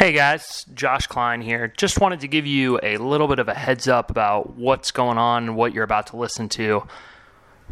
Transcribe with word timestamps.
Hey 0.00 0.12
guys, 0.12 0.64
Josh 0.72 1.06
Klein 1.08 1.42
here. 1.42 1.74
Just 1.76 2.00
wanted 2.00 2.20
to 2.20 2.26
give 2.26 2.46
you 2.46 2.80
a 2.82 2.96
little 2.96 3.28
bit 3.28 3.38
of 3.38 3.48
a 3.48 3.54
heads 3.54 3.86
up 3.86 4.10
about 4.10 4.56
what's 4.56 4.92
going 4.92 5.18
on 5.18 5.48
and 5.48 5.56
what 5.56 5.74
you're 5.74 5.84
about 5.84 6.06
to 6.06 6.16
listen 6.16 6.48
to. 6.48 6.84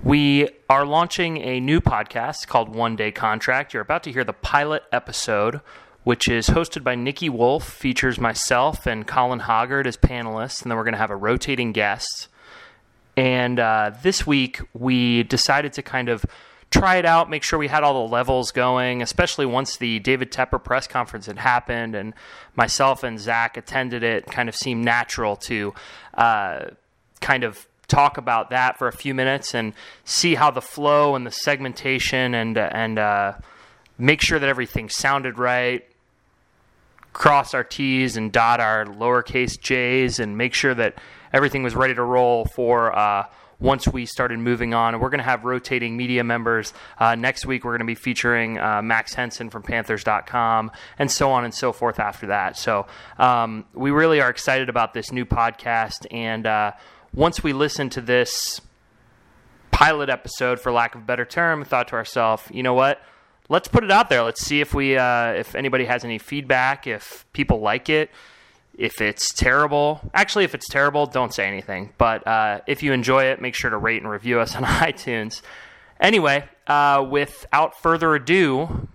We 0.05 0.51
are 0.69 0.85
launching 0.85 1.39
a 1.39 1.59
new 1.59 1.81
podcast 1.81 2.47
called 2.47 2.75
One 2.75 2.97
Day 2.97 3.13
Contract. 3.13 3.73
You're 3.73 3.81
about 3.81 4.03
to 4.03 4.13
hear 4.13 4.25
the 4.25 4.35
pilot 4.35 4.83
episode, 4.93 5.63
which 6.05 6.29
is 6.29 6.49
hosted 6.49 6.85
by 6.85 6.97
Nikki 6.97 7.31
Wolf, 7.31 7.67
features 7.67 8.21
myself 8.21 8.87
and 8.87 9.07
Colin 9.07 9.41
Hoggard 9.41 9.87
as 9.87 9.97
panelists, 9.97 10.61
and 10.61 10.71
then 10.71 10.77
we're 10.77 10.85
going 10.85 10.93
to 10.93 10.99
have 10.99 11.11
a 11.11 11.17
rotating 11.17 11.73
guest. 11.73 12.29
And 13.17 13.59
uh, 13.59 13.93
this 14.03 14.27
week, 14.27 14.61
we 14.75 15.23
decided 15.23 15.73
to 15.73 15.83
kind 15.83 16.11
of 16.11 16.27
try 16.71 16.97
it 16.97 17.07
out, 17.07 17.31
make 17.31 17.43
sure 17.43 17.59
we 17.59 17.69
had 17.69 17.83
all 17.83 18.07
the 18.07 18.13
levels 18.13 18.51
going, 18.51 19.01
especially 19.03 19.47
once 19.47 19.77
the 19.77 19.99
David 20.01 20.31
Tepper 20.31 20.63
press 20.63 20.87
conference 20.87 21.27
had 21.27 21.39
happened 21.39 21.95
and 21.95 22.15
myself 22.57 23.03
and 23.03 23.19
Zach 23.19 23.57
attended 23.57 24.03
it, 24.03 24.27
kind 24.27 24.49
of 24.49 24.55
seemed 24.55 24.85
natural 24.85 25.37
to 25.37 25.75
uh, 26.15 26.67
kind 27.21 27.45
of 27.45 27.67
talk 27.87 28.19
about 28.19 28.51
that 28.51 28.79
for 28.79 28.87
a 28.87 28.93
few 28.93 29.15
minutes 29.15 29.55
and 29.55 29.73
see 30.05 30.35
how 30.35 30.51
the 30.51 30.61
flow 30.61 31.15
and 31.15 31.27
the 31.27 31.31
segmentation 31.31 32.35
and, 32.35 32.59
and 32.59 32.99
uh, 32.99 33.33
make 33.97 34.21
sure 34.21 34.39
that 34.39 34.49
everything 34.49 34.91
sounded 34.91 35.39
right. 35.39 35.87
Cross 37.15 37.55
our 37.55 37.65
T's 37.65 38.17
and 38.17 38.31
dot 38.31 38.61
our 38.61 38.85
lowercase 38.85 39.59
j's 39.59 40.21
and 40.21 40.37
make 40.37 40.53
sure 40.53 40.75
that 40.75 40.97
everything 41.33 41.63
was 41.63 41.75
ready 41.75 41.95
to 41.95 42.03
roll 42.03 42.45
for 42.45 42.97
uh, 42.97 43.25
once 43.61 43.89
we 43.89 44.07
started 44.07 44.39
moving 44.39 44.73
on. 44.73 45.01
We're 45.01 45.11
going 45.11 45.19
to 45.19 45.25
have 45.25 45.45
rotating 45.45 45.97
media 45.97 46.23
members. 46.23 46.73
Uh, 46.99 47.15
next 47.15 47.45
week, 47.47 47.65
we're 47.65 47.73
going 47.73 47.81
to 47.81 47.87
be 47.87 47.95
featuring 47.95 48.59
uh, 48.59 48.83
Max 48.83 49.15
Henson 49.15 49.51
from 49.51 49.63
Panthers.com 49.63 50.71
and 50.99 51.11
so 51.11 51.31
on 51.31 51.45
and 51.45 51.53
so 51.53 51.73
forth 51.73 51.99
after 51.99 52.29
that. 52.29 52.57
So 52.57 52.87
um, 53.19 53.65
we 53.75 53.91
really 53.91 54.21
are 54.21 54.31
excited 54.31 54.69
about 54.69 54.95
this 54.95 55.11
new 55.11 55.25
podcast. 55.25 56.07
And 56.11 56.47
uh, 56.47 56.73
once 57.13 57.43
we 57.43 57.53
listen 57.53 57.91
to 57.91 58.01
this 58.01 58.61
pilot 59.71 60.09
episode, 60.09 60.61
for 60.61 60.71
lack 60.71 60.95
of 60.95 61.03
a 61.03 61.05
better 61.05 61.25
term, 61.25 61.65
thought 61.65 61.89
to 61.89 61.95
ourselves, 61.95 62.45
you 62.53 62.63
know 62.63 62.75
what? 62.75 63.01
Let's 63.49 63.67
put 63.67 63.83
it 63.83 63.91
out 63.91 64.11
there. 64.11 64.23
Let's 64.23 64.43
see 64.43 64.61
if 64.61 64.75
we, 64.75 64.97
uh, 64.97 65.33
if 65.33 65.55
anybody 65.55 65.87
has 65.87 66.05
any 66.05 66.19
feedback, 66.19 66.87
if 66.87 67.25
people 67.33 67.61
like 67.61 67.89
it 67.89 68.11
if 68.79 69.01
it's 69.01 69.33
terrible, 69.33 70.01
actually, 70.15 70.45
if 70.45 70.55
it's 70.55 70.69
terrible, 70.69 71.05
don't 71.07 71.35
say 71.35 71.47
anything. 71.47 71.93
But 71.99 72.27
uh, 72.27 72.61
if 72.67 72.83
you 72.83 72.93
enjoy 72.93 73.25
it, 73.25 73.43
make 73.43 73.55
sure 73.55 73.71
to 73.71 73.77
rate 73.77 74.01
and 74.01 74.11
review 74.11 74.39
us 74.39 74.55
on 74.57 74.63
iTunes. 74.63 75.43
Anyway, 76.01 76.45
uh, 76.69 77.05
without 77.11 77.77
further 77.83 78.15
ado, 78.15 78.89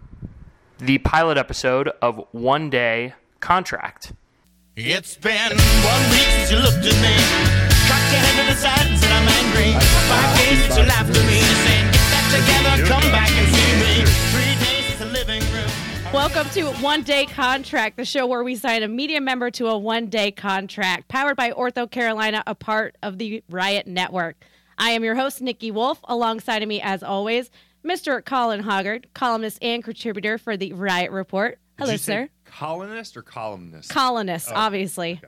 the 0.80 1.00
pilot 1.00 1.38
episode 1.38 1.90
of 2.02 2.26
One 2.32 2.70
Day 2.70 3.14
Contract. 3.42 4.14
It's 4.76 5.18
been 5.18 5.52
one 5.52 6.04
week 6.10 6.28
since 6.32 6.52
you 6.52 6.58
looked 6.58 6.78
at 6.78 6.98
me. 7.04 7.16
Cocked 7.86 8.10
your 8.10 8.22
head 8.24 8.40
to 8.40 8.54
the 8.54 8.60
side 8.60 8.88
and 8.88 8.98
said 8.98 9.12
I'm 9.12 9.28
angry. 9.28 9.74
Five 10.08 10.38
days 10.38 10.64
since 10.64 10.78
you 10.78 10.84
laughed 10.84 11.10
at 11.12 11.26
me. 11.28 11.40
Saying, 11.42 11.86
get 11.92 12.08
that 12.10 12.26
together, 12.32 12.88
come 12.88 13.12
back 13.12 13.30
and 13.30 13.48
see 13.54 13.74
me. 13.84 14.53
Welcome 16.24 16.50
to 16.52 16.64
One 16.82 17.04
Day 17.04 17.26
Contract, 17.26 17.98
the 17.98 18.06
show 18.06 18.26
where 18.26 18.46
we 18.46 18.56
sign 18.56 18.82
a 18.82 18.88
media 18.88 19.20
member 19.20 19.52
to 19.52 19.68
a 19.68 19.78
one 19.78 20.06
day 20.08 20.32
contract, 20.32 21.10
powered 21.10 21.36
by 21.36 21.52
Ortho 21.52 21.92
Carolina, 21.92 22.42
a 22.48 22.56
part 22.56 22.96
of 23.04 23.18
the 23.18 23.44
Riot 23.50 23.88
Network. 23.88 24.38
I 24.78 24.92
am 24.92 25.04
your 25.04 25.16
host, 25.16 25.42
Nikki 25.42 25.70
Wolf. 25.70 26.00
Alongside 26.06 26.64
of 26.64 26.70
me, 26.70 26.80
as 26.82 27.04
always, 27.04 27.52
Mr. 27.86 28.24
Colin 28.24 28.64
Hoggard, 28.64 29.08
columnist 29.14 29.60
and 29.62 29.84
contributor 29.84 30.38
for 30.38 30.56
the 30.56 30.72
Riot 30.72 31.12
Report. 31.12 31.60
Hello, 31.78 31.98
sir. 31.98 32.30
Colonist 32.46 33.18
or 33.18 33.22
columnist? 33.22 33.90
Columnist, 33.90 34.48
Oh, 34.50 34.56
obviously. 34.56 35.20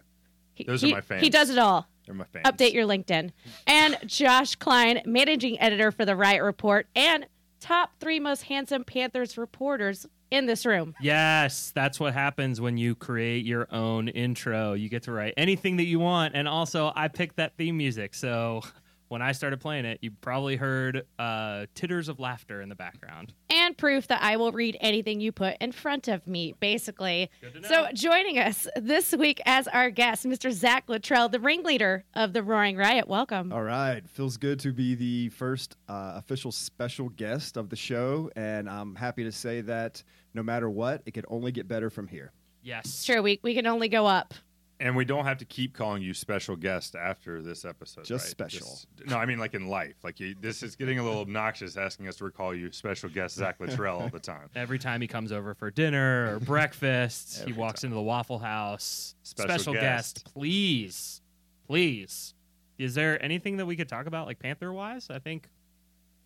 He- 0.53 0.63
Those 0.63 0.81
are 0.85 0.87
my 0.87 1.01
fans. 1.01 1.21
He 1.21 1.29
does 1.29 1.49
it 1.49 1.57
all. 1.57 1.87
They're 2.05 2.15
my 2.15 2.23
fans. 2.23 2.45
Update 2.45 2.71
your 2.71 2.87
LinkedIn. 2.87 3.31
And 3.67 3.97
Josh 4.05 4.55
Klein, 4.55 5.01
managing 5.05 5.59
editor 5.59 5.91
for 5.91 6.05
the 6.05 6.15
Riot 6.15 6.41
Report, 6.41 6.87
and 6.95 7.27
top 7.59 7.91
three 7.99 8.19
most 8.19 8.43
handsome 8.43 8.85
Panthers 8.85 9.37
reporters 9.37 10.05
in 10.31 10.45
this 10.45 10.65
room. 10.65 10.95
Yes, 11.01 11.71
that's 11.73 11.99
what 11.99 12.13
happens 12.13 12.59
when 12.59 12.77
you 12.77 12.95
create 12.95 13.45
your 13.45 13.67
own 13.71 14.07
intro. 14.07 14.73
You 14.73 14.89
get 14.89 15.03
to 15.03 15.11
write 15.11 15.33
anything 15.37 15.77
that 15.77 15.85
you 15.85 15.99
want. 15.99 16.35
And 16.35 16.47
also, 16.47 16.91
I 16.95 17.07
picked 17.07 17.37
that 17.37 17.55
theme 17.57 17.77
music. 17.77 18.13
So 18.13 18.61
when 19.07 19.21
I 19.21 19.31
started 19.31 19.59
playing 19.59 19.85
it, 19.85 19.99
you 20.01 20.11
probably 20.11 20.55
heard 20.55 21.05
uh, 21.19 21.65
titters 21.75 22.09
of 22.09 22.19
laughter 22.19 22.61
in 22.61 22.69
the 22.69 22.75
background. 22.75 23.33
and 23.49 23.77
proof 23.77 24.07
that 24.07 24.21
I 24.21 24.37
will 24.37 24.51
read 24.51 24.77
anything 24.81 25.19
you 25.19 25.31
put 25.31 25.57
in 25.61 25.71
front 25.71 26.07
of 26.07 26.25
me, 26.27 26.55
basically. 26.59 27.29
So, 27.67 27.87
joining 27.93 28.39
us 28.39 28.67
this 28.75 29.13
week 29.15 29.41
as 29.45 29.67
our 29.67 29.89
guest, 29.89 30.25
Mr. 30.25 30.51
Zach 30.51 30.85
Luttrell, 30.87 31.29
the 31.29 31.39
ringleader 31.39 32.03
of 32.15 32.33
the 32.33 32.43
Roaring 32.43 32.77
Riot. 32.77 33.07
Welcome. 33.07 33.51
All 33.53 33.63
right, 33.63 34.07
feels 34.09 34.37
good 34.37 34.59
to 34.61 34.71
be 34.73 34.95
the 34.95 35.29
first 35.29 35.75
uh, 35.87 36.13
official 36.15 36.51
special 36.51 37.09
guest 37.09 37.57
of 37.57 37.69
the 37.69 37.75
show, 37.75 38.29
and 38.35 38.69
I'm 38.69 38.95
happy 38.95 39.23
to 39.23 39.31
say 39.31 39.61
that 39.61 40.03
no 40.33 40.43
matter 40.43 40.69
what, 40.69 41.01
it 41.05 41.11
could 41.11 41.25
only 41.29 41.51
get 41.51 41.67
better 41.67 41.89
from 41.89 42.07
here. 42.07 42.31
Yes. 42.61 43.03
Sure, 43.03 43.21
we, 43.21 43.39
we 43.43 43.53
can 43.53 43.67
only 43.67 43.87
go 43.89 44.05
up. 44.07 44.33
And 44.79 44.93
we 44.95 45.05
don't 45.05 45.23
have 45.23 45.37
to 45.37 45.45
keep 45.45 45.73
calling 45.73 46.01
you 46.01 46.13
special 46.13 46.57
guest 46.57 46.95
after 46.95 47.41
this 47.41 47.63
episode. 47.63 48.03
Just 48.03 48.25
right? 48.25 48.29
special. 48.31 48.67
Just- 48.67 48.87
no, 49.07 49.17
I 49.17 49.25
mean 49.25 49.39
like 49.39 49.53
in 49.53 49.67
life. 49.67 49.95
Like 50.03 50.19
you, 50.19 50.35
this 50.41 50.63
is 50.63 50.75
getting 50.75 50.99
a 50.99 51.03
little 51.03 51.21
obnoxious 51.21 51.77
asking 51.77 52.09
us 52.09 52.17
to 52.17 52.25
recall 52.25 52.53
you 52.53 52.71
special 52.73 53.07
guest 53.09 53.35
Zach 53.35 53.55
Luttrell 53.61 53.99
all 54.01 54.09
the 54.09 54.19
time. 54.19 54.49
Every 54.55 54.77
time 54.77 54.99
he 54.99 55.07
comes 55.07 55.31
over 55.31 55.53
for 55.53 55.71
dinner 55.71 56.35
or 56.35 56.39
breakfast, 56.41 57.43
he 57.45 57.53
walks 57.53 57.81
time. 57.81 57.87
into 57.89 57.95
the 57.95 58.01
Waffle 58.01 58.39
House. 58.39 59.15
Special 59.23 59.73
guest, 59.73 60.25
please. 60.33 61.21
Please. 61.67 62.33
Is 62.77 62.93
there 62.95 63.21
anything 63.23 63.57
that 63.57 63.65
we 63.65 63.75
could 63.77 63.87
talk 63.87 64.05
about, 64.07 64.27
like 64.27 64.39
Panther 64.39 64.73
wise? 64.73 65.07
I 65.09 65.19
think 65.19 65.47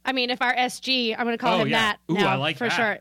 I 0.04 0.12
mean, 0.12 0.32
if 0.32 0.42
our 0.42 0.56
SG, 0.56 1.14
I'm 1.16 1.26
going 1.26 1.38
to 1.38 1.42
call 1.42 1.58
Oh, 1.60 1.62
him 1.62 1.68
yeah. 1.68 1.78
that 1.80 2.00
Ooh, 2.10 2.16
now 2.16 2.30
I 2.30 2.36
like 2.36 2.58
for 2.58 2.68
that. 2.68 2.76
sure. 2.76 2.98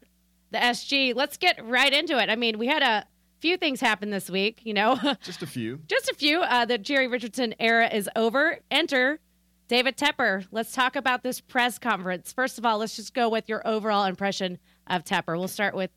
The 0.51 0.59
SG. 0.59 1.15
Let's 1.15 1.37
get 1.39 1.65
right 1.65 1.93
into 1.93 2.19
it. 2.19 2.29
I 2.29 2.37
mean, 2.37 2.59
we 2.59 2.67
had 2.67 2.83
a 2.83 3.07
few 3.41 3.57
things 3.57 3.81
happen 3.81 4.11
this 4.11 4.29
week, 4.31 4.61
you 4.65 4.75
know, 4.75 4.99
Just 5.23 5.43
a 5.43 5.47
few. 5.47 5.81
just 5.87 6.09
a 6.11 6.15
few. 6.15 6.41
Uh, 6.41 6.65
the 6.65 6.79
Jerry 6.79 7.07
Richardson 7.09 7.55
era 7.61 7.89
is 7.89 8.09
over. 8.17 8.59
Enter 8.71 9.21
David 9.69 9.97
Tepper. 9.97 10.47
Let's 10.51 10.73
talk 10.73 10.97
about 10.97 11.23
this 11.23 11.41
press 11.41 11.79
conference. 11.79 12.33
First 12.33 12.59
of 12.59 12.65
all, 12.67 12.79
let's 12.79 12.97
just 12.97 13.15
go 13.15 13.29
with 13.29 13.49
your 13.49 13.67
overall 13.67 14.05
impression 14.05 14.59
of 14.87 15.05
Tepper. 15.05 15.39
We'll 15.39 15.49
start 15.49 15.75
with 15.75 15.91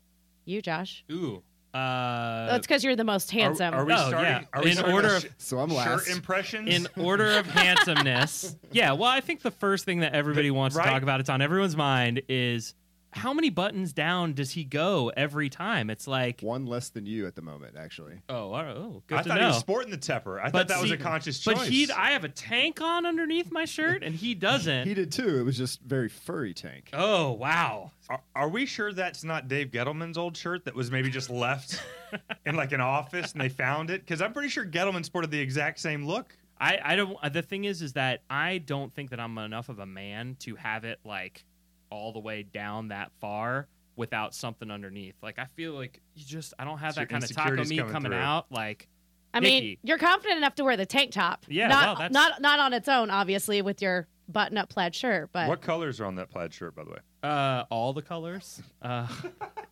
you, 0.44 0.60
Josh. 0.62 1.04
ooh. 1.10 1.42
Uh 1.74 2.48
That's 2.48 2.66
because 2.66 2.84
you're 2.84 2.96
the 2.96 3.02
most 3.04 3.32
Are, 3.32 3.38
handsome. 3.38 3.72
are 3.72 3.84
we 3.86 3.94
Oh, 3.94 4.08
starting? 4.08 4.20
yeah. 4.30 4.42
Are 4.52 4.62
we 4.62 4.70
In 4.72 4.76
starting 4.76 4.94
order 4.94 5.08
with 5.14 5.24
of- 5.24 5.30
So 5.38 5.58
I'm 5.58 5.70
shirt 5.70 6.06
impressions? 6.08 6.68
in 6.68 6.86
order 7.02 7.38
of 7.38 7.46
handsomeness. 7.50 8.54
Yeah, 8.72 8.92
well, 8.92 9.08
I 9.08 9.20
think 9.22 9.40
the 9.40 9.50
first 9.50 9.86
thing 9.86 10.00
that 10.00 10.12
everybody 10.14 10.50
wants 10.50 10.76
Right. 10.76 10.84
to 10.84 10.90
talk 10.90 11.02
about, 11.02 11.20
it's 11.20 11.30
on 11.30 11.40
everyone's 11.40 11.74
mind, 11.76 12.20
is 12.28 12.74
how 13.12 13.32
many 13.34 13.50
buttons 13.50 13.92
down 13.92 14.32
does 14.32 14.52
he 14.52 14.64
go 14.64 15.12
every 15.16 15.48
time? 15.50 15.90
It's 15.90 16.06
like, 16.06 16.40
One 16.40 16.66
less 16.66 16.88
than 16.88 17.04
you 17.06 17.26
at 17.26 17.34
the 17.34 17.42
moment, 17.42 17.76
actually. 17.78 18.14
oh, 18.28 18.54
oh, 18.54 19.02
good 19.06 19.18
I 19.18 19.22
to 19.22 19.28
thought 19.28 19.34
know. 19.36 19.40
he 19.42 19.46
was 19.48 19.58
sporting 19.58 19.90
the 19.90 19.98
tepper. 19.98 20.42
I 20.42 20.50
thought 20.50 20.68
that 20.68 20.80
was 20.80 20.90
a 20.90 20.96
conscious 20.96 21.38
choice. 21.38 21.58
But 21.58 21.68
he, 21.68 21.90
I 21.90 22.12
have 22.12 22.24
a 22.24 22.28
tank 22.28 22.80
on 22.80 23.04
underneath 23.06 23.50
my 23.52 23.64
shirt, 23.66 24.02
and 24.02 24.14
he 24.14 24.34
doesn't. 24.48 24.86
He 24.86 24.94
did 24.94 25.12
too. 25.12 25.38
It 25.38 25.42
was 25.44 25.56
just 25.58 25.82
very 25.82 26.08
furry 26.08 26.54
tank. 26.54 26.90
oh, 26.92 27.32
wow. 27.32 27.92
Are, 28.08 28.20
are 28.34 28.48
we 28.48 28.66
sure 28.66 28.92
that's 28.92 29.22
not 29.24 29.46
Dave 29.48 29.68
Gettleman's 29.70 30.18
old 30.18 30.36
shirt 30.36 30.64
that 30.64 30.74
was 30.74 30.90
maybe 30.90 31.10
just 31.10 31.30
left 31.30 31.80
in 32.46 32.56
like 32.56 32.72
an 32.72 32.80
office 32.80 33.32
and 33.32 33.40
they 33.40 33.48
found 33.48 33.90
it? 33.90 34.00
Because 34.00 34.20
I'm 34.22 34.32
pretty 34.32 34.48
sure 34.48 34.64
Gettleman 34.64 35.04
sported 35.04 35.30
the 35.30 35.38
exact 35.40 35.78
same 35.80 36.06
look. 36.06 36.36
I, 36.60 36.78
I 36.84 36.96
don't. 36.96 37.16
uh, 37.22 37.28
The 37.28 37.42
thing 37.42 37.64
is, 37.64 37.82
is 37.82 37.94
that 37.94 38.22
I 38.30 38.58
don't 38.58 38.92
think 38.94 39.10
that 39.10 39.18
I'm 39.20 39.36
enough 39.38 39.68
of 39.68 39.78
a 39.80 39.86
man 39.86 40.36
to 40.40 40.54
have 40.56 40.84
it 40.84 41.00
like 41.04 41.44
all 41.92 42.12
the 42.12 42.18
way 42.20 42.42
down 42.42 42.88
that 42.88 43.12
far 43.20 43.68
without 43.96 44.34
something 44.34 44.70
underneath. 44.70 45.14
Like 45.22 45.38
I 45.38 45.46
feel 45.54 45.74
like 45.74 46.00
you 46.14 46.24
just 46.24 46.54
I 46.58 46.64
don't 46.64 46.78
have 46.78 46.94
So 46.94 47.00
that 47.02 47.08
kind 47.10 47.22
of 47.22 47.28
taco 47.30 47.50
insecurity's 47.50 47.70
meat 47.70 47.78
coming 47.80 47.92
coming 47.92 48.14
out. 48.14 48.46
Like 48.50 48.88
I 49.34 49.40
mean, 49.40 49.76
you're 49.82 49.98
confident 49.98 50.38
enough 50.38 50.54
to 50.56 50.64
wear 50.64 50.76
the 50.76 50.86
tank 50.86 51.12
top. 51.12 51.44
Yeah, 51.48 51.68
not 51.68 51.84
well, 51.84 51.94
that's- 51.94 52.12
not 52.12 52.42
not 52.42 52.58
on 52.60 52.72
its 52.72 52.88
own, 52.88 53.10
obviously, 53.10 53.62
with 53.62 53.80
your 53.80 54.06
button-up 54.28 54.68
plaid 54.68 54.94
shirt. 54.94 55.30
But 55.32 55.48
What 55.48 55.60
colors 55.62 56.00
are 56.00 56.06
on 56.06 56.16
that 56.16 56.30
plaid 56.30 56.52
shirt, 56.54 56.74
by 56.74 56.84
the 56.84 56.90
way? 56.90 56.98
uh, 57.22 57.64
all 57.70 57.92
the 57.92 58.02
colors. 58.02 58.60
Uh, 58.80 59.06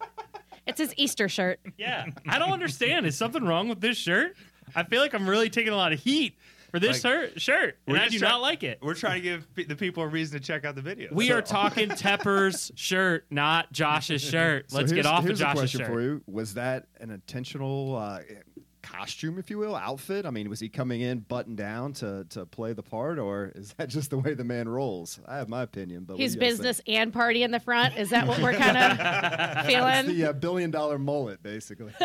it's 0.66 0.78
his 0.80 0.94
Easter 0.96 1.28
shirt. 1.28 1.60
yeah, 1.78 2.06
I 2.28 2.38
don't 2.38 2.52
understand. 2.52 3.06
Is 3.06 3.16
something 3.16 3.44
wrong 3.44 3.68
with 3.68 3.80
this 3.80 3.96
shirt? 3.96 4.36
I 4.74 4.84
feel 4.84 5.00
like 5.00 5.14
I'm 5.14 5.28
really 5.28 5.50
taking 5.50 5.72
a 5.72 5.76
lot 5.76 5.92
of 5.92 6.00
heat 6.00 6.36
for 6.70 6.78
this 6.78 7.02
Like, 7.04 7.12
shirt, 7.12 7.40
shirt, 7.40 7.78
and 7.86 7.96
we're 7.96 8.02
I 8.02 8.08
do 8.08 8.18
try- 8.18 8.28
not 8.28 8.40
like 8.40 8.62
it. 8.62 8.78
We're 8.82 8.94
trying 8.94 9.16
to 9.16 9.20
give 9.20 9.54
pe- 9.54 9.64
the 9.64 9.76
people 9.76 10.02
a 10.02 10.08
reason 10.08 10.38
to 10.40 10.44
check 10.46 10.64
out 10.64 10.74
the 10.74 10.82
video. 10.82 11.08
We 11.12 11.28
So- 11.28 11.38
are 11.38 11.42
talking 11.42 11.88
Tepper's 11.90 12.70
shirt, 12.76 13.26
not 13.30 13.72
Josh's 13.72 14.22
shirt. 14.22 14.70
So 14.70 14.76
Let's 14.78 14.90
here's- 14.90 15.04
get 15.04 15.10
off 15.12 15.20
of 15.20 15.24
here's 15.26 15.40
a 15.40 15.44
Josh's 15.44 15.58
question 15.60 15.80
shirt. 15.80 15.88
for 15.88 16.00
you: 16.00 16.22
Was 16.26 16.54
that 16.54 16.86
an 17.00 17.10
intentional 17.10 17.96
uh, 17.96 18.20
costume, 18.82 19.38
if 19.38 19.50
you 19.50 19.58
will, 19.58 19.76
outfit? 19.76 20.24
I 20.26 20.30
mean, 20.30 20.48
was 20.48 20.58
he 20.60 20.68
coming 20.68 21.00
in 21.02 21.20
buttoned 21.20 21.56
down 21.58 21.92
to 21.94 22.24
to 22.30 22.46
play 22.46 22.72
the 22.72 22.82
part, 22.82 23.18
or 23.18 23.52
is 23.54 23.74
that 23.74 23.88
just 23.88 24.10
the 24.10 24.18
way 24.18 24.34
the 24.34 24.44
man 24.44 24.68
rolls? 24.68 25.20
I 25.26 25.36
have 25.36 25.48
my 25.48 25.62
opinion, 25.62 26.04
but 26.04 26.14
what 26.14 26.20
He's 26.20 26.34
do 26.34 26.38
you 26.40 26.50
guys 26.50 26.58
business 26.58 26.80
and 26.86 27.12
party 27.12 27.42
in 27.42 27.50
the 27.50 27.60
front. 27.60 27.96
Is 27.98 28.10
that 28.10 28.26
what 28.26 28.40
we're 28.40 28.54
kind 28.54 28.76
of 28.76 28.96
think? 29.56 29.66
feeling? 29.66 29.94
It's 29.94 30.08
the 30.08 30.24
uh, 30.26 30.32
billion 30.32 30.70
dollar 30.70 30.98
mullet, 30.98 31.42
basically. 31.42 31.92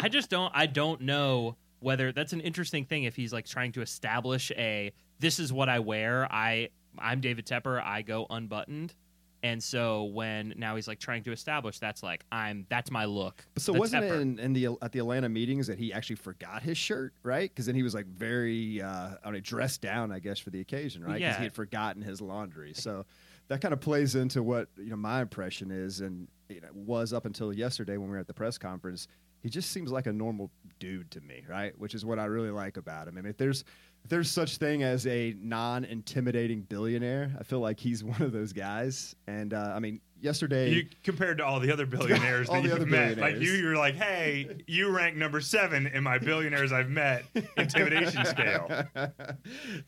I 0.00 0.08
just 0.08 0.30
don't. 0.30 0.52
I 0.54 0.66
don't 0.66 1.00
know 1.02 1.56
whether 1.80 2.12
that's 2.12 2.32
an 2.32 2.40
interesting 2.40 2.84
thing. 2.84 3.04
If 3.04 3.16
he's 3.16 3.32
like 3.32 3.46
trying 3.46 3.72
to 3.72 3.82
establish 3.82 4.50
a, 4.56 4.92
this 5.18 5.38
is 5.38 5.52
what 5.52 5.68
I 5.68 5.78
wear. 5.80 6.26
I 6.32 6.70
I'm 6.98 7.20
David 7.20 7.46
Tepper. 7.46 7.82
I 7.82 8.02
go 8.02 8.26
unbuttoned. 8.28 8.94
And 9.40 9.62
so 9.62 10.02
when 10.04 10.54
now 10.56 10.74
he's 10.74 10.88
like 10.88 10.98
trying 10.98 11.22
to 11.22 11.30
establish 11.32 11.78
that's 11.78 12.02
like 12.02 12.24
I'm 12.32 12.66
that's 12.68 12.90
my 12.90 13.04
look. 13.04 13.44
But 13.54 13.62
So 13.62 13.72
wasn't 13.72 14.04
Tepper. 14.04 14.16
it 14.16 14.20
in, 14.20 14.38
in 14.40 14.52
the 14.52 14.68
at 14.82 14.90
the 14.90 14.98
Atlanta 14.98 15.28
meetings 15.28 15.68
that 15.68 15.78
he 15.78 15.92
actually 15.92 16.16
forgot 16.16 16.62
his 16.62 16.76
shirt, 16.76 17.14
right? 17.22 17.48
Because 17.48 17.66
then 17.66 17.76
he 17.76 17.84
was 17.84 17.94
like 17.94 18.06
very, 18.06 18.82
uh, 18.82 19.10
I 19.24 19.30
mean, 19.30 19.42
dressed 19.42 19.80
down, 19.80 20.10
I 20.10 20.18
guess, 20.18 20.40
for 20.40 20.50
the 20.50 20.60
occasion, 20.60 21.04
right? 21.04 21.14
Because 21.18 21.34
Yeah. 21.34 21.38
he 21.38 21.44
had 21.44 21.52
forgotten 21.52 22.02
his 22.02 22.20
laundry. 22.20 22.72
So 22.74 23.06
that 23.46 23.60
kind 23.60 23.72
of 23.72 23.80
plays 23.80 24.16
into 24.16 24.42
what 24.42 24.68
you 24.76 24.90
know 24.90 24.96
my 24.96 25.22
impression 25.22 25.70
is, 25.70 26.00
and 26.00 26.26
you 26.48 26.60
know, 26.60 26.68
was 26.74 27.12
up 27.12 27.24
until 27.24 27.52
yesterday 27.52 27.96
when 27.96 28.08
we 28.08 28.14
were 28.14 28.18
at 28.20 28.26
the 28.26 28.34
press 28.34 28.58
conference. 28.58 29.06
He 29.42 29.48
just 29.48 29.70
seems 29.70 29.90
like 29.90 30.06
a 30.06 30.12
normal 30.12 30.50
dude 30.78 31.10
to 31.12 31.20
me, 31.20 31.44
right? 31.48 31.78
Which 31.78 31.94
is 31.94 32.04
what 32.04 32.18
I 32.18 32.24
really 32.24 32.50
like 32.50 32.76
about 32.76 33.08
him. 33.08 33.18
I 33.18 33.20
mean, 33.20 33.30
if 33.30 33.36
there's 33.36 33.64
if 34.04 34.10
there's 34.10 34.30
such 34.30 34.58
thing 34.58 34.82
as 34.82 35.06
a 35.06 35.34
non-intimidating 35.40 36.62
billionaire, 36.62 37.34
I 37.38 37.42
feel 37.42 37.60
like 37.60 37.78
he's 37.78 38.02
one 38.04 38.22
of 38.22 38.32
those 38.32 38.52
guys. 38.52 39.14
And 39.26 39.54
uh, 39.54 39.72
I 39.74 39.78
mean, 39.78 40.00
yesterday. 40.20 40.70
You 40.70 40.86
compared 41.04 41.38
to 41.38 41.44
all 41.46 41.60
the 41.60 41.72
other 41.72 41.86
billionaires 41.86 42.48
All 42.50 42.56
that 42.56 42.62
the 42.62 42.68
you've 42.68 42.76
other 42.76 42.86
met, 42.86 43.18
like 43.18 43.34
you, 43.34 43.40
billionaires. 43.40 43.60
you're 43.62 43.76
like, 43.76 43.94
hey, 43.94 44.62
you 44.66 44.90
rank 44.90 45.16
number 45.16 45.40
seven 45.40 45.86
in 45.86 46.02
my 46.02 46.18
billionaires 46.18 46.72
I've 46.72 46.90
met 46.90 47.24
intimidation 47.56 48.24
scale. 48.24 48.68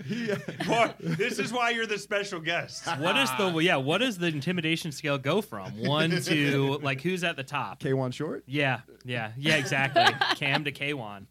he, 0.07 0.27
Boy, 0.67 0.93
this 1.01 1.39
is 1.39 1.53
why 1.53 1.71
you're 1.71 1.87
the 1.87 1.99
special 1.99 2.41
guest. 2.41 2.87
what 2.99 3.17
is 3.17 3.31
the 3.39 3.57
yeah? 3.59 3.77
What 3.77 3.99
does 3.99 4.19
the 4.19 4.29
intimidation 4.29 4.93
scale 4.93 5.19
go 5.19 5.41
from 5.41 5.73
one 5.85 6.11
to 6.11 6.79
like 6.83 7.01
who's 7.01 7.25
at 7.25 7.37
the 7.37 7.45
top? 7.45 7.81
K1 7.81 8.13
Short. 8.13 8.45
Yeah, 8.47 8.81
yeah, 9.05 9.33
yeah, 9.37 9.57
exactly. 9.57 10.05
Cam 10.37 10.65
to 10.65 10.73
K1. 10.73 11.27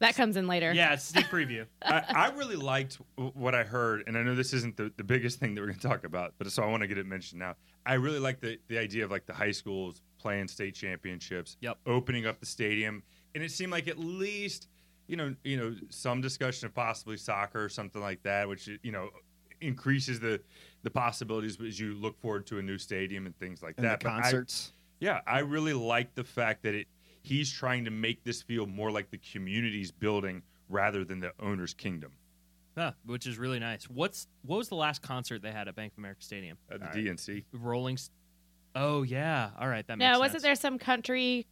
That 0.00 0.14
comes 0.14 0.36
in 0.36 0.46
later. 0.46 0.72
Yeah, 0.72 0.92
it's 0.92 1.10
a 1.10 1.12
sneak 1.14 1.26
preview. 1.26 1.66
I, 1.82 2.04
I 2.08 2.30
really 2.36 2.54
liked 2.54 2.98
w- 3.16 3.32
what 3.34 3.54
I 3.54 3.64
heard, 3.64 4.04
and 4.06 4.16
I 4.16 4.22
know 4.22 4.34
this 4.36 4.52
isn't 4.52 4.76
the, 4.76 4.92
the 4.96 5.02
biggest 5.02 5.40
thing 5.40 5.54
that 5.54 5.60
we're 5.60 5.68
going 5.68 5.78
to 5.78 5.88
talk 5.88 6.04
about, 6.04 6.34
but 6.38 6.48
so 6.52 6.62
I 6.62 6.66
want 6.66 6.82
to 6.82 6.86
get 6.86 6.98
it 6.98 7.06
mentioned 7.06 7.40
now. 7.40 7.56
I 7.88 7.94
really 7.94 8.18
like 8.18 8.40
the, 8.40 8.58
the 8.68 8.78
idea 8.78 9.04
of 9.04 9.10
like 9.10 9.24
the 9.24 9.32
high 9.32 9.50
schools 9.50 10.02
playing 10.18 10.48
state 10.48 10.74
championships, 10.74 11.56
Yep. 11.62 11.78
opening 11.86 12.26
up 12.26 12.38
the 12.38 12.46
stadium, 12.46 13.02
and 13.34 13.42
it 13.42 13.50
seemed 13.50 13.72
like 13.72 13.88
at 13.88 13.98
least 13.98 14.68
you 15.06 15.16
know 15.16 15.34
you 15.42 15.56
know 15.56 15.74
some 15.88 16.20
discussion 16.20 16.66
of 16.66 16.74
possibly 16.74 17.16
soccer 17.16 17.64
or 17.64 17.68
something 17.70 18.02
like 18.02 18.22
that, 18.24 18.46
which 18.46 18.68
you 18.82 18.92
know 18.92 19.08
increases 19.62 20.20
the 20.20 20.40
the 20.82 20.90
possibilities 20.90 21.58
as 21.66 21.80
you 21.80 21.94
look 21.94 22.20
forward 22.20 22.46
to 22.46 22.58
a 22.58 22.62
new 22.62 22.78
stadium 22.78 23.24
and 23.26 23.36
things 23.38 23.62
like 23.62 23.74
And 23.78 23.86
that. 23.86 24.00
But 24.02 24.10
I- 24.12 24.20
concerts. 24.20 24.72
yeah, 25.00 25.20
I 25.26 25.38
really 25.40 25.72
like 25.72 26.14
the 26.14 26.24
fact 26.24 26.62
that 26.64 26.74
it 26.74 26.86
he's 27.22 27.50
trying 27.50 27.84
to 27.86 27.90
make 27.90 28.22
this 28.22 28.42
feel 28.42 28.66
more 28.66 28.90
like 28.90 29.10
the 29.10 29.18
community's 29.18 29.90
building 29.90 30.42
rather 30.68 31.04
than 31.04 31.20
the 31.20 31.32
owner's 31.40 31.72
kingdom. 31.74 32.12
Yeah, 32.78 32.92
which 33.04 33.26
is 33.26 33.38
really 33.38 33.58
nice. 33.58 33.84
What's 33.90 34.28
what 34.42 34.56
was 34.58 34.68
the 34.68 34.76
last 34.76 35.02
concert 35.02 35.42
they 35.42 35.50
had 35.52 35.66
at 35.68 35.74
Bank 35.74 35.92
of 35.94 35.98
America 35.98 36.22
Stadium? 36.22 36.56
At 36.70 36.80
the 36.92 36.98
DNC. 37.00 37.44
Rolling. 37.52 37.94
S- 37.94 38.10
oh 38.76 39.02
yeah, 39.02 39.50
all 39.58 39.68
right, 39.68 39.86
that 39.88 39.98
makes 39.98 40.06
No, 40.06 40.12
sense. 40.14 40.20
wasn't 40.20 40.42
there 40.44 40.54
some 40.54 40.78
country 40.78 41.46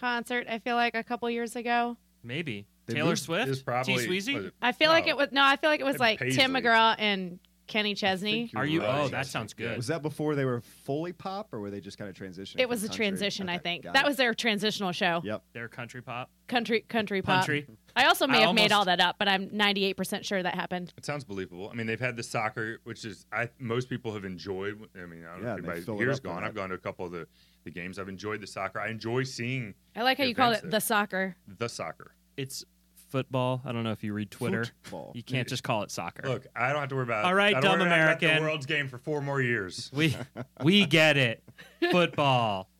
concert? 0.00 0.46
I 0.48 0.58
feel 0.60 0.76
like 0.76 0.94
a 0.94 1.02
couple 1.02 1.28
years 1.30 1.56
ago. 1.56 1.96
Maybe 2.22 2.66
They 2.86 2.94
Taylor 2.94 3.08
moved- 3.10 3.22
Swift, 3.22 3.46
It 3.46 3.50
was 3.50 3.62
probably 3.62 3.96
T 3.96 4.06
Sweezy. 4.06 4.34
was 4.34 4.44
it- 4.46 4.54
I 4.62 4.72
feel 4.72 4.90
like 4.90 5.06
No. 5.06 5.10
it 5.10 5.16
was 5.16 5.28
no. 5.32 5.42
I 5.44 5.56
feel 5.56 5.70
like 5.70 5.80
it 5.80 5.84
was 5.84 5.96
Ed 5.96 6.00
like 6.00 6.18
Tim 6.18 6.28
Paisley. 6.30 6.46
McGraw 6.60 6.94
and 6.98 7.40
Kenny 7.70 7.94
Chesney. 7.94 8.50
Are 8.54 8.66
you? 8.66 8.82
Oh, 8.82 8.86
right. 8.86 9.00
Oh, 9.04 9.08
that 9.08 9.26
sounds 9.26 9.54
good. 9.54 9.76
Was 9.76 9.86
that 9.86 10.02
before 10.02 10.34
they 10.34 10.44
were 10.44 10.60
fully 10.60 11.12
pop, 11.12 11.48
or 11.52 11.60
were 11.60 11.70
they 11.70 11.80
just 11.80 11.96
kind 11.98 12.10
of 12.10 12.16
transitioning? 12.16 12.58
It 12.60 12.68
was 12.68 12.82
a 12.84 12.88
country? 12.88 13.06
transition, 13.06 13.48
I 13.48 13.58
think. 13.58 13.84
got 13.84 13.94
That 13.94 14.04
it. 14.04 14.08
was 14.08 14.16
their 14.16 14.34
transitional 14.34 14.92
show. 14.92 15.20
Yep. 15.24 15.42
Their 15.52 15.68
country 15.68 16.02
pop, 16.02 16.28
Country, 16.48 16.80
country 16.88 17.22
pop. 17.22 17.46
country. 17.46 17.66
I 17.94 18.06
also 18.06 18.26
may 18.26 18.38
I 18.42 18.46
have 18.46 18.54
made 18.54 18.72
all 18.72 18.84
that 18.86 19.00
up, 19.00 19.16
but 19.18 19.28
I'm 19.28 19.48
98% 19.50 20.24
sure 20.24 20.42
that 20.42 20.54
happened. 20.54 20.92
It 20.98 21.04
sounds 21.06 21.22
believable. 21.24 21.70
I 21.70 21.74
mean, 21.74 21.86
they've 21.86 21.98
had 22.00 22.16
the 22.16 22.22
soccer, 22.24 22.78
which 22.84 23.04
is 23.04 23.24
I 23.32 23.48
most 23.58 23.88
people 23.88 24.12
have 24.14 24.24
enjoyed. 24.24 24.80
I 25.00 25.06
mean, 25.06 25.24
I 25.24 25.34
don't 25.34 25.42
Yeah, 25.42 25.48
know 25.48 25.54
if 25.54 25.56
they 25.62 25.68
anybody 25.68 25.80
fill 25.82 25.94
it 25.94 25.98
here's 25.98 26.18
up 26.18 26.24
with 26.24 26.32
gone. 26.32 26.44
I've 26.44 26.54
gone 26.54 26.68
to 26.70 26.74
a 26.74 26.78
couple 26.78 27.06
of 27.06 27.12
the, 27.12 27.26
the 27.64 27.70
games. 27.70 27.98
I've 28.00 28.08
enjoyed 28.08 28.40
the 28.40 28.46
soccer. 28.48 28.80
I 28.80 28.88
enjoy 28.90 29.22
seeing 29.22 29.74
I 29.94 30.02
like 30.02 30.18
how 30.18 30.24
you 30.24 30.34
call 30.34 30.50
it 30.52 30.58
Events 30.58 30.72
the 30.72 30.80
soccer. 30.80 31.36
the 31.46 31.68
soccer. 31.68 32.12
It's 32.36 32.64
football. 33.10 33.60
I 33.64 33.72
don't 33.72 33.84
know 33.84 33.92
if 33.92 34.02
you 34.02 34.12
read 34.12 34.30
Twitter. 34.30 34.64
Football. 34.82 35.12
You 35.14 35.22
can't 35.22 35.48
just 35.48 35.62
call 35.62 35.82
it 35.82 35.90
soccer. 35.90 36.28
Look, 36.28 36.46
I 36.54 36.70
don't 36.70 36.80
have 36.80 36.88
to 36.90 36.94
worry 36.94 37.04
about. 37.04 37.24
It. 37.24 37.26
All 37.26 37.34
right, 37.34 37.54
I 37.54 37.60
don't 37.60 37.78
dumb 37.78 37.78
worry 37.80 37.88
about 37.88 37.98
American. 37.98 38.36
The 38.36 38.40
world's 38.42 38.66
game 38.66 38.88
for 38.88 38.98
four 38.98 39.20
more 39.20 39.40
years. 39.40 39.90
We 40.00 40.16
we 40.62 40.86
get 40.86 41.16
it. 41.16 41.42
Football. 41.90 42.70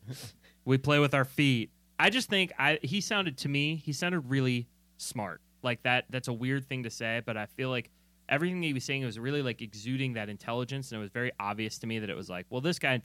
We 0.65 0.77
play 0.77 0.97
with 0.99 1.13
our 1.13 1.25
feet. 1.25 1.69
I 1.99 2.09
just 2.09 2.29
think 2.29 2.51
I 2.57 2.79
he 2.81 3.01
sounded 3.01 3.37
to 3.39 3.49
me, 3.49 3.75
he 3.75 3.93
sounded 3.93 4.21
really 4.21 4.67
smart. 4.97 5.41
Like 5.61 5.83
that 5.83 6.05
that's 6.09 6.27
a 6.27 6.33
weird 6.33 6.67
thing 6.67 6.83
to 6.83 6.89
say, 6.89 7.21
but 7.23 7.37
I 7.37 7.45
feel 7.45 7.69
like 7.69 7.91
everything 8.27 8.63
he 8.63 8.73
was 8.73 8.83
saying 8.83 9.03
was 9.03 9.19
really 9.19 9.41
like 9.43 9.61
exuding 9.61 10.13
that 10.13 10.29
intelligence 10.29 10.91
and 10.91 10.99
it 10.99 11.01
was 11.01 11.11
very 11.11 11.31
obvious 11.39 11.77
to 11.79 11.87
me 11.87 11.99
that 11.99 12.09
it 12.09 12.15
was 12.15 12.29
like, 12.29 12.45
well, 12.49 12.61
this 12.61 12.79
guy 12.79 13.01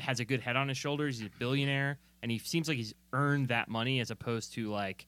has 0.00 0.18
a 0.18 0.24
good 0.24 0.40
head 0.40 0.56
on 0.56 0.66
his 0.68 0.78
shoulders, 0.78 1.18
he's 1.18 1.28
a 1.28 1.38
billionaire, 1.38 1.98
and 2.22 2.32
he 2.32 2.38
seems 2.38 2.66
like 2.66 2.78
he's 2.78 2.94
earned 3.12 3.48
that 3.48 3.68
money 3.68 4.00
as 4.00 4.10
opposed 4.10 4.54
to 4.54 4.70
like 4.70 5.06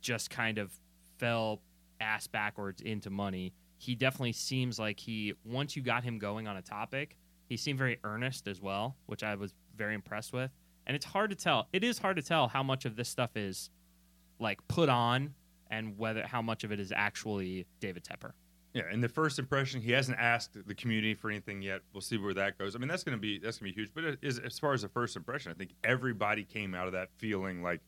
just 0.00 0.30
kind 0.30 0.58
of 0.58 0.72
fell 1.18 1.60
ass 2.00 2.26
backwards 2.26 2.80
into 2.82 3.10
money. 3.10 3.52
He 3.78 3.94
definitely 3.94 4.32
seems 4.32 4.78
like 4.78 4.98
he 4.98 5.34
once 5.44 5.76
you 5.76 5.82
got 5.82 6.04
him 6.04 6.18
going 6.18 6.46
on 6.46 6.56
a 6.56 6.62
topic, 6.62 7.16
he 7.48 7.56
seemed 7.56 7.78
very 7.78 7.98
earnest 8.04 8.48
as 8.48 8.60
well, 8.60 8.96
which 9.06 9.22
I 9.22 9.34
was 9.34 9.54
very 9.76 9.94
impressed 9.94 10.32
with. 10.32 10.50
And 10.86 10.94
it's 10.94 11.04
hard 11.04 11.30
to 11.30 11.36
tell. 11.36 11.68
It 11.72 11.84
is 11.84 11.98
hard 11.98 12.16
to 12.16 12.22
tell 12.22 12.48
how 12.48 12.62
much 12.62 12.84
of 12.84 12.96
this 12.96 13.08
stuff 13.08 13.36
is 13.36 13.70
like 14.38 14.66
put 14.68 14.88
on 14.88 15.34
and 15.70 15.98
whether 15.98 16.26
how 16.26 16.42
much 16.42 16.64
of 16.64 16.72
it 16.72 16.80
is 16.80 16.92
actually 16.94 17.66
David 17.80 18.04
Tepper. 18.04 18.32
Yeah, 18.72 18.82
and 18.92 19.02
the 19.02 19.08
first 19.08 19.38
impression, 19.38 19.80
he 19.80 19.92
hasn't 19.92 20.18
asked 20.18 20.50
the 20.66 20.74
community 20.74 21.14
for 21.14 21.30
anything 21.30 21.62
yet. 21.62 21.80
We'll 21.94 22.02
see 22.02 22.18
where 22.18 22.34
that 22.34 22.58
goes. 22.58 22.76
I 22.76 22.78
mean, 22.78 22.88
that's 22.88 23.04
going 23.04 23.16
to 23.16 23.20
be 23.20 23.38
that's 23.38 23.58
going 23.58 23.72
to 23.72 23.74
be 23.74 23.80
huge. 23.80 23.90
But 23.94 24.22
as 24.22 24.58
far 24.58 24.74
as 24.74 24.82
the 24.82 24.88
first 24.88 25.16
impression, 25.16 25.50
I 25.50 25.54
think 25.54 25.70
everybody 25.82 26.44
came 26.44 26.74
out 26.74 26.86
of 26.86 26.92
that 26.92 27.08
feeling 27.16 27.62
like 27.62 27.80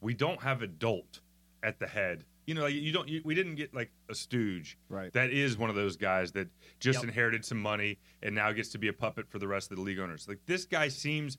we 0.00 0.14
don't 0.14 0.40
have 0.40 0.62
adult 0.62 1.20
at 1.62 1.78
the 1.78 1.86
head. 1.86 2.24
You 2.46 2.54
know, 2.54 2.62
like 2.62 2.74
you 2.74 2.92
don't. 2.92 3.08
You, 3.08 3.20
we 3.24 3.34
didn't 3.34 3.56
get 3.56 3.74
like 3.74 3.90
a 4.08 4.14
stooge. 4.14 4.78
Right. 4.88 5.12
That 5.12 5.30
is 5.30 5.58
one 5.58 5.68
of 5.68 5.76
those 5.76 5.96
guys 5.96 6.32
that 6.32 6.48
just 6.80 7.00
Yep. 7.00 7.04
inherited 7.08 7.44
some 7.44 7.60
money 7.60 7.98
and 8.22 8.34
now 8.34 8.50
gets 8.52 8.70
to 8.70 8.78
be 8.78 8.88
a 8.88 8.92
puppet 8.92 9.28
for 9.28 9.38
the 9.38 9.46
rest 9.48 9.70
of 9.70 9.76
the 9.76 9.82
league 9.82 9.98
owners. 9.98 10.26
Like 10.26 10.38
this 10.46 10.64
guy 10.64 10.88
seems, 10.88 11.36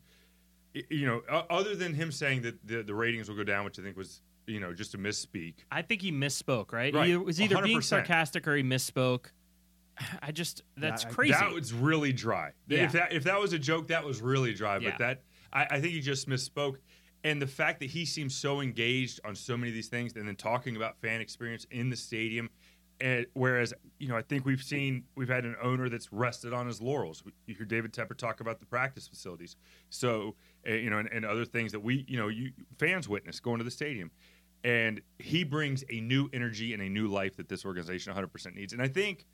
you 0.90 1.08
know, 1.08 1.22
other 1.50 1.76
than 1.76 1.94
him 1.96 2.12
saying 2.12 2.44
that 2.44 2.66
the, 2.68 2.84
the 2.84 2.94
ratings 2.94 3.28
will 3.28 3.36
go 3.36 3.44
down, 3.44 3.66
which 3.66 3.80
I 3.80 3.82
think 3.82 3.98
was, 3.98 4.22
you 4.46 4.60
know, 4.60 4.72
just 4.72 4.94
a 4.94 5.00
misspeak. 5.00 5.56
I 5.72 5.82
think 5.82 6.02
he 6.04 6.12
misspoke, 6.12 6.72
right? 6.72 6.94
Right. 6.94 7.08
He 7.08 7.18
was 7.18 7.42
either 7.42 7.60
being 7.64 7.80
100%. 7.80 7.84
sarcastic 7.84 8.48
or 8.48 8.56
he 8.56 8.62
misspoke. 8.64 9.26
I 10.22 10.32
just 10.32 10.62
that's 10.78 11.04
Yeah, 11.04 11.10
I- 11.10 11.14
crazy. 11.14 11.34
That 11.34 11.52
was 11.54 11.74
really 11.74 12.14
dry. 12.14 12.52
Yeah. 12.68 12.84
If 12.86 12.92
that 12.92 13.14
if 13.14 13.24
that 13.24 13.40
was 13.40 13.54
a 13.54 13.60
joke, 13.60 13.88
that 13.88 14.06
was 14.06 14.22
really 14.22 14.54
dry. 14.54 14.78
Yeah. 14.78 14.92
But 14.92 15.00
that 15.00 15.24
I, 15.52 15.78
I 15.78 15.82
think 15.82 15.94
he 15.94 16.02
just 16.02 16.30
misspoke. 16.30 16.76
And 17.24 17.42
the 17.42 17.48
fact 17.48 17.80
that 17.82 17.90
he 17.90 18.06
seems 18.06 18.36
so 18.36 18.62
engaged 18.62 19.20
on 19.26 19.36
so 19.36 19.58
many 19.58 19.70
of 19.70 19.76
these 19.76 19.90
things, 19.90 20.16
and 20.16 20.28
then 20.28 20.36
talking 20.36 20.76
about 20.76 20.98
fan 21.02 21.20
experience 21.20 21.66
in 21.70 21.90
the 21.90 21.98
stadium, 21.98 22.50
and 23.02 23.26
whereas 23.34 23.74
you 23.98 24.08
know 24.08 24.18
I 24.18 24.22
think 24.22 24.46
we've 24.46 24.64
seen 24.64 25.04
we've 25.16 25.30
had 25.30 25.46
an 25.46 25.56
owner 25.62 25.90
that's 25.90 26.12
rested 26.12 26.54
on 26.54 26.68
his 26.68 26.82
laurels. 26.82 27.24
You 27.46 27.56
hear 27.56 27.66
David 27.66 27.94
Tepper 27.94 28.16
talk 28.16 28.40
about 28.40 28.60
the 28.60 28.66
practice 28.66 29.08
facilities, 29.08 29.58
so 29.90 30.36
uh, 30.68 30.74
you 30.74 30.90
know, 30.90 31.00
and, 31.00 31.10
and 31.12 31.26
other 31.26 31.46
things 31.46 31.72
that 31.72 31.82
we 31.82 32.06
you 32.08 32.18
know 32.18 32.30
you 32.30 32.52
fans 32.78 33.10
witness 33.10 33.40
going 33.40 33.58
to 33.58 33.64
the 33.64 33.72
stadium, 33.72 34.12
and 34.64 35.02
he 35.18 35.44
brings 35.44 35.84
a 35.90 36.00
new 36.02 36.30
energy 36.34 36.74
and 36.74 36.82
a 36.82 36.90
new 36.90 37.08
life 37.08 37.36
that 37.38 37.50
this 37.50 37.66
organization 37.66 38.14
100% 38.14 38.56
needs. 38.56 38.74
And 38.74 38.82
I 38.82 38.88
think 38.88 39.26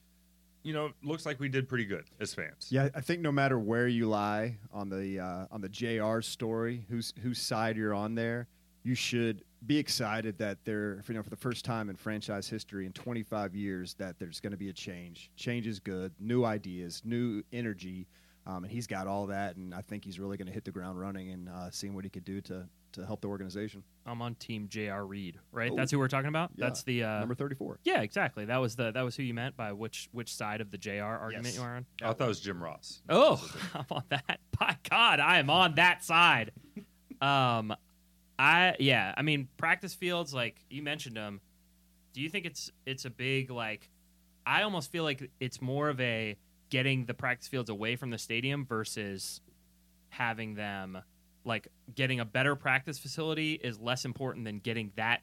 you 0.66 0.74
know, 0.74 0.90
looks 1.04 1.28
like 1.28 1.40
we 1.40 1.48
did 1.48 1.70
pretty 1.70 1.86
good 1.86 2.06
as 2.20 2.34
fans. 2.34 2.68
Yeah, 2.72 2.90
I 2.96 3.00
think 3.00 3.22
no 3.22 3.32
matter 3.32 3.60
where 3.60 3.88
you 3.88 4.10
lie 4.10 4.58
on 4.74 4.90
the 4.90 5.20
uh, 5.20 5.46
on 5.52 5.62
the 5.62 5.70
JR 5.70 6.22
story, 6.22 6.84
whose 6.90 7.14
whose 7.22 7.40
side 7.40 7.78
you're 7.78 7.94
on 7.94 8.16
there, 8.16 8.48
you 8.84 8.96
should 8.96 9.44
be 9.68 9.78
excited 9.78 10.40
that 10.40 10.58
there, 10.66 11.04
you 11.08 11.14
know, 11.14 11.22
for 11.22 11.30
the 11.30 11.36
first 11.36 11.66
time 11.66 11.90
in 11.90 11.96
franchise 11.96 12.50
history 12.50 12.88
in 12.88 12.94
25 12.94 13.56
years, 13.56 13.94
that 13.96 14.18
there's 14.18 14.40
going 14.40 14.52
to 14.52 14.58
be 14.58 14.70
a 14.70 14.74
change. 14.74 15.30
Change 15.36 15.68
is 15.68 15.80
good, 15.80 16.12
new 16.20 16.44
ideas, 16.46 17.04
new 17.06 17.44
energy, 17.54 18.08
um, 18.48 18.64
and 18.64 18.72
he's 18.72 18.88
got 18.88 19.08
all 19.08 19.28
that. 19.28 19.56
And 19.56 19.74
I 19.74 19.82
think 19.82 20.06
he's 20.06 20.20
really 20.20 20.38
going 20.38 20.48
to 20.48 20.54
hit 20.54 20.66
the 20.66 20.72
ground 20.72 21.00
running 21.00 21.32
and 21.32 21.50
uh, 21.50 21.70
seeing 21.72 21.94
what 21.96 22.04
he 22.04 22.10
could 22.10 22.26
do 22.26 22.42
to 22.42 22.68
to 22.94 23.06
help 23.06 23.20
the 23.20 23.28
organization. 23.28 23.84
I'm 24.06 24.22
on 24.22 24.36
team 24.36 24.68
JR 24.70 25.02
Reed, 25.02 25.38
right? 25.52 25.70
Oh. 25.72 25.76
That's 25.76 25.92
who 25.92 26.00
we're 26.00 26.08
talking 26.08 26.30
about. 26.30 26.52
Yeah, 26.56 26.68
That's 26.68 26.84
the 26.84 27.04
uh, 27.04 27.20
Number 27.20 27.36
34. 27.36 27.80
Yeah, 27.84 28.02
exactly. 28.02 28.46
That 28.46 28.58
was 28.58 28.78
the 28.78 28.92
that 28.92 29.02
was 29.02 29.16
who 29.18 29.24
you 29.24 29.34
meant 29.34 29.58
by 29.58 29.74
which 29.74 30.08
which 30.14 30.34
side 30.34 30.62
of 30.62 30.72
the 30.72 30.78
JR 30.78 31.04
argument 31.04 31.48
Yes. 31.48 31.58
you 31.58 31.62
are 31.64 31.76
on. 31.76 31.86
I 32.02 32.14
thought 32.14 32.26
it 32.26 32.28
was 32.28 32.40
Jim 32.40 32.64
Ross. 32.64 33.02
Oh, 33.10 33.46
I'm 33.74 33.86
on 33.92 34.04
that. 34.10 34.40
By 34.58 34.78
God, 34.90 35.20
I 35.20 35.40
am 35.40 35.50
on 35.50 35.76
that 35.76 36.04
side. 36.04 36.52
Um, 37.22 37.76
I 38.40 38.76
yeah. 38.80 39.14
I 39.18 39.22
mean, 39.24 39.48
practice 39.58 39.94
fields 39.94 40.34
like 40.34 40.64
you 40.70 40.82
mentioned 40.82 41.18
them. 41.18 41.42
Do 42.14 42.22
you 42.22 42.30
think 42.30 42.46
it's 42.46 42.72
it's 42.86 43.06
a 43.06 43.10
big 43.10 43.52
like? 43.52 43.90
I 44.46 44.62
almost 44.62 44.92
feel 44.92 45.04
like 45.04 45.32
it's 45.40 45.60
more 45.62 45.90
of 45.90 46.00
a 46.00 46.38
getting 46.70 47.06
the 47.06 47.14
practice 47.14 47.48
fields 47.48 47.70
away 47.70 47.96
from 47.96 48.10
the 48.10 48.18
stadium 48.18 48.66
versus 48.66 49.42
having 50.10 50.56
them 50.56 51.02
like 51.44 51.68
getting 51.94 52.20
a 52.20 52.26
better 52.26 52.56
practice 52.56 52.98
facility 52.98 53.54
is 53.54 53.80
less 53.80 54.06
important 54.06 54.46
than 54.46 54.60
getting 54.60 54.92
that 54.96 55.22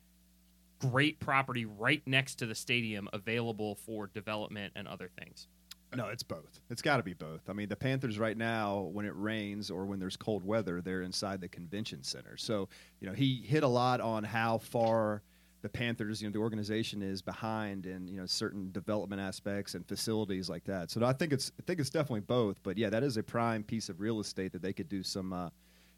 great 0.78 1.18
property 1.20 1.64
right 1.64 2.02
next 2.06 2.36
to 2.36 2.46
the 2.46 2.54
stadium 2.54 3.08
available 3.12 3.74
for 3.74 4.08
development 4.08 4.72
and 4.76 4.86
other 4.86 5.10
things. 5.18 5.48
No, 5.94 6.08
it's 6.08 6.22
both. 6.22 6.60
It's 6.70 6.80
got 6.80 6.96
to 6.96 7.02
be 7.02 7.12
both. 7.12 7.50
I 7.50 7.52
mean, 7.52 7.68
the 7.68 7.76
Panthers 7.76 8.18
right 8.18 8.36
now, 8.36 8.88
when 8.92 9.04
it 9.04 9.12
rains 9.14 9.70
or 9.70 9.84
when 9.84 9.98
there's 9.98 10.16
cold 10.16 10.42
weather, 10.42 10.80
they're 10.80 11.02
inside 11.02 11.40
the 11.40 11.48
convention 11.48 12.02
center. 12.02 12.36
So, 12.38 12.68
you 13.00 13.06
know, 13.06 13.12
he 13.12 13.42
hit 13.46 13.62
a 13.62 13.68
lot 13.68 14.00
on 14.00 14.24
how 14.24 14.58
far 14.58 15.22
the 15.62 15.68
Panthers, 15.68 16.20
you 16.20 16.28
know, 16.28 16.32
the 16.32 16.40
organization 16.40 17.02
is 17.02 17.22
behind 17.22 17.86
in 17.86 18.08
you 18.08 18.18
know 18.18 18.26
certain 18.26 18.70
development 18.72 19.22
aspects 19.22 19.74
and 19.74 19.86
facilities 19.86 20.50
like 20.50 20.64
that. 20.64 20.90
So 20.90 21.04
I 21.04 21.12
think 21.12 21.32
it's 21.32 21.52
I 21.58 21.62
think 21.66 21.80
it's 21.80 21.90
definitely 21.90 22.20
both. 22.20 22.62
But 22.62 22.76
yeah, 22.76 22.90
that 22.90 23.02
is 23.02 23.16
a 23.16 23.22
prime 23.22 23.62
piece 23.62 23.88
of 23.88 24.00
real 24.00 24.20
estate 24.20 24.52
that 24.52 24.62
they 24.62 24.72
could 24.72 24.88
do 24.88 25.02
some, 25.02 25.32
uh, 25.32 25.50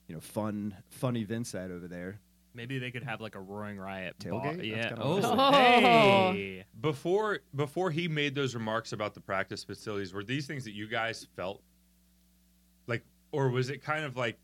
you 0.06 0.14
know, 0.14 0.20
fun 0.20 0.76
fun 0.90 1.16
events 1.16 1.54
at 1.54 1.70
over 1.70 1.88
there. 1.88 2.20
Maybe 2.56 2.78
they 2.78 2.92
could 2.92 3.02
have 3.02 3.20
like 3.20 3.34
a 3.34 3.40
roaring 3.40 3.78
riot 3.78 4.16
Tailgate? 4.20 4.56
bar. 4.56 4.64
Yeah. 4.64 4.94
Oh, 4.98 5.34
what 5.34 5.54
hey. 5.54 6.64
Before 6.80 7.40
before 7.54 7.90
he 7.90 8.06
made 8.06 8.34
those 8.34 8.54
remarks 8.54 8.92
about 8.92 9.14
the 9.14 9.20
practice 9.20 9.64
facilities, 9.64 10.12
were 10.12 10.22
these 10.22 10.46
things 10.46 10.64
that 10.64 10.72
you 10.72 10.86
guys 10.86 11.26
felt 11.36 11.62
like, 12.86 13.02
or 13.32 13.48
was 13.48 13.70
it 13.70 13.82
kind 13.82 14.04
of 14.04 14.16
like 14.16 14.38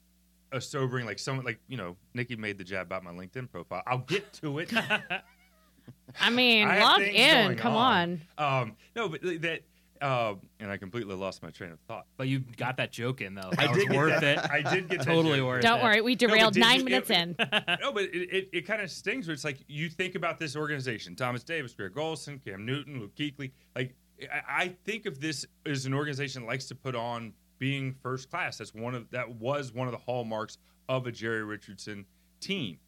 a 0.52 0.60
sobering, 0.60 1.06
like 1.06 1.18
someone 1.18 1.44
like 1.44 1.60
you 1.68 1.76
know, 1.76 1.96
Nikki 2.14 2.36
made 2.36 2.58
the 2.58 2.64
jab 2.64 2.86
about 2.86 3.04
my 3.04 3.12
LinkedIn 3.12 3.50
profile. 3.50 3.82
I'll 3.86 3.98
get 3.98 4.32
to 4.34 4.58
it. 4.58 4.72
I 6.20 6.30
mean, 6.30 6.66
I 6.68 6.80
log 6.80 7.00
in. 7.02 7.56
Come 7.56 7.74
on. 7.74 8.20
Um, 8.38 8.76
no, 8.94 9.08
but 9.08 9.20
that, 9.22 9.60
uh, 10.00 10.34
and 10.58 10.70
I 10.70 10.76
completely 10.76 11.14
lost 11.14 11.42
my 11.42 11.50
train 11.50 11.72
of 11.72 11.78
thought. 11.88 12.06
But 12.16 12.28
you 12.28 12.40
got 12.56 12.76
that 12.78 12.92
joke 12.92 13.20
in 13.20 13.34
though. 13.34 13.50
I 13.58 13.66
was 13.68 13.78
did 13.78 13.88
get 13.88 13.96
worth 13.96 14.20
that- 14.20 14.44
it. 14.44 14.50
I 14.50 14.74
did 14.74 14.88
get 14.88 14.98
that 15.00 15.04
Totally 15.06 15.38
joke. 15.38 15.46
worth 15.46 15.62
Don't 15.62 15.80
it. 15.80 15.82
worry, 15.82 16.00
we 16.00 16.14
derailed 16.16 16.54
did 16.54 16.60
nine 16.60 16.78
you- 16.80 16.84
minutes 16.84 17.10
it- 17.10 17.16
in. 17.18 17.36
no, 17.80 17.92
but 17.92 18.04
it, 18.04 18.28
it, 18.32 18.48
it 18.52 18.66
kind 18.66 18.82
of 18.82 18.90
stings 18.90 19.26
where 19.26 19.34
it's 19.34 19.44
like 19.44 19.58
you 19.68 19.88
think 19.88 20.14
about 20.14 20.38
this 20.38 20.56
organization: 20.56 21.16
Thomas 21.16 21.42
Davis, 21.44 21.74
Greg 21.74 21.96
Olsen, 21.96 22.40
Cam 22.44 22.64
Newton, 22.66 23.00
Luke 23.00 23.14
Kuechly. 23.14 23.50
Like 23.76 23.94
I, 24.22 24.42
I 24.64 24.68
think 24.84 25.06
of 25.06 25.20
this 25.20 25.46
as 25.66 25.86
an 25.86 25.94
organization 25.94 26.42
that 26.42 26.48
likes 26.48 26.66
to 26.66 26.74
put 26.74 26.94
on 26.94 27.32
being 27.60 27.94
first 28.02 28.28
class. 28.28 28.58
That's 28.58 28.74
one 28.74 28.96
of 28.96 29.08
that 29.10 29.36
was 29.36 29.72
one 29.72 29.86
of 29.86 29.92
the 29.92 29.98
hallmarks 29.98 30.58
of 30.88 31.06
a 31.06 31.12
Jerry 31.12 31.44
Richardson 31.44 32.04
team. 32.40 32.78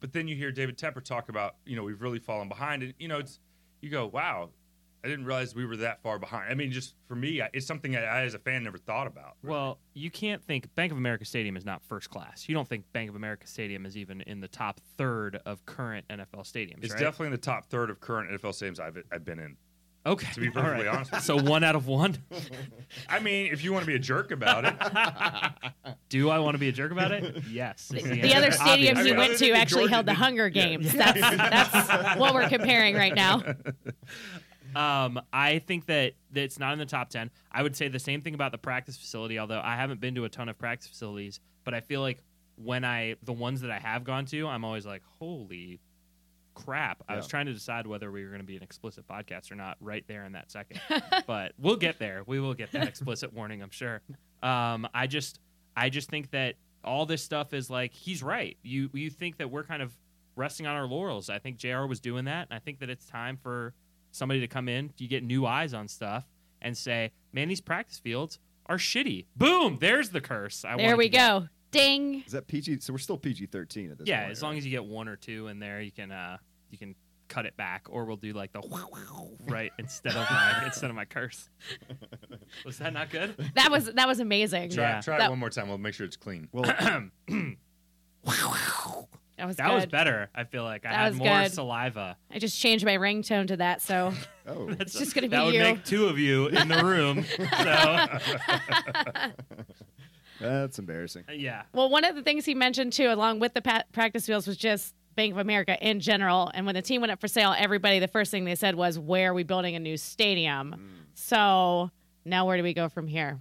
But 0.00 0.12
then 0.12 0.28
you 0.28 0.36
hear 0.36 0.52
David 0.52 0.76
Tepper 0.76 1.02
talk 1.02 1.30
about, 1.30 1.54
you 1.64 1.74
know, 1.74 1.82
we've 1.84 2.02
really 2.02 2.18
fallen 2.18 2.48
behind, 2.48 2.82
and 2.82 2.92
you 2.98 3.08
know, 3.08 3.18
it's 3.18 3.40
you 3.80 3.88
go, 3.88 4.06
wow, 4.06 4.50
I 5.04 5.08
didn't 5.08 5.24
realize 5.24 5.54
we 5.54 5.64
were 5.64 5.76
that 5.76 6.02
far 6.02 6.18
behind. 6.18 6.50
I 6.50 6.54
mean, 6.54 6.72
just 6.72 6.94
for 7.06 7.14
me, 7.14 7.40
it's 7.52 7.66
something 7.66 7.96
I, 7.96 8.02
I 8.02 8.22
as 8.22 8.34
a 8.34 8.38
fan 8.40 8.64
never 8.64 8.78
thought 8.78 9.06
about. 9.06 9.36
Well, 9.44 9.78
you 9.94 10.10
can't 10.10 10.42
think 10.42 10.72
Bank 10.74 10.90
of 10.92 10.98
America 10.98 11.24
Stadium 11.24 11.56
is 11.56 11.64
not 11.64 11.82
first 11.82 12.10
class. 12.10 12.48
You 12.48 12.54
don't 12.54 12.68
think 12.68 12.84
Bank 12.92 13.08
of 13.08 13.14
America 13.16 13.46
Stadium 13.46 13.86
is 13.86 13.96
even 13.96 14.20
in 14.22 14.40
the 14.40 14.48
top 14.48 14.80
third 14.96 15.40
of 15.46 15.64
current 15.66 16.04
NFL 16.10 16.42
stadiums, 16.42 16.82
It's 16.82 16.92
right? 16.92 17.00
definitely 17.00 17.26
in 17.26 17.32
the 17.32 17.38
top 17.38 17.66
third 17.66 17.90
of 17.90 18.00
current 18.00 18.30
NFL 18.30 18.50
stadiums 18.50 18.80
I've 18.80 18.98
I've 19.12 19.24
been 19.24 19.38
in. 19.38 19.56
Okay. 20.12 20.32
To 20.32 20.40
be 20.40 20.50
perfectly 20.50 20.86
right. 20.86 20.94
honest 20.96 21.12
with 21.12 21.22
So 21.24 21.36
one 21.36 21.64
out 21.64 21.76
of 21.76 21.86
one. 21.86 22.16
I 23.08 23.18
mean, 23.20 23.52
if 23.52 23.62
you 23.64 23.72
want 23.72 23.82
to 23.84 23.86
be 23.86 23.94
a 23.94 23.98
jerk 23.98 24.30
about 24.30 24.64
it, 24.64 25.94
Do 26.08 26.30
I 26.30 26.38
want 26.38 26.54
to 26.54 26.58
be 26.58 26.68
a 26.68 26.72
jerk 26.72 26.92
about 26.92 27.12
it? 27.12 27.44
Yes. 27.50 27.92
is 27.94 28.02
The 28.04 28.34
other 28.34 28.50
stadiums 28.50 28.96
I 28.96 29.02
he 29.02 29.10
mean, 29.10 29.16
went 29.16 29.38
to 29.38 29.46
the 29.46 29.52
actually 29.52 29.82
Georgia- 29.82 29.94
held 29.94 30.06
the 30.06 30.12
the- 30.12 30.16
Hunger 30.16 30.46
yeah. 30.48 30.64
Games. 30.64 30.92
That's 30.92 31.20
that's 31.20 32.18
what 32.18 32.34
we're 32.34 32.48
comparing 32.48 32.94
right 32.94 33.14
now. 33.14 33.42
Um, 34.76 35.20
I 35.32 35.60
think 35.60 35.86
that, 35.86 36.12
that 36.32 36.42
it's 36.42 36.58
not 36.58 36.72
in 36.74 36.78
the 36.78 36.86
top 36.86 37.08
10. 37.08 37.30
I 37.50 37.62
would 37.62 37.74
say 37.74 37.88
the 37.88 37.98
same 37.98 38.20
thing 38.20 38.34
about 38.34 38.52
the 38.52 38.58
practice 38.58 38.96
facility, 38.96 39.38
although 39.38 39.60
I 39.62 39.76
haven't 39.76 40.00
been 40.00 40.14
to 40.16 40.24
a 40.24 40.28
ton 40.28 40.48
of 40.48 40.58
practice 40.58 40.86
facilities, 40.88 41.40
but 41.64 41.72
I 41.74 41.80
feel 41.80 42.00
like 42.02 42.22
when 42.56 42.84
I, 42.84 43.16
the 43.22 43.32
ones 43.32 43.62
that 43.62 43.70
I 43.70 43.78
have 43.78 44.04
gone 44.04 44.26
to, 44.26 44.46
I'm 44.46 44.64
always 44.64 44.84
like, 44.84 45.02
holy 45.18 45.80
crap. 46.64 47.02
I 47.08 47.16
was 47.16 47.26
trying 47.26 47.46
to 47.46 47.52
decide 47.52 47.86
whether 47.86 48.10
we 48.10 48.22
were 48.24 48.30
going 48.30 48.40
to 48.40 48.46
be 48.46 48.56
an 48.56 48.62
explicit 48.62 49.06
podcast 49.06 49.50
or 49.50 49.54
not 49.54 49.76
right 49.80 50.04
there 50.06 50.24
in 50.24 50.32
that 50.32 50.50
second. 50.50 50.80
but 51.26 51.52
we'll 51.58 51.76
get 51.76 51.98
there. 51.98 52.22
We 52.26 52.40
will 52.40 52.54
get 52.54 52.72
that 52.72 52.86
explicit 52.88 53.32
warning, 53.32 53.62
I'm 53.62 53.70
sure. 53.70 54.00
Um, 54.42 54.88
I 54.94 55.06
just, 55.06 55.40
I 55.76 55.88
just 55.88 56.10
think 56.10 56.30
that 56.32 56.54
all 56.84 57.06
this 57.06 57.22
stuff 57.22 57.52
is 57.54 57.70
like, 57.70 57.92
he's 57.92 58.22
right. 58.22 58.56
You, 58.62 58.90
you 58.92 59.10
think 59.10 59.38
that 59.38 59.50
we're 59.50 59.64
kind 59.64 59.82
of 59.82 59.92
resting 60.36 60.66
on 60.66 60.76
our 60.76 60.86
laurels. 60.86 61.30
I 61.30 61.38
think 61.38 61.56
JR 61.58 61.86
was 61.86 62.00
doing 62.00 62.24
that. 62.26 62.48
And 62.50 62.56
I 62.56 62.60
think 62.60 62.80
that 62.80 62.90
it's 62.90 63.06
time 63.06 63.36
for 63.36 63.74
somebody 64.10 64.40
to 64.40 64.46
come 64.48 64.68
in, 64.68 64.90
you 64.98 65.08
get 65.08 65.22
new 65.22 65.46
eyes 65.46 65.74
on 65.74 65.88
stuff, 65.88 66.24
and 66.62 66.76
say, 66.76 67.12
man, 67.32 67.48
these 67.48 67.60
practice 67.60 67.98
fields 67.98 68.38
are 68.66 68.78
shitty. 68.78 69.26
Boom, 69.36 69.78
there's 69.80 70.10
the 70.10 70.20
curse. 70.20 70.64
I 70.64 70.76
There 70.76 70.96
we 70.96 71.08
go. 71.08 71.48
Ding. 71.70 72.22
Is 72.26 72.32
that 72.32 72.46
PG? 72.46 72.80
So 72.80 72.94
we're 72.94 72.98
still 72.98 73.18
PG 73.18 73.46
thirteen 73.46 73.90
at 73.90 73.98
this 73.98 74.08
Yeah, 74.08 74.20
point. 74.20 74.32
as 74.32 74.42
long 74.42 74.56
as 74.56 74.64
you 74.64 74.70
get 74.70 74.84
one 74.86 75.06
or 75.06 75.16
two 75.16 75.48
in 75.48 75.58
there, 75.58 75.82
you 75.82 75.92
can 75.92 76.10
uh, 76.10 76.38
you 76.70 76.78
can 76.78 76.94
cut 77.28 77.44
it 77.44 77.56
back, 77.58 77.86
or 77.90 78.04
we'll 78.06 78.16
do 78.16 78.32
like 78.32 78.52
the 78.52 78.62
right 79.48 79.70
instead 79.78 80.16
of 80.16 80.26
my 80.30 80.62
instead 80.66 80.88
of 80.90 80.96
my 80.96 81.04
curse. 81.04 81.50
Was 82.64 82.78
that 82.78 82.92
not 82.94 83.10
good? 83.10 83.34
That 83.54 83.70
was 83.70 83.86
that 83.92 84.08
was 84.08 84.20
amazing. 84.20 84.70
try, 84.70 84.82
Yeah. 84.84 85.00
try 85.00 85.16
it 85.16 85.18
That- 85.18 85.30
one 85.30 85.38
more 85.38 85.50
time. 85.50 85.68
We'll 85.68 85.76
make 85.78 85.94
sure 85.94 86.06
it's 86.06 86.16
clean. 86.16 86.48
Well, 86.52 86.64
That 89.36 89.46
was 89.46 89.56
That 89.56 89.68
good. 89.68 89.74
was 89.76 89.86
better. 89.86 90.30
I 90.34 90.42
feel 90.44 90.64
like 90.64 90.84
I 90.84 90.90
That 90.90 90.96
had 90.98 91.08
was 91.10 91.18
more 91.18 91.42
good. 91.42 91.52
saliva. 91.52 92.16
I 92.28 92.40
just 92.40 92.58
changed 92.60 92.84
my 92.84 92.96
ringtone 92.96 93.46
to 93.48 93.56
that, 93.58 93.80
so 93.80 94.12
oh, 94.48 94.68
it's 94.80 94.98
just 94.98 95.14
gonna 95.14 95.28
be 95.28 95.36
that 95.36 95.44
would 95.44 95.54
you. 95.54 95.60
make 95.60 95.84
two 95.84 96.06
of 96.06 96.18
you 96.18 96.48
in 96.48 96.66
the 96.66 96.84
room. 96.84 97.24
so 100.40 100.48
that's 100.48 100.78
embarrassing. 100.80 101.24
yeah, 101.32 101.62
Well, 101.72 101.88
one 101.88 102.04
of 102.04 102.14
the 102.16 102.22
things 102.22 102.44
he 102.46 102.54
mentioned 102.54 102.92
too, 102.92 103.08
along 103.12 103.38
with 103.38 103.54
the 103.54 103.62
pa- 103.62 103.84
practice 103.92 104.26
fields, 104.26 104.46
was 104.48 104.56
just 104.56 104.94
Bank 105.18 105.32
of 105.32 105.38
America 105.38 105.76
in 105.84 105.98
general. 105.98 106.48
And 106.54 106.64
when 106.64 106.76
the 106.76 106.80
team 106.80 107.00
went 107.00 107.10
up 107.10 107.20
for 107.20 107.26
sale, 107.26 107.52
everybody, 107.58 107.98
the 107.98 108.06
first 108.06 108.30
thing 108.30 108.44
they 108.44 108.54
said 108.54 108.76
was, 108.76 109.00
"Where 109.00 109.32
are 109.32 109.34
we 109.34 109.42
building 109.42 109.74
a 109.74 109.80
new 109.80 109.96
stadium?" 109.96 110.76
So 111.14 111.90
now, 112.24 112.46
where 112.46 112.56
do 112.56 112.62
we 112.62 112.72
go 112.72 112.88
from 112.88 113.08
here? 113.08 113.40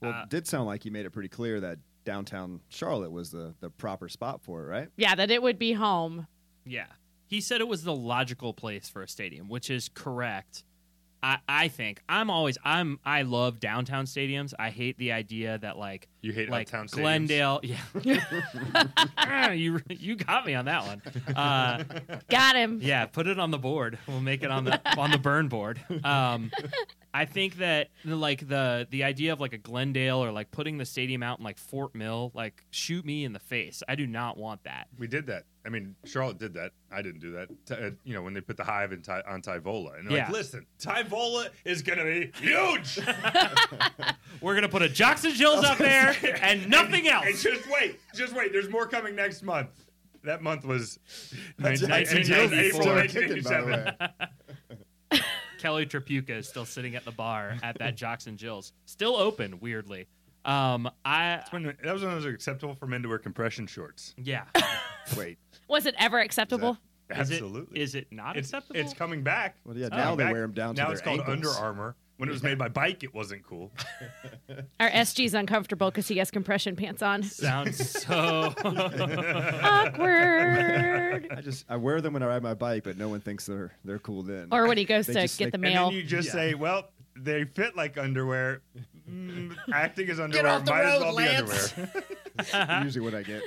Well, 0.00 0.12
Uh, 0.12 0.22
it 0.22 0.28
did 0.30 0.46
sound 0.46 0.66
like 0.66 0.84
you 0.84 0.92
made 0.92 1.04
it 1.04 1.10
pretty 1.10 1.28
clear 1.28 1.58
that 1.60 1.80
downtown 2.04 2.60
Charlotte 2.68 3.10
was 3.10 3.32
the, 3.32 3.54
the 3.58 3.70
proper 3.70 4.08
spot 4.08 4.40
for 4.40 4.62
it, 4.62 4.66
right? 4.68 4.88
Yeah, 4.96 5.16
that 5.16 5.32
it 5.32 5.42
would 5.42 5.58
be 5.58 5.72
home. 5.72 6.28
Yeah. 6.64 6.86
He 7.26 7.40
said 7.40 7.60
it 7.60 7.66
was 7.66 7.82
the 7.82 7.94
logical 7.96 8.54
place 8.54 8.88
for 8.88 9.02
a 9.02 9.08
stadium, 9.08 9.48
which 9.48 9.68
is 9.68 9.88
correct. 9.88 10.62
I, 11.22 11.38
I 11.48 11.68
think 11.68 12.00
I'm 12.08 12.30
always 12.30 12.56
I'm 12.64 13.00
I 13.04 13.22
love 13.22 13.58
downtown 13.60 14.04
stadiums. 14.04 14.52
I 14.58 14.70
hate 14.70 14.96
the 14.98 15.12
idea 15.12 15.58
that 15.58 15.76
like 15.78 16.08
You 16.22 16.32
hate 16.32 16.48
like 16.50 16.68
uptown 16.68 16.86
stadiums? 16.86 16.94
Glendale. 17.00 17.60
Yeah, 17.62 18.20
Ah, 19.16 19.50
you 19.52 19.80
you 19.88 20.16
got 20.16 20.46
me 20.46 20.54
on 20.54 20.66
that 20.66 20.84
one. 20.86 21.02
Uh, 21.34 21.82
Got 22.28 22.56
him. 22.56 22.78
yeah, 22.82 23.06
put 23.06 23.26
it 23.26 23.38
on 23.38 23.50
the 23.50 23.58
board. 23.58 23.98
We'll 24.06 24.20
make 24.20 24.42
it 24.42 24.50
on 24.50 24.64
the 24.64 24.80
on 24.98 25.10
the 25.10 25.18
burn 25.18 25.48
board. 25.48 25.80
Um, 26.04 26.50
I 27.18 27.24
think 27.24 27.56
that 27.56 27.88
like 28.04 28.46
the 28.46 28.86
the 28.90 29.04
idea 29.04 29.32
of 29.32 29.40
like 29.40 29.54
a 29.54 29.58
Glendale 29.58 30.22
or 30.22 30.30
like 30.32 30.50
putting 30.50 30.76
the 30.76 30.84
stadium 30.84 31.22
out 31.22 31.38
in 31.38 31.44
like 31.44 31.56
Fort 31.56 31.94
Mill, 31.94 32.30
like 32.34 32.62
shoot 32.70 33.04
me 33.06 33.24
in 33.24 33.32
the 33.32 33.38
face. 33.38 33.82
I 33.88 33.94
do 33.94 34.06
not 34.06 34.36
want 34.36 34.64
that. 34.64 34.88
We 34.98 35.06
did 35.06 35.26
that. 35.28 35.44
I 35.64 35.70
mean, 35.70 35.96
Charlotte 36.04 36.38
did 36.38 36.52
that. 36.54 36.72
I 36.92 37.00
didn't 37.00 37.20
do 37.20 37.32
that. 37.32 37.48
T- 37.66 37.74
uh, 37.74 37.90
you 38.04 38.12
know, 38.14 38.20
when 38.22 38.34
they 38.34 38.42
put 38.42 38.58
the 38.58 38.64
hive 38.64 38.92
in 38.92 39.00
Ty- 39.00 39.22
on 39.26 39.40
Tyvola, 39.40 39.98
and 39.98 40.08
they're 40.10 40.18
like, 40.18 40.28
"Listen, 40.30 40.66
Tyvola 40.78 41.48
is 41.64 41.80
going 41.82 41.98
to 41.98 42.04
be 42.04 42.30
huge, 42.38 43.00
We're 44.42 44.54
gonna 44.54 44.68
put 44.68 44.82
a 44.82 44.88
Jocks 44.88 45.24
and 45.24 45.34
Jills 45.34 45.64
up 45.64 45.78
there 45.78 46.14
and 46.42 46.68
nothing 46.68 47.08
And 47.08 47.24
else. 47.28 47.42
just 47.42 47.66
wait, 47.70 47.98
just 48.14 48.34
wait. 48.34 48.52
There's 48.52 48.68
more 48.68 48.86
coming 48.86 49.16
next 49.16 49.42
month. 49.42 49.70
That 50.22 50.42
month 50.42 50.64
was 50.66 50.98
That's- 51.58 51.82
1994. 51.82 52.58
April 52.58 52.82
Still 52.82 53.22
kicking, 53.22 53.42
by 53.42 53.60
the 53.62 53.66
1987. 53.66 53.96
way. 55.12 55.20
Kelly 55.66 55.84
Tripucka 55.84 56.30
is 56.30 56.48
still 56.48 56.64
sitting 56.64 56.94
at 56.94 57.04
the 57.04 57.10
bar 57.10 57.56
at 57.60 57.76
that 57.80 57.96
Jocks 57.96 58.28
and 58.28 58.38
Jills, 58.38 58.72
still 58.84 59.16
open. 59.16 59.58
Weirdly, 59.58 60.06
um, 60.44 60.88
I 61.04 61.42
When, 61.50 61.64
that 61.82 61.92
was 61.92 62.04
when 62.04 62.12
it 62.12 62.14
was 62.14 62.24
acceptable 62.24 62.76
for 62.76 62.86
men 62.86 63.02
to 63.02 63.08
wear 63.08 63.18
compression 63.18 63.66
shorts. 63.66 64.14
yeah. 64.16 64.44
Wait. 65.16 65.38
Was 65.66 65.84
it 65.86 65.96
ever 65.98 66.20
acceptable? 66.20 66.78
Is 67.10 67.30
it- 67.32 67.34
Absolutely. 67.34 67.80
Is 67.80 67.96
it 67.96 68.06
not 68.12 68.36
it's, 68.36 68.46
acceptable? 68.48 68.78
it's 68.78 68.94
coming 68.94 69.24
back. 69.24 69.56
Well, 69.64 69.76
yeah, 69.76 69.88
now 69.88 70.10
coming 70.10 70.18
they 70.18 70.24
back. 70.26 70.34
them 70.34 70.52
down 70.52 70.74
to 70.76 70.80
Now 70.82 70.86
their 70.86 70.92
it's 70.94 71.02
called 71.02 71.18
ankles. 71.20 71.36
Under 71.36 71.50
Armour. 71.50 71.96
When 72.18 72.28
it 72.30 72.32
was 72.32 72.42
made 72.42 72.56
by 72.56 72.68
Bike, 72.68 73.02
it 73.04 73.12
wasn't 73.14 73.44
cool. 73.46 73.70
Our 74.80 74.88
SG's 74.90 75.34
uncomfortable 75.34 75.90
because 75.90 76.08
he 76.08 76.16
has 76.16 76.30
compression 76.30 76.74
pants 76.74 77.02
on. 77.02 77.22
Sounds 77.22 77.90
so. 78.02 78.54
Awkward. 79.62 81.28
I 81.30 81.40
just 81.42 81.64
I 81.68 81.76
wear 81.76 82.00
them 82.00 82.14
when 82.14 82.22
I 82.22 82.26
ride 82.26 82.42
my 82.42 82.54
bike, 82.54 82.84
but 82.84 82.96
no 82.96 83.08
one 83.08 83.20
thinks 83.20 83.46
they're 83.46 83.72
they're 83.84 83.98
cool 83.98 84.22
then. 84.22 84.48
or 84.50 84.66
when 84.66 84.78
he 84.78 84.84
goes 84.84 85.06
They 85.06 85.12
to 85.14 85.20
just 85.22 85.38
get 85.38 85.46
the 85.52 85.58
stick- 85.58 85.64
And 85.66 85.74
mail. 85.74 85.88
then 85.90 85.96
you 85.98 86.02
just 86.04 86.28
Yeah. 86.28 86.32
say, 86.32 86.54
well, 86.54 86.88
they 87.16 87.44
fit 87.44 87.76
like 87.76 87.98
underwear. 87.98 88.62
Mm, 89.10 89.56
acting 89.72 90.08
as 90.10 90.18
underwear 90.18 90.48
off 90.52 90.64
the 90.64 90.70
might 90.72 90.84
as 90.84 91.00
road, 91.00 91.04
well 91.04 91.14
Lance. 91.14 91.72
be 91.72 91.82
underwear. 91.82 92.84
usually 92.84 93.04
what 93.04 93.14
I 93.14 93.22
get. 93.22 93.42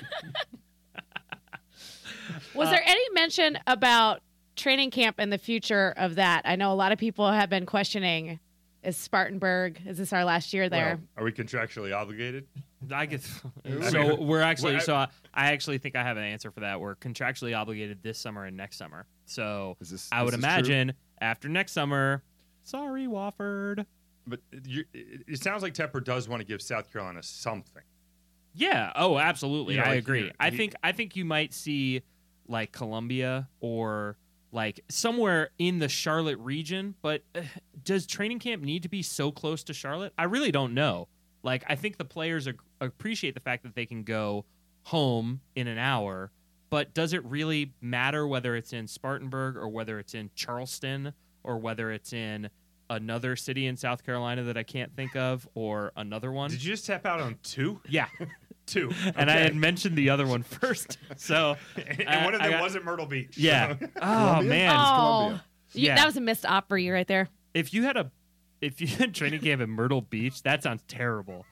Was 2.53 2.69
there 2.69 2.81
any 2.85 3.09
mention 3.13 3.57
about 3.67 4.21
training 4.55 4.91
camp 4.91 5.15
and 5.19 5.33
the 5.33 5.37
future 5.37 5.93
of 5.97 6.15
that? 6.15 6.43
I 6.45 6.55
know 6.55 6.71
a 6.71 6.75
lot 6.75 6.91
of 6.91 6.99
people 6.99 7.29
have 7.31 7.49
been 7.49 7.65
questioning 7.65 8.39
is 8.83 8.95
Spartanburg, 8.97 9.79
is 9.85 9.97
this 9.97 10.13
our 10.13 10.23
last 10.23 10.53
year 10.53 10.69
there? 10.69 10.95
Well, 10.97 10.99
are 11.17 11.23
we 11.23 11.31
contractually 11.31 11.95
obligated? 11.95 12.47
I 12.91 13.05
get. 13.05 13.27
Ooh. 13.69 13.83
so 13.83 14.15
we're 14.21 14.41
actually. 14.41 14.73
well, 14.73 14.81
I- 14.81 14.85
so 14.85 14.95
I, 14.95 15.07
I 15.33 15.51
actually 15.51 15.77
think 15.79 15.95
I 15.95 16.03
have 16.03 16.17
an 16.17 16.23
answer 16.23 16.51
for 16.51 16.61
that. 16.61 16.79
We're 16.79 16.95
contractually 16.95 17.57
obligated 17.57 18.01
this 18.01 18.17
summer 18.17 18.45
and 18.45 18.55
next 18.55 18.77
summer. 18.77 19.05
So 19.25 19.75
Is 19.81 19.89
this- 19.89 20.09
I 20.11 20.23
would 20.23 20.33
this 20.33 20.39
is 20.39 20.43
true? 20.43 20.49
imagine 20.53 20.93
after 21.21 21.49
next 21.49 21.73
summer. 21.73 22.23
Sorry, 22.63 23.05
Wofford. 23.07 23.85
But 24.27 24.39
you, 24.63 24.83
it, 24.93 25.21
it 25.27 25.43
sounds 25.43 25.63
like 25.63 25.73
Tepper 25.73 26.03
does 26.03 26.29
want 26.29 26.39
to 26.41 26.45
give 26.45 26.61
South 26.61 26.91
Carolina 26.91 27.23
something. 27.23 27.81
Yeah. 28.53 28.91
Oh, 28.95 29.17
absolutely. 29.17 29.73
You 29.75 29.79
know, 29.81 29.85
I 29.85 29.89
like, 29.89 29.99
agree. 29.99 30.23
he- 30.25 30.31
I 30.39 30.49
think 30.51 30.73
I 30.83 30.91
think 30.91 31.15
you 31.15 31.25
might 31.25 31.53
see 31.53 32.01
like 32.47 32.71
Columbia 32.71 33.47
or 33.59 34.17
like 34.51 34.81
somewhere 34.89 35.49
in 35.57 35.79
the 35.79 35.89
Charlotte 35.89 36.39
region. 36.39 36.95
But 37.01 37.23
uh, 37.35 37.41
does 37.83 38.05
training 38.05 38.39
camp 38.39 38.63
need 38.63 38.83
to 38.83 38.89
be 38.89 39.01
so 39.01 39.31
close 39.31 39.63
to 39.65 39.73
Charlotte? 39.73 40.13
I 40.17 40.23
really 40.23 40.51
don't 40.51 40.73
know. 40.73 41.07
Like 41.43 41.63
I 41.67 41.75
think 41.75 41.97
the 41.97 42.05
players 42.05 42.47
ag- 42.47 42.59
appreciate 42.81 43.33
the 43.33 43.39
fact 43.39 43.63
that 43.63 43.75
they 43.75 43.85
can 43.85 44.03
go 44.03 44.45
home 44.83 45.41
in 45.55 45.67
an 45.67 45.77
hour. 45.77 46.31
But 46.69 46.93
does 46.93 47.13
it 47.13 47.23
really 47.25 47.73
matter 47.81 48.27
whether 48.27 48.55
it's 48.55 48.73
in 48.73 48.87
Spartanburg 48.87 49.55
or 49.55 49.69
whether 49.69 49.97
it's 49.99 50.13
in 50.13 50.29
Charleston 50.35 51.13
or 51.43 51.57
whether 51.57 51.91
it's 51.91 52.13
in 52.13 52.49
another 52.91 53.35
city 53.35 53.65
in 53.65 53.75
South 53.77 54.03
Carolina 54.05 54.43
that 54.43 54.57
I 54.57 54.63
can't 54.63 54.95
think 54.95 55.15
of 55.15 55.47
or 55.55 55.91
another 55.95 56.31
one? 56.31 56.51
Did 56.51 56.63
you 56.63 56.71
just 56.71 56.85
tap 56.85 57.05
out 57.05 57.19
on 57.19 57.37
two? 57.43 57.81
yeah. 57.87 58.07
Two. 58.69 58.91
and 59.15 59.29
I 59.31 59.37
had 59.37 59.55
mentioned 59.55 59.95
the 59.97 60.09
other 60.11 60.25
one 60.27 60.43
first. 60.43 60.97
So, 61.17 61.55
and 61.75 62.07
uh, 62.07 62.21
one 62.23 62.33
of 62.35 62.41
them 62.41 62.51
got- 62.51 62.61
wasn't 62.61 62.85
Myrtle 62.85 63.05
Beach. 63.05 63.37
yeah. 63.37 63.75
so- 63.79 63.87
Oh 63.95 63.99
Columbia? 63.99 64.49
man, 64.49 64.75
oh, 64.75 64.95
Columbia. 64.95 65.43
Yeah. 65.73 65.95
that 65.95 66.05
was 66.05 66.17
a 66.17 66.21
missed 66.21 66.45
op 66.45 66.67
for 66.69 66.77
you 66.77 66.93
right 66.93 67.07
there. 67.07 67.29
if 67.53 67.73
you 67.73 67.83
had 67.83 67.97
a, 67.97 68.11
if 68.61 68.81
you 68.81 68.87
had 68.87 69.13
training 69.15 69.41
camp 69.41 69.61
in 69.61 69.69
Myrtle 69.69 70.01
Beach, 70.01 70.41
that 70.43 70.63
sounds 70.63 70.83
terrible. 70.87 71.45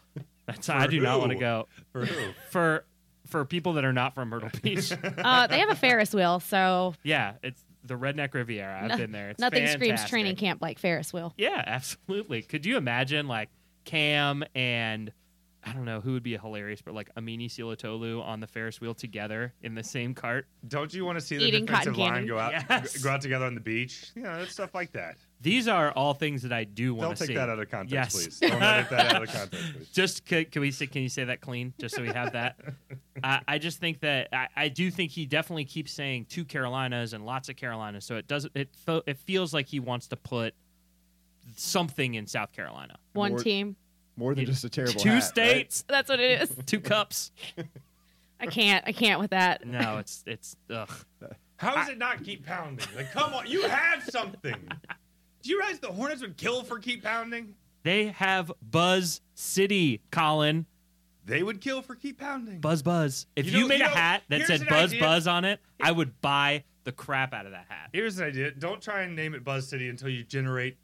That's 0.45 0.69
I 0.69 0.85
For 0.85 0.91
do 0.91 0.99
not 1.01 1.19
want 1.19 1.31
to 1.33 1.37
go 1.37 1.67
For 1.91 2.05
who? 2.05 2.31
for 2.49 2.85
for 3.27 3.43
people 3.45 3.73
that 3.73 3.83
are 3.83 3.91
not 3.93 4.15
from 4.15 4.29
Myrtle 4.29 4.49
Beach. 4.61 4.91
Uh, 4.91 5.47
they 5.47 5.59
have 5.59 5.69
a 5.69 5.75
Ferris 5.75 6.13
wheel, 6.13 6.39
so 6.39 6.93
yeah, 7.03 7.33
it's 7.43 7.61
the 7.83 7.95
Redneck 7.95 8.33
Riviera. 8.33 8.81
I've 8.83 8.89
no- 8.91 8.97
been 8.97 9.11
there. 9.11 9.29
It's 9.31 9.39
nothing 9.39 9.67
screams 9.67 10.05
training 10.05 10.35
camp 10.37 10.61
like 10.61 10.79
Ferris 10.79 11.11
wheel. 11.13 11.33
Yeah, 11.37 11.61
absolutely. 11.67 12.41
Could 12.41 12.65
you 12.65 12.77
imagine 12.77 13.27
like 13.27 13.49
Cam 13.85 14.43
and 14.55 15.11
I 15.65 15.73
don't 15.73 15.83
know 15.85 15.99
who 15.99 16.13
would 16.13 16.23
be 16.23 16.37
hilarious, 16.37 16.81
but 16.81 16.93
like 16.93 17.13
Amini 17.15 17.47
Silatolu 17.49 18.23
on 18.23 18.39
the 18.39 18.47
Ferris 18.47 18.79
wheel 18.79 18.93
together 18.93 19.53
in 19.63 19.75
the 19.75 19.83
same 19.83 20.13
cart. 20.13 20.47
Don't 20.67 20.93
you 20.93 21.03
want 21.03 21.19
to 21.19 21.25
see 21.25 21.37
the 21.37 21.43
Eating 21.43 21.65
defensive 21.65 21.97
line 21.97 22.13
candy. 22.13 22.27
go 22.29 22.39
out 22.39 22.53
Yes. 22.53 22.97
go 22.99 23.09
out 23.09 23.21
together 23.21 23.45
on 23.45 23.53
the 23.55 23.59
beach? 23.59 24.11
You 24.15 24.21
know, 24.23 24.45
stuff 24.45 24.73
like 24.73 24.93
that. 24.93 25.17
These 25.41 25.67
are 25.67 25.91
all 25.91 26.13
things 26.13 26.41
that 26.43 26.53
I 26.53 26.63
do 26.63 26.95
want 26.95 27.17
to 27.17 27.17
see. 27.17 27.33
Don't 27.33 27.35
take 27.35 27.37
that 27.37 27.49
out 27.49 27.59
of 27.59 27.69
context, 27.69 27.91
Yes. 27.93 28.13
please. 28.39 28.49
Don't 28.49 28.63
edit 28.63 28.89
that 28.91 29.15
out 29.15 29.23
of 29.23 29.29
context, 29.29 29.73
please. 29.73 29.89
just 29.93 30.25
can, 30.25 30.45
can 30.45 30.61
we 30.61 30.71
say 30.71 30.87
can 30.87 31.01
you 31.01 31.09
say 31.09 31.25
that 31.25 31.41
clean 31.41 31.73
just 31.79 31.95
so 31.95 32.01
we 32.01 32.07
have 32.09 32.31
that 32.33 32.55
I, 33.23 33.41
I 33.47 33.57
just 33.57 33.79
think 33.79 33.99
that 34.01 34.29
I, 34.31 34.47
I 34.55 34.67
do 34.69 34.89
think 34.89 35.11
he 35.11 35.25
definitely 35.25 35.65
keeps 35.65 35.91
saying 35.91 36.27
two 36.29 36.45
carolinas 36.45 37.13
and 37.13 37.25
lots 37.25 37.49
of 37.49 37.55
carolinas 37.55 38.05
so 38.05 38.15
it 38.15 38.27
does 38.27 38.47
it 38.55 38.69
it 38.87 39.17
feels 39.17 39.53
like 39.53 39.67
he 39.67 39.79
wants 39.79 40.07
to 40.09 40.15
put 40.15 40.53
something 41.55 42.13
in 42.15 42.27
south 42.27 42.51
carolina 42.53 42.97
One 43.13 43.31
More- 43.31 43.39
team. 43.39 43.75
More 44.17 44.33
than 44.35 44.45
just 44.45 44.63
a 44.65 44.69
terrible 44.69 44.99
two 44.99 45.09
hat, 45.09 45.15
right? 45.15 45.23
states 45.23 45.85
That's 45.87 46.09
what 46.09 46.19
it 46.19 46.41
is. 46.41 46.55
two 46.65 46.79
cups 46.79 47.31
I 48.39 48.47
can't. 48.47 48.83
I 48.87 48.91
can't 48.91 49.19
with 49.19 49.31
that. 49.31 49.65
no 49.65 49.97
it's 49.99 50.23
it's 50.27 50.55
ugh. 50.69 50.89
How 51.57 51.75
does 51.75 51.89
it 51.89 51.97
not 51.97 52.23
keep 52.23 52.45
pounding? 52.45 52.85
Like, 52.95 53.11
come 53.11 53.33
on, 53.33 53.47
you 53.47 53.63
have 53.67 54.03
something. 54.03 54.55
Do 55.41 55.49
you 55.49 55.59
realize 55.59 55.79
the 55.79 55.87
Hornets 55.91 56.21
would 56.21 56.37
kill 56.37 56.63
for 56.63 56.77
keep 56.79 57.03
pounding? 57.03 57.55
they 57.83 58.07
have 58.07 58.51
buzz 58.61 59.21
city 59.33 60.01
colin 60.11 60.65
They 61.25 61.41
would 61.41 61.61
kill 61.61 61.81
for 61.81 61.95
keep 61.95 62.19
pounding. 62.19 62.59
buzz 62.59 62.81
buzz 62.81 63.27
if 63.35 63.45
You 63.45 63.51
you, 63.51 63.59
know- 63.61 63.67
made 63.69 63.79
you 63.79 63.85
a 63.85 63.87
know, 63.87 63.93
hat 63.93 64.23
that 64.29 64.37
here's 64.37 64.47
said 64.47 64.61
an 64.61 64.67
buzz 64.67 64.91
idea. 64.91 64.99
buzz 65.01 65.25
on 65.27 65.45
it 65.45 65.59
i 65.79 65.91
would 65.91 66.19
buy 66.21 66.63
the 66.83 66.91
crap 66.91 67.33
out 67.33 67.45
of 67.45 67.51
that 67.53 67.65
hat 67.69 67.89
Here's 67.93 68.17
an 68.19 68.25
idea. 68.27 68.51
Don't 68.51 68.81
try 68.81 69.01
and 69.03 69.15
name 69.15 69.33
it 69.35 69.43
Buzz 69.43 69.67
City 69.69 69.87
until 69.89 70.09
you 70.09 70.23
generate 70.23 70.75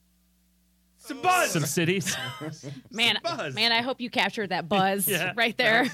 some 1.05 1.21
buzz. 1.21 1.51
some 1.51 1.65
cities 1.65 2.15
Man, 2.91 3.17
buzz. 3.23 3.53
man, 3.55 3.71
I 3.71 3.81
hope 3.81 3.99
you 4.01 4.09
captured 4.09 4.49
that 4.49 4.67
buzz 4.69 5.07
Yeah. 5.07 5.33
right 5.35 5.55
there. 5.57 5.85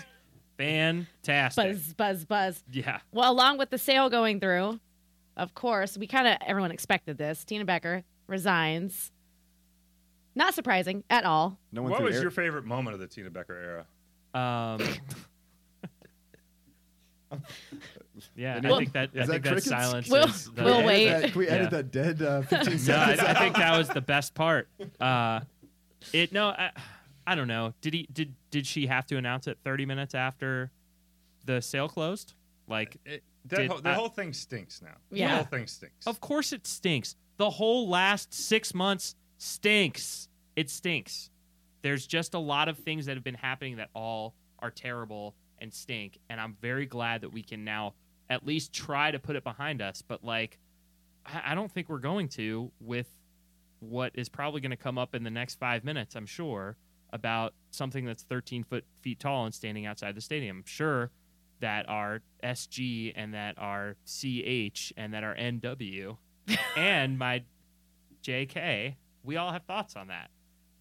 fantastic 0.58 1.74
buzz, 1.74 1.94
buzz, 1.94 2.26
buzz. 2.26 2.64
yeah 2.72 3.00
Well, 3.12 3.32
along 3.32 3.58
with 3.58 3.70
the 3.70 3.78
sale 3.78 4.10
going 4.10 4.40
through, 4.40 4.80
of 5.38 5.54
course, 5.54 5.98
we 5.98 6.06
kind 6.08 6.28
of 6.28 6.38
everyone 6.46 6.72
expected 6.72 7.18
this. 7.18 7.44
Tina 7.46 7.66
Becker 7.66 8.04
resigns. 8.28 9.12
Not 10.36 10.54
surprising 10.54 11.04
at 11.10 11.24
all. 11.26 11.58
No 11.72 11.82
one 11.82 11.92
what 11.92 12.02
was 12.04 12.16
air- 12.16 12.22
your 12.24 12.32
favorite 12.32 12.66
moment 12.66 12.94
of 12.94 13.00
the 13.00 13.08
Tina 13.08 13.30
Becker 13.30 13.86
era? 14.36 14.74
Um, 14.74 14.82
yeah, 18.36 18.56
Any- 18.58 18.72
I 18.74 18.78
think 18.78 18.94
that 18.94 19.10
I 19.16 19.20
Is 19.20 19.28
that 19.28 19.44
think 19.44 19.44
that 19.56 19.64
silence 19.64 20.10
We'll- 20.10 20.26
is 20.28 20.52
the, 20.52 20.64
we'll 20.64 20.84
wait. 20.86 21.08
edit 21.08 21.22
that- 21.22 21.32
Can 21.32 21.40
we 21.40 21.48
edit 21.48 21.64
Yeah. 21.64 21.70
that 21.70 21.92
dead 21.92 22.22
uh, 22.22 22.42
15 22.44 22.58
No, 22.58 22.74
I, 22.74 22.78
seconds? 22.78 23.20
I 23.22 23.34
think 23.36 23.56
that 23.56 23.78
was 23.78 23.90
the 23.90 24.02
best 24.02 24.34
part. 24.34 24.68
Uh, 25.00 25.42
it 26.14 26.32
no, 26.32 26.48
I, 26.50 26.72
I 27.28 27.36
don't 27.36 27.48
know. 27.48 27.74
Did 27.82 27.94
he 27.94 28.08
did 28.12 28.34
did 28.52 28.66
she 28.66 28.88
have 28.88 29.06
to 29.08 29.18
announce 29.18 29.48
it 29.48 29.58
30 29.64 29.86
minutes 29.86 30.16
after 30.16 30.72
the 31.46 31.62
sale 31.62 31.88
closed? 31.90 32.34
Like, 32.68 32.98
It, 33.06 33.24
that 33.46 33.58
Did 33.58 33.72
whole, 33.72 33.82
the 33.82 33.90
I- 33.90 33.94
whole 33.94 34.10
thing 34.10 34.34
stinks 34.34 34.82
now. 34.82 34.96
Yeah. 35.12 35.30
The 35.30 35.36
whole 35.38 35.44
thing 35.46 35.68
stinks. 35.68 36.06
of 36.08 36.20
course 36.20 36.54
it 36.54 36.68
stinks. 36.68 37.16
The 37.38 37.50
whole 37.50 37.88
last 37.90 38.34
six 38.34 38.74
months 38.74 39.16
stinks. 39.38 40.28
It 40.56 40.70
stinks. 40.70 41.30
There's 41.82 42.06
just 42.06 42.34
a 42.34 42.40
lot 42.40 42.68
of 42.68 42.78
things 42.78 43.06
that 43.06 43.16
have 43.16 43.24
been 43.24 43.36
happening 43.36 43.78
that 43.78 43.90
all 43.96 44.36
are 44.60 44.70
terrible 44.70 45.36
and 45.62 45.74
stink. 45.74 46.20
And 46.30 46.40
I'm 46.40 46.56
very 46.62 46.86
glad 46.86 47.22
that 47.22 47.32
we 47.32 47.44
can 47.44 47.64
now 47.64 47.94
at 48.30 48.46
least 48.46 48.74
try 48.74 49.12
to 49.12 49.20
put 49.20 49.36
it 49.36 49.44
behind 49.44 49.82
us. 49.82 50.02
But 50.02 50.24
like, 50.24 50.60
I 51.26 51.52
I 51.52 51.56
don't 51.56 51.72
think 51.72 51.90
we're 51.90 52.00
going 52.00 52.28
to 52.30 52.72
with 52.80 53.08
what 53.80 54.12
is 54.16 54.28
probably 54.30 54.62
going 54.62 54.72
to 54.72 54.78
come 54.78 54.98
up 54.98 55.16
in 55.16 55.24
the 55.24 55.30
next 55.30 55.56
five 55.60 55.84
minutes. 55.84 56.16
I'm 56.16 56.26
sure 56.26 56.76
about 57.12 57.54
something 57.72 58.06
that's 58.06 58.24
13 58.24 58.64
foot 58.64 58.84
feet 59.02 59.20
tall 59.20 59.46
and 59.46 59.54
standing 59.54 59.86
outside 59.86 60.16
the 60.16 60.22
stadium. 60.22 60.58
I'm 60.58 60.64
sure 60.66 61.12
that 61.60 61.90
our 61.90 62.22
SG 62.44 63.14
and 63.16 63.34
that 63.34 63.56
our 63.58 63.96
CH 64.06 64.94
and 64.96 65.14
that 65.14 65.24
our 65.24 65.36
NW 65.36 66.18
and 66.78 67.18
my 67.18 67.44
JK, 68.24 68.96
we 69.24 69.38
all 69.38 69.52
have 69.52 69.64
thoughts 69.64 69.96
on 69.96 70.08
that. 70.08 70.30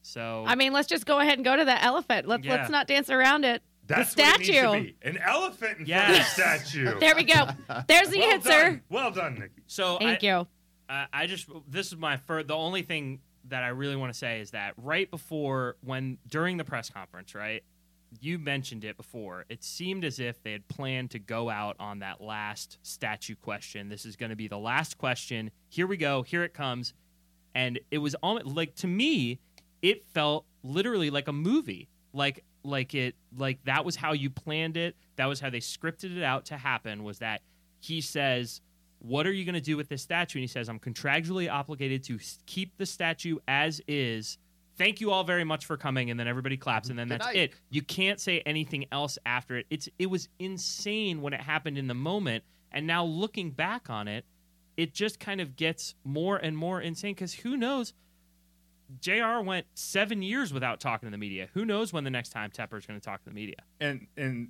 So 0.03 0.45
I 0.47 0.55
mean, 0.55 0.73
let's 0.73 0.89
just 0.89 1.07
go 1.07 1.19
ahead 1.19 1.39
and 1.39 1.45
go 1.45 1.57
to 1.57 1.65
the 1.65 1.83
elephant. 1.83 2.27
Let's 2.27 2.45
Yeah. 2.45 2.57
let's 2.57 2.71
not 2.71 2.87
dance 2.87 3.11
around 3.11 3.45
it. 3.45 3.63
That's 3.89 4.15
the 4.15 4.23
what 4.23 4.35
it 4.37 4.39
needs 4.39 4.51
to 4.51 4.55
statue. 4.57 4.85
be. 4.85 4.97
An 5.03 5.19
elephant 5.19 5.79
in 5.81 5.87
Yes. 5.87 6.35
front 6.35 6.53
of 6.57 6.63
the 6.63 6.67
statue. 6.69 6.99
There 7.01 7.17
we 7.17 7.25
go. 7.25 7.49
There's 7.89 8.09
the 8.11 8.19
well 8.21 8.31
answer. 8.33 8.49
done. 8.51 8.83
Well 8.89 9.11
done, 9.11 9.35
Nikki. 9.35 9.63
so 9.67 9.99
Thank 9.99 10.23
I, 10.23 10.27
you. 10.27 10.47
I, 10.89 11.07
I 11.13 11.27
just 11.27 11.49
this 11.69 11.89
is 11.89 11.97
my 11.97 12.17
first. 12.17 12.49
The 12.49 12.57
only 12.57 12.83
thing 12.83 13.21
that 13.49 13.63
I 13.63 13.69
really 13.69 13.97
want 13.97 14.13
to 14.13 14.19
say 14.19 14.41
is 14.41 14.51
that 14.53 14.75
right 14.77 15.11
before 15.11 15.77
when 15.83 16.19
during 16.29 16.57
the 16.59 16.65
press 16.65 16.91
conference, 16.91 17.35
right, 17.35 17.63
you 18.21 18.39
mentioned 18.39 18.85
it 18.85 18.97
before. 18.97 19.45
It 19.49 19.63
seemed 19.65 20.05
as 20.05 20.19
if 20.19 20.43
they 20.43 20.53
had 20.53 20.67
planned 20.69 21.11
to 21.13 21.19
go 21.19 21.49
out 21.51 21.77
on 21.79 21.99
that 22.01 22.21
last 22.21 22.79
statue 22.83 23.35
question. 23.37 23.89
This 23.89 24.05
is 24.07 24.17
going 24.17 24.31
to 24.31 24.37
be 24.37 24.49
the 24.49 24.59
last 24.59 24.97
question. 24.99 25.51
Here 25.69 25.87
we 25.87 25.97
go. 25.97 26.23
Here 26.23 26.43
it 26.45 26.53
comes, 26.55 26.95
and 27.55 27.79
it 27.91 27.99
was 27.99 28.15
almost 28.17 28.47
like 28.47 28.75
to 28.77 28.87
me, 28.87 29.41
it 29.83 30.05
felt 30.05 30.45
literally 30.63 31.11
like 31.11 31.29
a 31.29 31.33
movie. 31.33 31.89
Like 32.15 32.45
like 32.69 32.95
it 32.95 33.15
like 33.37 33.63
that 33.65 33.85
was 33.85 33.97
how 33.97 34.13
you 34.13 34.31
planned 34.31 34.77
it. 34.77 34.97
That 35.17 35.27
was 35.27 35.41
how 35.41 35.51
they 35.51 35.61
scripted 35.61 36.17
it 36.17 36.23
out 36.23 36.47
to 36.47 36.57
happen. 36.57 37.03
Was 37.05 37.19
that 37.19 37.43
he 37.81 38.01
says 38.01 38.61
what 39.01 39.27
are 39.27 39.33
you 39.33 39.45
going 39.45 39.55
to 39.55 39.61
do 39.61 39.77
with 39.77 39.89
this 39.89 40.03
statue? 40.03 40.39
And 40.39 40.43
he 40.43 40.49
says, 40.49 40.69
I'm 40.69 40.79
contractually 40.79 41.51
obligated 41.51 42.03
to 42.05 42.19
keep 42.47 42.77
the 42.79 42.87
statue 42.87 43.39
as 43.47 43.81
is. 43.87 44.39
Thank 44.77 45.01
you 45.01 45.11
all 45.11 45.25
very 45.25 45.45
much 45.45 45.67
for 45.67 45.77
coming. 45.77 46.11
And 46.11 46.19
then 46.19 46.29
everybody 46.29 46.57
claps, 46.57 46.89
and 46.89 46.99
then 46.99 47.09
Good 47.09 47.21
that's 47.21 47.27
night. 47.27 47.37
it. 47.37 47.55
You 47.71 47.83
can't 47.83 48.21
say 48.21 48.41
anything 48.41 48.87
else 48.93 49.19
after 49.27 49.57
it. 49.57 49.67
It's 49.71 49.89
it 49.99 50.07
was 50.07 50.29
insane 50.39 51.21
when 51.21 51.33
it 51.33 51.41
happened 51.41 51.79
in 51.79 51.89
the 51.89 51.95
moment, 51.95 52.45
and 52.71 52.87
now 52.87 53.05
looking 53.05 53.51
back 53.51 53.91
on 53.91 54.07
it, 54.07 54.25
it 54.77 54.95
just 54.95 55.19
kind 55.19 55.41
of 55.41 55.57
gets 55.57 55.97
more 56.05 56.37
and 56.37 56.57
more 56.57 56.81
insane. 56.81 57.15
Because 57.15 57.35
who 57.35 57.57
knows? 57.57 57.93
Jr. 59.01 59.41
went 59.45 59.67
seven 59.75 60.23
years 60.23 60.53
without 60.53 60.81
talking 60.81 61.07
to 61.07 61.11
the 61.11 61.19
media. 61.19 61.49
Who 61.55 61.65
knows 61.65 61.93
when 61.93 62.05
the 62.05 62.11
next 62.11 62.31
time 62.31 62.51
Tepper's 62.51 62.87
going 62.87 62.99
to 62.99 63.05
talk 63.05 63.23
to 63.25 63.29
the 63.29 63.35
media? 63.35 63.57
and 63.81 64.07
and 64.17 64.49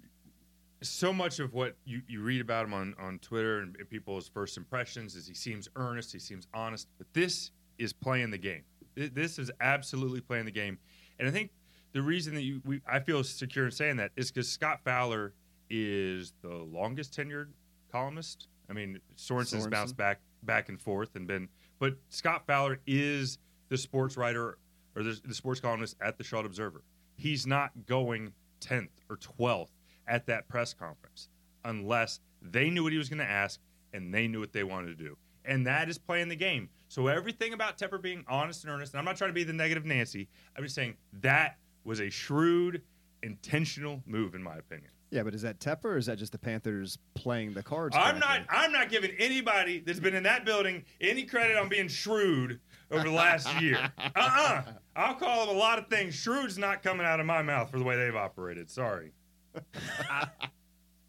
so 0.83 1.13
much 1.13 1.41
of 1.41 1.55
what 1.55 1.77
you, 1.85 2.03
you 2.07 2.23
read 2.23 2.41
about 2.41 2.65
him 2.65 2.73
on, 2.73 2.95
on 3.01 3.19
Twitter 3.19 3.61
and 3.61 3.77
people's 3.91 4.29
first 4.29 4.57
impressions 4.57 5.17
is 5.17 5.27
he 5.27 5.35
seems 5.35 5.69
earnest, 5.75 6.13
he 6.13 6.21
seems 6.21 6.47
honest, 6.55 6.87
but 6.99 7.07
this 7.13 7.51
is 7.79 7.93
playing 7.93 8.31
the 8.31 8.39
game. 8.39 8.63
This 8.95 9.39
is 9.39 9.51
absolutely 9.61 10.21
playing 10.21 10.45
the 10.45 10.53
game, 10.53 10.79
and 11.19 11.29
I 11.29 11.31
think 11.31 11.51
the 11.93 12.03
reason 12.03 12.35
that 12.35 12.43
you 12.43 12.61
we, 12.65 12.81
I 12.87 12.99
feel 13.01 13.23
secure 13.23 13.65
in 13.67 13.71
saying 13.71 13.97
that 13.97 14.11
is 14.17 14.31
because 14.31 14.49
Scott 14.49 14.81
Fowler 14.85 15.35
is 15.71 16.33
the 16.43 16.55
longest 16.55 17.17
tenured 17.17 17.49
columnist. 17.93 18.49
I 18.69 18.73
mean, 18.73 19.01
Sorensen's 19.17 19.67
Sorensen. 19.67 19.71
bounced 19.71 19.97
back 19.97 20.21
back 20.43 20.69
and 20.69 20.81
forth 20.81 21.15
and 21.15 21.27
been, 21.29 21.49
but 21.79 21.95
Scott 22.09 22.45
Fowler 22.47 22.81
is 22.87 23.39
the 23.69 23.79
sports 23.79 24.17
writer 24.17 24.59
or 24.97 25.03
the, 25.03 25.21
the 25.25 25.35
sports 25.35 25.61
columnist 25.61 25.97
at 26.01 26.19
the 26.19 26.25
Charlotte 26.25 26.47
Observer. 26.47 26.83
He's 27.17 27.47
not 27.47 27.71
going 27.87 28.33
10th 28.61 28.89
or 29.09 29.17
12th 29.17 29.71
at 30.07 30.27
that 30.27 30.49
press 30.49 30.75
conference 30.75 31.29
unless 31.65 32.21
they 32.43 32.71
knew 32.71 32.83
what 32.83 32.93
he 32.93 32.99
was 32.99 33.09
going 33.09 33.19
to 33.19 33.25
ask 33.25 33.61
and 33.93 34.13
they 34.13 34.29
knew 34.29 34.41
what 34.41 34.53
they 34.53 34.65
wanted 34.65 34.97
to 34.97 35.05
do. 35.05 35.17
And 35.45 35.67
that 35.67 35.89
is 35.89 35.99
playing 35.99 36.29
the 36.29 36.37
game. 36.37 36.69
So 36.89 37.07
everything 37.07 37.53
about 37.53 37.79
Tepper 37.79 38.01
being 38.01 38.25
honest 38.29 38.65
and 38.65 38.73
earnest, 38.73 38.93
and 38.93 38.99
I'm 38.99 39.05
not 39.05 39.17
trying 39.17 39.31
to 39.31 39.35
be 39.35 39.45
the 39.45 39.53
negative 39.53 39.85
Nancy, 39.85 40.29
I'm 40.57 40.63
just 40.63 40.75
saying 40.75 40.97
that 41.21 41.59
was 41.85 42.01
a 42.01 42.11
shrewd, 42.11 42.83
intentional 43.23 44.03
move, 44.07 44.35
in 44.35 44.43
my 44.43 44.57
opinion. 44.57 44.91
Yeah, 45.11 45.23
but 45.23 45.35
is 45.35 45.43
that 45.43 45.59
Tepper 45.59 45.87
or 45.87 45.97
is 45.97 46.07
that 46.07 46.19
just 46.19 46.33
the 46.33 46.39
Panthers 46.39 46.99
playing 47.15 47.55
the 47.55 47.63
cards? 47.63 47.97
I'm 47.97 48.19
not. 48.19 48.43
I'm 48.51 48.73
not 48.73 48.91
giving 48.91 49.11
anybody 49.19 49.81
that's 49.81 50.01
been 50.01 50.15
in 50.15 50.25
that 50.25 50.45
building 50.45 50.85
any 51.01 51.25
credit 51.25 51.57
on 51.57 51.71
being 51.71 51.89
shrewd 51.89 52.61
over 52.91 53.05
the 53.05 53.11
last 53.11 53.61
year. 53.61 53.93
Uh-uh. 53.99 54.63
I'll 54.97 55.15
call 55.15 55.47
them 55.47 55.55
a 55.55 55.59
lot 55.59 55.79
of 55.79 55.89
things. 55.89 56.15
Shrewd's 56.15 56.59
not 56.59 56.83
coming 56.83 57.07
out 57.07 57.21
of 57.21 57.27
my 57.27 57.43
mouth 57.43 57.71
for 57.71 57.79
the 57.79 57.85
way 57.85 57.97
they've 57.97 58.17
operated. 58.17 58.71
Sorry. 58.71 59.13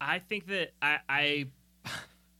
I 0.00 0.18
think 0.18 0.46
that 0.46 0.72
I, 0.80 0.98
I 1.08 1.46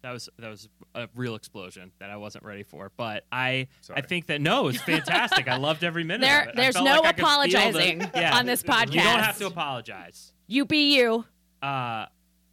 that 0.02 0.12
was 0.12 0.28
that 0.38 0.48
was 0.48 0.68
a 0.94 1.08
real 1.14 1.34
explosion 1.34 1.92
that 1.98 2.10
I 2.10 2.16
wasn't 2.16 2.44
ready 2.44 2.62
for. 2.62 2.90
But 2.96 3.24
I 3.30 3.68
Sorry. 3.80 4.02
I 4.02 4.06
think 4.06 4.26
that 4.26 4.40
no, 4.40 4.68
it's 4.68 4.80
fantastic. 4.80 5.48
I 5.48 5.56
loved 5.56 5.84
every 5.84 6.04
minute. 6.04 6.22
There- 6.26 6.42
of 6.42 6.48
it. 6.48 6.56
There's 6.56 6.74
no 6.76 6.82
like 6.82 7.04
I 7.04 7.12
could 7.12 7.16
feel 7.16 7.16
the- 7.16 7.22
apologizing 7.22 8.10
yeah. 8.14 8.36
on 8.38 8.46
this 8.46 8.62
podcast. 8.62 8.94
You 8.94 9.02
don't 9.02 9.20
have 9.20 9.38
to 9.38 9.46
apologize. 9.46 10.32
You 10.46 10.64
be 10.64 10.96
you. 10.96 11.24
Uh, 11.62 12.06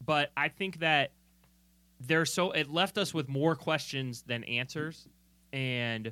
but 0.05 0.31
I 0.35 0.49
think 0.49 0.79
that 0.79 1.11
there's 1.99 2.33
so 2.33 2.51
it 2.51 2.69
left 2.69 2.97
us 2.97 3.13
with 3.13 3.29
more 3.29 3.55
questions 3.55 4.23
than 4.23 4.43
answers, 4.43 5.07
and 5.53 6.11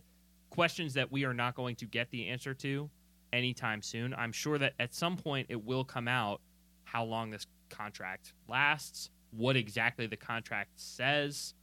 questions 0.55 0.93
that 0.93 1.11
we 1.11 1.25
are 1.25 1.33
not 1.33 1.55
going 1.55 1.75
to 1.75 1.85
get 1.85 2.09
the 2.11 2.27
answer 2.29 2.53
to 2.55 2.89
anytime 3.33 3.81
soon. 3.81 4.13
I'm 4.13 4.31
sure 4.31 4.57
that 4.57 4.73
at 4.79 4.93
some 4.93 5.17
point 5.17 5.47
it 5.49 5.63
will 5.63 5.83
come 5.83 6.07
out 6.07 6.41
how 6.85 7.03
long 7.03 7.29
this 7.29 7.45
contract 7.69 8.33
lasts, 8.47 9.09
what 9.31 9.57
exactly 9.57 10.07
the 10.07 10.15
contract 10.15 10.71
says, 10.75 11.53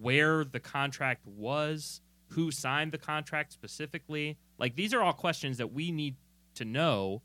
where 0.00 0.44
the 0.44 0.60
contract 0.60 1.26
was, 1.26 2.00
who 2.28 2.50
signed 2.50 2.92
the 2.92 2.98
contract 2.98 3.52
specifically. 3.52 4.38
Like 4.58 4.74
these 4.74 4.92
are 4.92 5.02
all 5.02 5.12
questions 5.12 5.58
that 5.58 5.72
we 5.72 5.92
need 5.92 6.16
to 6.54 6.64
know, 6.64 7.22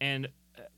and 0.00 0.28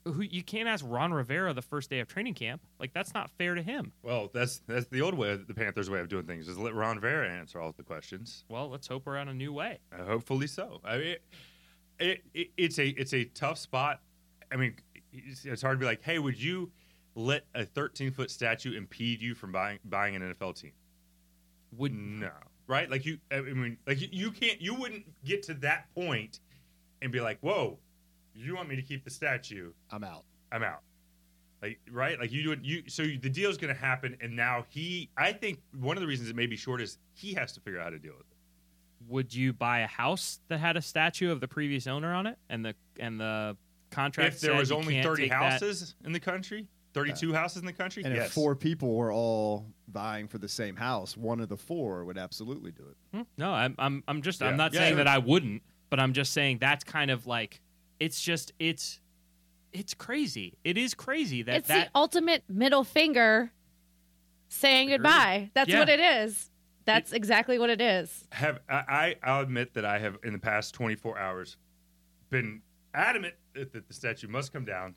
who 0.05 0.23
you 0.23 0.42
can't 0.42 0.68
ask 0.68 0.85
Ron 0.88 1.12
Rivera 1.12 1.53
the 1.53 1.62
first 1.62 1.90
day 1.90 2.01
of 2.01 2.09
training 2.09 2.35
camp. 2.35 2.62
Like 2.79 2.92
that's 2.92 3.14
not 3.14 3.31
fair 3.31 3.55
to 3.55 3.62
him. 3.62 3.92
Well, 4.03 4.31
that's 4.33 4.61
that's 4.66 4.87
the 4.87 5.03
old 5.03 5.14
way, 5.14 5.37
the 5.37 5.55
Panthers' 5.55 5.90
way 5.90 6.01
of 6.01 6.09
doing 6.09 6.25
things. 6.25 6.49
Is 6.49 6.59
let 6.59 6.75
Ron 6.75 7.01
Vera 7.01 7.29
answer 7.29 7.61
all 7.61 7.73
the 7.77 7.83
questions. 7.83 8.45
Well, 8.49 8.68
let's 8.68 8.87
hope 8.87 9.07
we're 9.07 9.18
on 9.18 9.29
a 9.29 9.35
new 9.35 9.53
way. 9.53 9.81
Uh, 9.92 10.05
hopefully 10.05 10.47
so. 10.47 10.81
I 10.85 10.99
mean, 10.99 11.16
it, 11.99 12.23
it, 12.35 12.51
it's 12.57 12.79
a 12.79 12.88
it's 12.88 13.14
a 13.14 13.25
tough 13.25 13.59
spot. 13.59 14.01
I 14.51 14.57
mean, 14.57 14.75
it's, 15.12 15.45
it's 15.45 15.62
hard 15.62 15.79
to 15.79 15.81
be 15.81 15.87
like, 15.87 16.03
hey, 16.03 16.18
would 16.18 16.40
you 16.40 16.71
let 17.14 17.45
a 17.55 17.64
13 17.64 18.11
foot 18.11 18.31
statue 18.31 18.77
impede 18.77 19.21
you 19.21 19.35
from 19.35 19.53
buying 19.53 19.79
buying 19.85 20.16
an 20.16 20.23
NFL 20.23 20.61
team? 20.61 20.73
Would 21.77 21.95
No, 21.95 22.31
right? 22.66 22.90
Like 22.90 23.05
you, 23.07 23.18
I 23.31 23.40
mean, 23.40 23.79
like 23.87 24.01
you, 24.01 24.09
you 24.11 24.31
can't, 24.31 24.61
you 24.61 24.75
wouldn't 24.75 25.05
get 25.25 25.42
to 25.45 25.55
that 25.55 25.92
point 25.95 26.40
and 27.01 27.11
be 27.12 27.21
like, 27.21 27.38
whoa, 27.40 27.79
you 28.35 28.55
want 28.57 28.68
me 28.68 28.77
to 28.77 28.83
keep 28.83 29.05
the 29.05 29.11
statue? 29.11 29.73
I'm 29.90 30.05
out. 30.05 30.25
I'm 30.51 30.62
out. 30.62 30.81
Like 31.62 31.79
right, 31.90 32.18
like 32.18 32.33
you 32.33 32.42
do 32.42 32.53
it. 32.53 32.59
You 32.62 32.83
so 32.88 33.05
the 33.05 33.31
deal's 33.31 33.57
going 33.57 33.73
to 33.73 33.81
happen, 33.81 34.16
and 34.21 34.35
now 34.35 34.64
he. 34.68 35.11
I 35.16 35.33
think 35.33 35.61
one 35.79 35.97
of 35.97 36.01
the 36.01 36.07
reasons 36.09 36.29
it 36.29 36.35
may 36.37 36.47
be 36.47 36.57
short 36.57 36.81
is 36.81 36.99
he 37.14 37.35
has 37.35 37.53
to 37.53 37.61
figure 37.61 37.79
out 37.79 37.85
how 37.85 37.90
to 37.90 37.99
deal 38.01 38.14
with 38.16 38.27
it. 38.27 39.09
would 39.09 39.33
you 39.33 39.53
buy 39.53 39.81
a 39.81 39.87
house 39.87 40.40
that 40.49 40.59
had 40.59 40.77
a 40.77 40.83
statue 40.83 41.31
of 41.31 41.40
the 41.40 41.47
previous 41.49 41.87
owner 41.87 42.12
on 42.14 42.27
it 42.27 42.37
and 42.51 42.64
the 42.64 42.75
and 42.99 43.21
the 43.21 43.57
contract 43.92 44.35
if 44.35 44.40
there 44.40 44.53
said 44.53 44.59
was 44.59 44.73
only 44.73 45.01
30 45.03 45.23
take 45.23 45.31
that- 45.31 45.53
houses 45.53 45.95
in 46.05 46.12
the 46.12 46.18
country, 46.21 46.66
32 46.95 47.33
houses 47.33 47.59
in 47.59 47.66
the 47.66 47.73
country, 47.73 48.03
And 48.03 48.12
yes. 48.14 48.27
if 48.27 48.33
four 48.33 48.57
people 48.57 48.97
were 48.97 49.12
all 49.12 49.66
vying 49.88 50.27
for 50.29 50.38
the 50.38 50.49
same 50.49 50.75
house, 50.75 51.16
one 51.16 51.38
of 51.40 51.49
the 51.49 51.57
four 51.57 52.05
would 52.05 52.18
absolutely 52.18 52.73
do 52.73 52.83
it. 52.90 52.97
Hmm, 53.16 53.23
No, 53.38 53.53
I'm 53.53 53.77
I'm 53.79 54.03
I'm 54.09 54.23
just 54.23 54.40
Yeah. 54.40 54.49
I'm 54.49 54.57
not 54.57 54.73
Yeah, 54.73 54.81
saying 54.81 54.90
sure. 54.95 55.05
that 55.05 55.07
I 55.07 55.18
wouldn't, 55.18 55.62
but 55.90 56.01
I'm 56.01 56.12
just 56.12 56.33
saying 56.33 56.59
that's 56.59 56.83
kind 56.83 57.11
of 57.12 57.25
like 57.27 57.61
it's 58.02 58.20
just 58.20 58.52
it's 58.58 59.00
it's 59.72 59.94
crazy. 59.94 60.58
It 60.64 60.76
is 60.76 60.92
crazy 60.94 61.42
that 61.42 61.56
it's 61.56 61.68
that 61.68 61.86
the 61.86 61.98
ultimate 61.98 62.42
middle 62.48 62.84
finger 62.84 63.52
saying 64.48 64.88
Agreed. 64.92 64.96
goodbye. 65.08 65.50
That's 65.54 65.70
Yeah. 65.70 65.78
what 65.78 65.88
it 65.88 66.00
is. 66.00 66.50
That's 66.84 67.12
exactly 67.12 67.58
what 67.58 67.70
it 67.70 67.80
is. 67.80 68.26
have 68.32 68.58
I, 68.68 68.74
I 68.74 69.16
I'll 69.22 69.42
admit 69.42 69.74
that 69.74 69.84
I 69.84 69.98
have 70.00 70.18
in 70.24 70.32
the 70.32 70.38
past 70.38 70.74
24 70.74 71.18
hours 71.18 71.56
been 72.28 72.60
adamant 72.92 73.34
that, 73.54 73.72
that 73.72 73.86
the 73.88 73.94
statue 73.94 74.26
must 74.28 74.52
come 74.52 74.64
down 74.64 74.94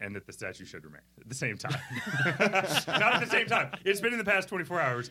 and 0.00 0.14
that 0.14 0.26
the 0.26 0.32
statue 0.32 0.64
should 0.64 0.84
remain 0.84 1.00
at 1.20 1.28
the 1.28 1.34
same 1.34 1.56
time. 1.56 1.80
Not 2.38 3.14
at 3.14 3.20
the 3.20 3.26
same 3.30 3.46
time. 3.46 3.70
It's 3.84 4.00
been 4.00 4.12
in 4.12 4.18
the 4.18 4.24
past 4.24 4.48
24 4.48 4.80
hours. 4.80 5.10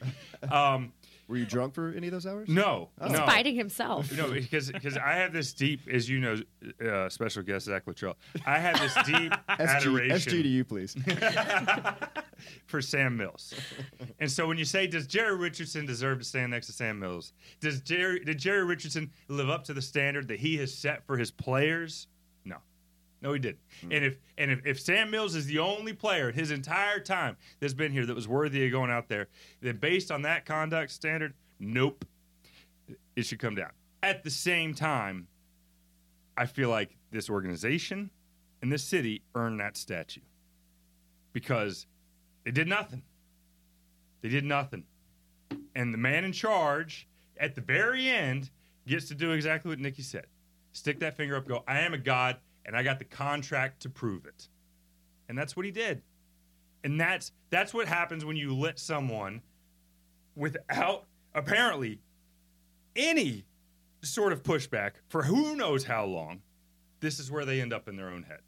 Um, 0.50 0.94
Were 1.30 1.38
you 1.38 1.46
drunk 1.46 1.76
for 1.76 1.94
any 1.96 2.08
of 2.08 2.12
those 2.14 2.26
hours? 2.26 2.50
no, 2.50 2.90
Oh. 3.00 3.08
He's 3.08 3.20
no. 3.20 3.26
fighting 3.26 3.56
himself. 3.56 4.12
No, 4.18 4.32
because 4.32 4.72
because 4.72 4.98
I 4.98 5.14
have 5.14 5.32
this 5.32 5.54
deep, 5.54 5.82
as 5.88 6.10
you 6.10 6.20
know, 6.20 6.36
uh, 6.86 7.08
special 7.08 7.44
guest 7.44 7.68
Zach 7.68 7.84
Luttrell. 7.86 8.18
I 8.48 8.58
have 8.58 8.80
this 8.80 8.96
deep 9.06 9.32
SG, 9.50 9.60
adoration 9.60 10.18
SG 10.34 10.42
to 10.42 10.48
you, 10.48 10.66
please. 10.66 10.96
for 12.66 12.82
Sam 12.82 13.16
Mills. 13.16 13.54
And 14.20 14.32
so 14.32 14.48
when 14.48 14.58
you 14.58 14.66
say, 14.66 14.88
does 14.88 15.08
Jerry 15.08 15.36
Richardson 15.36 15.86
deserve 15.86 16.20
to 16.20 16.26
stand 16.26 16.52
next 16.52 16.68
to 16.68 16.74
Sam 16.74 17.00
Mills? 17.00 17.34
Does 17.60 17.82
Jerry 17.82 18.20
did 18.24 18.40
Jerry 18.40 18.64
Richardson 18.66 19.12
live 19.28 19.50
up 19.50 19.64
to 19.66 19.74
the 19.74 19.82
standard 19.82 20.28
that 20.30 20.40
he 20.40 20.58
has 20.58 20.74
set 20.74 21.06
for 21.06 21.18
his 21.18 21.32
players? 21.32 22.08
No. 23.22 23.34
He 23.34 23.40
didn't. 23.40 23.60
Hmm. 23.82 23.92
And 23.92 24.06
if 24.06 24.18
and 24.38 24.52
if, 24.52 24.66
if 24.66 24.80
Sam 24.80 25.12
Mills 25.12 25.36
is 25.36 25.46
the 25.46 25.60
only 25.60 25.94
player 25.94 26.32
his 26.32 26.52
entire 26.52 27.00
time 27.00 27.38
that's 27.60 27.74
been 27.74 27.92
here 27.92 28.06
that 28.06 28.16
was 28.16 28.28
worthy 28.28 28.66
of 28.66 28.72
going 28.72 28.92
out 28.92 29.08
there, 29.08 29.28
then 29.62 29.78
based 29.78 30.12
on 30.12 30.22
that 30.24 30.46
conduct 30.46 30.92
standard, 30.92 31.34
nope. 31.60 32.06
It 33.16 33.26
should 33.26 33.40
come 33.40 33.56
down. 33.56 33.72
At 34.02 34.24
the 34.24 34.30
same 34.30 34.74
time, 34.74 35.28
I 36.38 36.46
feel 36.46 36.70
like 36.70 36.96
this 37.12 37.30
organization 37.30 38.10
and 38.62 38.72
this 38.72 38.84
city 38.84 39.22
earned 39.36 39.60
that 39.60 39.76
statue 39.76 40.22
because 41.34 41.86
they 42.46 42.52
did 42.52 42.68
nothing. 42.68 43.04
They 44.22 44.30
did 44.30 44.46
nothing. 44.46 44.86
And 45.76 45.94
the 45.94 45.98
man 45.98 46.24
in 46.24 46.32
charge 46.32 47.08
at 47.38 47.56
the 47.56 47.62
very 47.62 48.08
end 48.08 48.50
gets 48.88 49.08
to 49.10 49.16
do 49.16 49.32
exactly 49.32 49.70
what 49.70 49.80
Nikki 49.80 50.02
said 50.02 50.28
stick 50.72 51.00
that 51.00 51.16
finger 51.16 51.36
up, 51.36 51.48
go, 51.48 51.64
I 51.68 51.80
am 51.80 51.94
a 51.94 51.98
God, 51.98 52.38
and 52.66 52.76
I 52.76 52.84
got 52.84 53.00
the 53.00 53.06
contract 53.06 53.82
to 53.82 53.90
prove 53.90 54.26
it. 54.26 54.48
And 55.28 55.38
that's 55.38 55.56
what 55.56 55.66
he 55.66 55.72
did. 55.72 56.02
And 56.84 57.00
that's 57.00 57.32
that's 57.50 57.74
what 57.74 57.88
happens 57.88 58.24
when 58.24 58.38
you 58.38 58.56
let 58.56 58.80
someone 58.80 59.42
without 60.36 61.06
apparently 61.36 62.00
any 62.96 63.46
sort 64.02 64.32
of 64.32 64.44
pushback 64.44 64.92
for 65.10 65.24
who 65.24 65.56
knows 65.56 65.84
how 65.84 66.06
long, 66.06 66.42
this 67.02 67.20
is 67.20 67.30
where 67.30 67.46
they 67.46 67.62
end 67.62 67.74
up 67.74 67.88
in 67.88 67.96
their 67.96 68.10
own 68.10 68.24
head. 68.24 68.40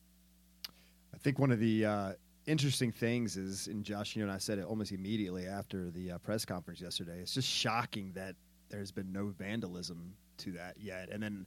I 1.13 1.17
think 1.17 1.39
one 1.39 1.52
of 1.52 1.60
the 1.60 1.86
uh, 1.86 2.13
interesting 2.45 2.91
things 2.91 3.38
is, 3.38 3.67
and 3.67 3.84
Josh, 3.84 4.15
you 4.15 4.21
know, 4.21 4.30
and 4.30 4.36
I 4.36 4.39
said 4.39 4.60
it 4.60 4.65
almost 4.65 4.91
immediately 4.91 5.45
after 5.45 5.91
the 5.91 6.13
uh, 6.13 6.17
press 6.19 6.45
conference 6.45 6.82
yesterday. 6.82 7.19
It's 7.19 7.34
just 7.34 7.50
shocking 7.50 8.12
that 8.15 8.36
there's 8.69 8.91
been 8.91 9.12
no 9.12 9.28
vandalism 9.28 10.13
to 10.38 10.52
that 10.54 10.76
yet. 10.80 11.10
And 11.12 11.21
then 11.21 11.45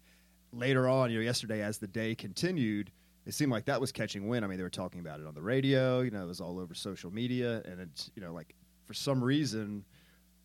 later 0.57 0.89
on, 0.89 1.11
you 1.11 1.19
know, 1.19 1.25
yesterday 1.25 1.63
as 1.63 1.79
the 1.79 1.87
day 1.87 2.15
continued, 2.15 2.91
it 3.27 3.35
seemed 3.35 3.53
like 3.53 3.65
that 3.67 3.81
was 3.81 3.93
catching 3.93 4.29
wind. 4.29 4.45
I 4.45 4.49
mean, 4.49 4.59
they 4.59 4.63
were 4.65 4.71
talking 4.71 5.01
about 5.01 5.21
it 5.21 5.27
on 5.27 5.35
the 5.35 5.43
radio. 5.43 6.01
You 6.01 6.11
know, 6.11 6.23
it 6.23 6.29
was 6.29 6.41
all 6.41 6.59
over 6.59 6.75
social 6.75 7.11
media, 7.11 7.63
and 7.65 7.81
it's 7.81 8.11
you 8.15 8.23
know, 8.23 8.33
like 8.33 8.55
for 8.87 8.95
some 8.95 9.23
reason, 9.23 9.85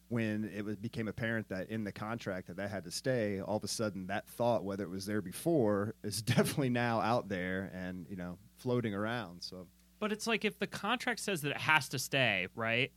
when 0.08 0.50
it 0.56 0.63
was, 0.63 0.78
became 0.78 1.08
apparent 1.08 1.50
that 1.50 1.69
in 1.69 1.84
the 1.84 1.91
contract 1.91 2.48
that 2.48 2.58
that 2.58 2.69
had 2.69 2.84
to 2.86 2.91
stay, 2.91 3.41
all 3.41 3.58
of 3.58 3.63
a 3.63 3.67
sudden 3.67 4.08
that 4.08 4.28
thought, 4.28 4.63
whether 4.63 4.84
it 4.84 4.89
was 4.89 5.06
there 5.06 5.22
before, 5.22 5.93
is 6.04 6.22
definitely 6.22 6.69
now 6.69 7.02
out 7.02 7.30
there 7.30 7.72
and 7.74 8.06
you 8.10 8.15
know 8.15 8.38
floating 8.58 8.93
around. 8.93 9.41
So 9.41 9.67
But 10.00 10.12
it's 10.12 10.28
like 10.28 10.45
if 10.45 10.58
the 10.58 10.67
contract 10.67 11.19
says 11.19 11.41
that 11.41 11.52
it 11.52 11.58
has 11.58 11.89
to 11.89 12.00
stay, 12.00 12.48
right? 12.56 12.91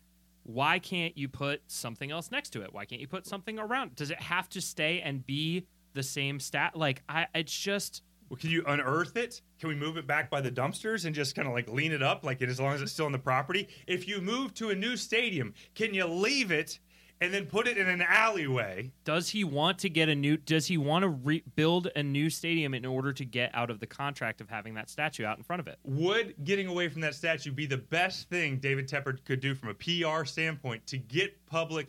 Why 0.44 0.80
can't 0.80 1.16
you 1.16 1.28
put 1.28 1.62
something 1.68 2.10
else 2.10 2.32
next 2.32 2.50
to 2.50 2.62
it? 2.62 2.72
Why 2.72 2.84
can't 2.84 3.00
you 3.00 3.06
put 3.06 3.26
something 3.26 3.60
around? 3.60 3.94
Does 3.94 4.10
it 4.10 4.20
have 4.20 4.48
to 4.50 4.60
stay 4.60 5.00
and 5.00 5.24
be 5.24 5.66
the 5.92 6.02
same 6.02 6.40
stat? 6.40 6.76
Like 6.76 7.02
I 7.08 7.26
it's 7.34 7.56
just 7.56 8.02
Well, 8.28 8.38
can 8.38 8.50
you 8.50 8.62
unearth 8.66 9.16
it? 9.16 9.42
Can 9.60 9.68
we 9.68 9.74
move 9.74 9.96
it 9.96 10.06
back 10.06 10.30
by 10.30 10.40
the 10.40 10.50
dumpsters 10.50 11.04
and 11.04 11.14
just 11.14 11.34
kind 11.34 11.46
of 11.46 11.54
like 11.54 11.68
lean 11.68 11.92
it 11.92 12.02
up, 12.02 12.24
like 12.24 12.42
it 12.42 12.48
as 12.48 12.60
long 12.60 12.74
as 12.74 12.82
it's 12.82 12.92
still 12.92 13.06
in 13.06 13.12
the 13.12 13.18
property? 13.18 13.68
If 13.86 14.08
you 14.08 14.20
move 14.20 14.54
to 14.54 14.70
a 14.70 14.74
new 14.74 14.96
stadium, 14.96 15.54
can 15.74 15.94
you 15.94 16.04
leave 16.06 16.50
it 16.50 16.78
and 17.20 17.32
then 17.32 17.46
put 17.46 17.68
it 17.68 17.78
in 17.78 17.88
an 17.88 18.02
alleyway? 18.02 18.90
does 19.04 19.28
he 19.28 19.44
want 19.44 19.78
to 19.78 19.88
get 19.88 20.08
a 20.08 20.14
new 20.14 20.36
does 20.36 20.66
he 20.66 20.76
want 20.76 21.04
to 21.04 21.08
re- 21.08 21.44
build 21.54 21.88
a 21.94 22.02
new 22.02 22.28
stadium 22.28 22.74
in 22.74 22.84
order 22.84 23.12
to 23.12 23.24
get 23.24 23.48
out 23.54 23.70
of 23.70 23.78
the 23.78 23.86
contract 23.86 24.40
of 24.40 24.48
having 24.48 24.74
that 24.74 24.90
statue 24.90 25.24
out 25.24 25.38
in 25.38 25.44
front 25.44 25.60
of 25.60 25.68
it? 25.68 25.78
Would 25.84 26.34
getting 26.42 26.66
away 26.66 26.88
from 26.88 27.00
that 27.02 27.14
statue 27.14 27.52
be 27.52 27.66
the 27.66 27.76
best 27.76 28.28
thing 28.28 28.56
David 28.58 28.88
Tepper 28.88 29.24
could 29.24 29.38
do 29.38 29.54
from 29.54 29.68
a 29.68 29.74
PR 29.74 30.24
standpoint 30.24 30.84
to 30.88 30.98
get 30.98 31.46
public 31.46 31.86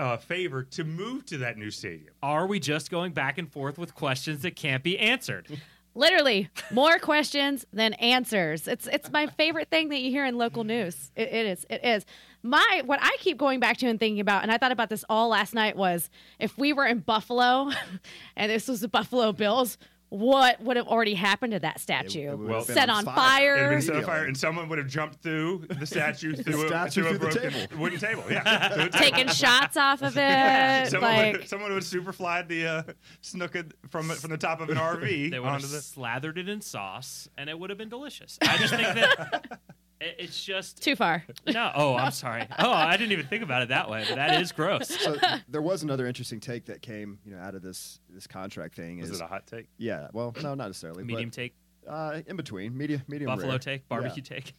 uh, 0.00 0.16
favor 0.16 0.62
to 0.62 0.82
move 0.82 1.26
to 1.26 1.38
that 1.38 1.58
new 1.58 1.70
stadium? 1.70 2.14
Are 2.22 2.46
we 2.46 2.58
just 2.58 2.90
going 2.90 3.12
back 3.12 3.36
and 3.36 3.52
forth 3.52 3.78
with 3.78 3.94
questions 3.94 4.42
that 4.42 4.56
can't 4.56 4.82
be 4.82 4.98
answered? 4.98 5.46
Literally, 5.94 6.48
more 6.72 6.98
questions 6.98 7.66
than 7.72 7.92
answers. 7.94 8.66
It's 8.66 8.86
it's 8.86 9.10
my 9.10 9.26
favorite 9.26 9.68
thing 9.68 9.90
that 9.90 10.00
you 10.00 10.10
hear 10.10 10.24
in 10.24 10.38
local 10.38 10.64
news. 10.64 11.10
It, 11.16 11.28
it 11.28 11.46
is. 11.46 11.66
It 11.68 11.84
is. 11.84 12.06
My 12.42 12.82
what 12.86 13.00
I 13.02 13.14
keep 13.18 13.36
going 13.36 13.60
back 13.60 13.76
to 13.78 13.88
and 13.88 13.98
thinking 13.98 14.20
about, 14.20 14.42
and 14.42 14.50
I 14.50 14.56
thought 14.56 14.72
about 14.72 14.88
this 14.88 15.04
all 15.10 15.28
last 15.28 15.52
night 15.52 15.76
was 15.76 16.08
if 16.38 16.56
we 16.56 16.72
were 16.72 16.86
in 16.86 17.00
Buffalo, 17.00 17.70
and 18.36 18.50
this 18.50 18.68
was 18.68 18.80
the 18.80 18.88
Buffalo 18.88 19.32
Bills, 19.32 19.76
what 20.10 20.60
would 20.60 20.76
have 20.76 20.86
already 20.88 21.14
happened 21.14 21.52
to 21.52 21.60
that 21.60 21.80
statue? 21.80 22.30
It 22.32 22.38
would 22.38 22.48
Well, 22.48 22.58
have 22.58 22.66
been 22.66 22.76
Set 22.76 22.90
on 22.90 23.04
fire. 23.04 23.56
It'd 23.56 23.70
been 23.70 23.80
set 23.82 23.96
on 23.96 24.04
fire, 24.04 24.24
and 24.24 24.36
someone 24.36 24.68
would 24.68 24.78
have 24.78 24.88
jumped 24.88 25.22
through 25.22 25.66
the 25.78 25.86
statue 25.86 26.34
through, 26.34 26.64
a, 26.64 26.68
statue 26.68 27.02
through 27.02 27.10
a 27.10 27.18
through 27.18 27.28
the 27.30 27.38
broken 27.40 27.52
table. 27.68 27.78
wooden 27.80 27.98
table. 28.00 28.24
Yeah, 28.28 28.68
through 28.68 28.88
table. 28.90 28.98
Taking 28.98 29.28
shots 29.28 29.76
off 29.76 30.02
of 30.02 30.14
it, 30.16 30.90
Someone, 30.90 31.10
like 31.16 31.32
would, 31.38 31.48
someone 31.48 31.72
would 31.72 31.84
super 31.84 32.12
fly 32.12 32.42
the 32.42 32.66
uh, 32.66 32.82
Snuka 33.22 33.70
from 33.88 34.08
from 34.10 34.30
the 34.30 34.36
top 34.38 34.60
of 34.60 34.68
an 34.68 34.76
RV 34.76 35.00
They 35.30 35.38
would 35.40 35.48
have 35.48 35.62
the. 35.62 35.80
slathered 35.80 36.38
it 36.38 36.48
in 36.48 36.60
sauce, 36.60 37.28
and 37.38 37.48
it 37.48 37.58
would 37.58 37.70
have 37.70 37.78
been 37.78 37.88
delicious. 37.88 38.36
I 38.42 38.56
just 38.58 38.74
think 38.74 38.88
that 38.94 39.40
it- 39.44 39.58
it's 40.00 40.42
just 40.44 40.82
too 40.82 40.96
far. 40.96 41.24
no. 41.46 41.70
Oh, 41.74 41.94
I'm 41.96 42.10
sorry. 42.12 42.46
Oh, 42.58 42.70
I 42.70 42.96
didn't 42.96 43.12
even 43.12 43.26
think 43.26 43.42
about 43.42 43.62
it 43.62 43.68
that 43.68 43.88
way, 43.90 44.04
but 44.08 44.16
that 44.16 44.40
is 44.40 44.52
gross. 44.52 44.88
So 44.88 45.16
there 45.48 45.62
was 45.62 45.82
another 45.82 46.06
interesting 46.06 46.40
take 46.40 46.66
that 46.66 46.82
came, 46.82 47.18
you 47.24 47.32
know, 47.32 47.38
out 47.40 47.54
of 47.54 47.62
this 47.62 48.00
this 48.10 48.26
contract 48.26 48.74
thing. 48.74 49.00
Was 49.00 49.10
Is 49.10 49.20
it 49.20 49.24
a 49.24 49.26
hot 49.26 49.46
take? 49.46 49.66
yeah, 49.78 50.08
well, 50.12 50.34
no, 50.42 50.54
not 50.54 50.66
necessarily. 50.68 51.04
Medium 51.04 51.30
but, 51.30 51.34
take, 51.34 51.54
uh, 51.88 52.20
in 52.26 52.36
between, 52.36 52.76
medium, 52.76 53.02
medium, 53.08 53.28
buffalo 53.28 53.50
rare. 53.50 53.58
take, 53.58 53.80
Yeah. 53.82 53.86
barbecue 53.88 54.22
take. 54.22 54.52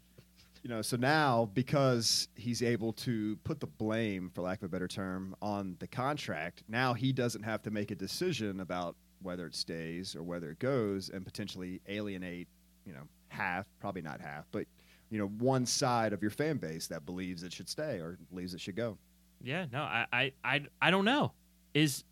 You 0.64 0.70
know, 0.70 0.82
so 0.84 0.96
now 0.96 1.50
because 1.54 2.28
he's 2.36 2.62
able 2.62 2.94
to 2.94 3.36
put 3.44 3.60
the 3.60 3.68
blame, 3.68 4.30
for 4.34 4.42
lack 4.44 4.60
of 4.60 4.66
a 4.66 4.70
better 4.70 4.88
term, 4.88 5.36
on 5.42 5.76
the 5.80 5.88
contract, 5.88 6.64
now 6.68 6.94
he 6.94 7.12
doesn't 7.12 7.42
have 7.44 7.64
to 7.64 7.72
make 7.72 7.90
a 7.92 7.96
decision 7.96 8.60
about 8.60 8.96
whether 9.24 9.48
it 9.48 9.56
stays 9.56 10.16
or 10.16 10.22
whether 10.24 10.52
it 10.52 10.60
goes, 10.60 11.10
and 11.10 11.26
potentially 11.26 11.82
alienate, 11.88 12.48
you 12.86 12.94
know, 12.94 13.04
half, 13.30 13.66
probably 13.80 14.02
not 14.04 14.20
half, 14.22 14.46
but 14.52 14.66
you 15.12 15.20
know, 15.20 15.28
one 15.28 15.66
side 15.66 16.14
of 16.14 16.22
your 16.24 16.32
fan 16.32 16.58
base 16.58 16.88
that 16.88 17.06
believes 17.06 17.44
it 17.44 17.54
should 17.54 17.70
stay 17.70 18.00
or 18.00 18.18
believes 18.32 18.56
it 18.56 18.62
should 18.62 18.76
go. 18.76 18.98
Yeah, 19.44 19.66
no, 19.72 19.82
I, 19.82 20.06
I, 20.12 20.32
I, 20.44 20.62
I 20.82 20.92
don't 20.92 21.06
know. 21.06 21.34
Is 21.76 22.04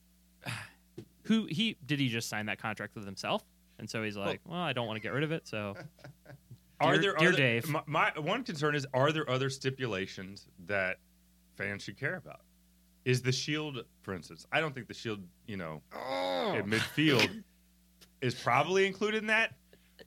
who 1.23 1.47
he 1.49 1.77
did 1.85 1.99
he 1.99 2.09
just 2.09 2.29
sign 2.29 2.45
that 2.45 2.61
contract 2.61 2.95
with 2.95 3.05
himself? 3.05 3.43
And 3.79 3.89
so 3.89 4.03
he's 4.03 4.17
like, 4.17 4.41
well, 4.45 4.59
I 4.59 4.73
don't 4.73 4.85
want 4.87 4.97
to 4.97 5.01
get 5.01 5.13
rid 5.13 5.23
of 5.23 5.31
it. 5.31 5.47
So 5.47 5.75
Are 6.81 6.93
Dear- 6.93 7.01
there 7.01 7.15
dear 7.15 7.29
other, 7.29 7.37
Dave. 7.37 7.69
My, 7.69 7.81
my 7.85 8.11
one 8.19 8.43
concern 8.43 8.75
is: 8.75 8.85
Are 8.93 9.11
there 9.11 9.29
other 9.29 9.49
stipulations 9.49 10.47
that 10.65 10.97
fans 11.55 11.83
should 11.83 11.99
care 11.99 12.15
about? 12.15 12.41
Is 13.05 13.21
the 13.21 13.31
shield, 13.31 13.83
for 14.01 14.13
instance? 14.13 14.45
I 14.51 14.61
don't 14.61 14.73
think 14.73 14.87
the 14.87 14.93
shield, 14.93 15.19
you 15.47 15.57
know, 15.57 15.81
oh. 15.93 16.55
at 16.55 16.65
midfield 16.65 17.43
is 18.21 18.35
probably 18.35 18.85
included 18.85 19.21
in 19.21 19.27
that. 19.27 19.55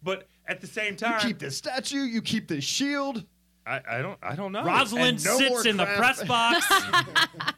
But 0.03 0.29
at 0.53 0.61
the 0.61 0.67
same 0.67 0.97
time, 0.97 1.15
You 1.21 1.29
keep 1.29 1.39
the 1.39 1.51
statue, 1.51 2.03
you 2.03 2.23
keep 2.23 2.47
the 2.49 2.61
shield. 2.61 3.25
I, 3.67 3.81
I 3.89 4.03
don't, 4.03 4.19
I 4.23 4.35
don't 4.37 4.53
know. 4.53 4.65
Rosalind 4.65 5.17
and 5.19 5.25
no 5.25 5.39
sits 5.39 5.51
more 5.51 5.67
in 5.67 5.77
the 5.77 5.85
crap. 5.85 5.97
press 5.99 6.25
box. 6.25 6.67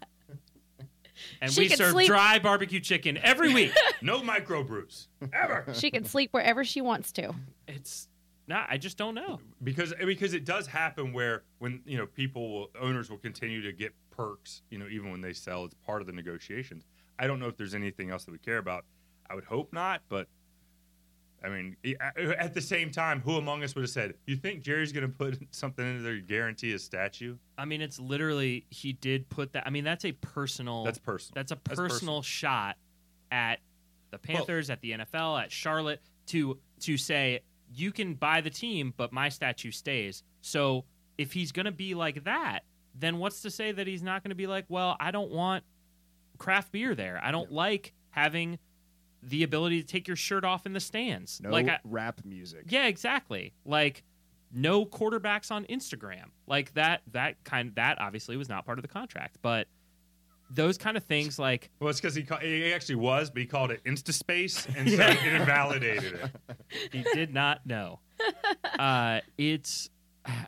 and 1.40 1.52
She 1.52 1.62
we 1.62 1.68
can 1.68 1.76
serve 1.78 1.92
sleep- 1.92 2.06
dry 2.06 2.38
barbecue 2.38 2.80
chicken 2.80 3.18
every 3.18 3.52
week. 3.52 3.72
no 4.02 4.20
microbrews 4.20 5.06
ever. 5.32 5.64
She 5.74 5.90
can 5.90 6.04
sleep 6.04 6.30
wherever 6.32 6.64
she 6.64 6.80
wants 6.80 7.12
to. 7.12 7.34
it's 7.68 8.08
not. 8.46 8.66
I 8.68 8.76
just 8.76 8.98
don't 8.98 9.14
know. 9.14 9.40
because 9.62 9.94
because 10.04 10.34
it 10.34 10.44
does 10.44 10.66
happen 10.66 11.12
where 11.14 11.44
when 11.58 11.80
you 11.86 11.96
know 11.96 12.06
people 12.06 12.50
will, 12.52 12.70
owners 12.80 13.08
will 13.10 13.18
continue 13.18 13.62
to 13.62 13.72
get 13.72 13.94
perks 14.10 14.62
you 14.70 14.78
know 14.78 14.86
even 14.88 15.10
when 15.10 15.20
they 15.20 15.32
sell 15.32 15.64
it's 15.64 15.74
part 15.74 16.00
of 16.00 16.06
the 16.06 16.12
negotiations 16.12 16.84
i 17.18 17.26
don't 17.26 17.40
know 17.40 17.48
if 17.48 17.56
there's 17.56 17.74
anything 17.74 18.10
else 18.12 18.24
that 18.24 18.30
we 18.30 18.38
care 18.38 18.58
about 18.58 18.84
i 19.28 19.34
would 19.34 19.42
hope 19.42 19.72
not 19.72 20.02
but 20.08 20.28
i 21.44 21.48
mean 21.48 21.76
uh, 22.00 22.32
at 22.38 22.54
the 22.54 22.60
same 22.60 22.90
time 22.90 23.20
who 23.20 23.36
among 23.36 23.62
us 23.62 23.74
would 23.74 23.82
have 23.82 23.90
said 23.90 24.14
you 24.26 24.36
think 24.36 24.62
jerry's 24.62 24.92
going 24.92 25.06
to 25.06 25.16
put 25.16 25.38
something 25.50 25.86
into 25.86 26.02
there 26.02 26.14
to 26.16 26.22
guarantee 26.22 26.72
a 26.72 26.78
statue 26.78 27.36
I 27.56 27.66
mean, 27.66 27.80
it's 27.82 28.00
literally 28.00 28.66
he 28.70 28.94
did 28.94 29.28
put 29.28 29.52
that. 29.52 29.62
I 29.64 29.70
mean, 29.70 29.84
that's 29.84 30.04
a 30.04 30.10
personal. 30.10 30.82
that's 30.82 30.98
personal 30.98 31.34
That's 31.36 31.52
a 31.52 31.54
That's 31.54 31.68
personal, 31.78 31.88
personal. 31.88 32.22
shot 32.22 32.76
at 33.30 33.60
the 34.10 34.18
Panthers, 34.18 34.70
at 34.70 34.80
the 34.80 34.90
NFL, 34.90 35.40
at 35.40 35.52
Charlotte 35.52 36.00
to 36.26 36.58
to 36.80 36.96
say 36.96 37.42
you 37.72 37.92
can 37.92 38.14
buy 38.14 38.40
the 38.40 38.50
team, 38.50 38.92
but 38.96 39.12
my 39.12 39.28
statue 39.28 39.70
stays. 39.70 40.24
So 40.40 40.84
if 41.16 41.32
he's 41.32 41.52
going 41.52 41.66
to 41.66 41.72
be 41.72 41.94
like 41.94 42.24
that, 42.24 42.64
then 42.92 43.18
what's 43.18 43.42
to 43.42 43.50
say 43.50 43.70
that 43.70 43.86
he's 43.86 44.02
not 44.02 44.24
going 44.24 44.30
to 44.30 44.34
be 44.36 44.48
like, 44.48 44.64
well, 44.68 44.96
I 44.98 45.12
don't 45.12 45.30
want 45.30 45.62
craft 46.38 46.72
beer 46.72 46.96
there. 46.96 47.20
I 47.22 47.30
don't 47.30 47.52
like 47.52 47.92
having 48.10 48.58
the 49.26 49.42
ability 49.42 49.80
to 49.80 49.86
take 49.86 50.06
your 50.06 50.16
shirt 50.16 50.44
off 50.44 50.66
in 50.66 50.72
the 50.72 50.80
stands. 50.80 51.40
No 51.40 51.50
like 51.50 51.68
I, 51.68 51.78
rap 51.84 52.20
music. 52.24 52.64
yeah, 52.68 52.86
exactly. 52.86 53.54
Like 53.64 54.02
no 54.52 54.84
quarterbacks 54.86 55.50
on 55.50 55.64
Instagram. 55.64 56.26
Like 56.46 56.74
that 56.74 57.02
that 57.12 57.42
kind 57.44 57.72
that 57.76 58.00
obviously 58.00 58.36
was 58.36 58.48
not 58.48 58.64
part 58.66 58.78
of 58.78 58.82
the 58.82 58.88
contract, 58.88 59.38
but 59.42 59.66
those 60.50 60.76
kind 60.76 60.96
of 60.96 61.02
things 61.02 61.38
like 61.38 61.70
well 61.80 61.88
it's 61.88 62.00
because 62.00 62.14
he, 62.14 62.22
ca- 62.22 62.38
he 62.38 62.70
actually 62.72 62.94
was 62.96 63.30
but 63.30 63.40
he 63.40 63.46
called 63.46 63.70
it 63.70 63.82
instaspace 63.84 64.68
and 64.76 64.88
so 64.90 64.96
it 65.00 65.32
invalidated 65.40 66.12
it 66.48 66.58
he 66.92 67.02
did 67.14 67.32
not 67.32 67.64
know. 67.66 67.98
Uh 68.78 69.20
it's 69.38 69.88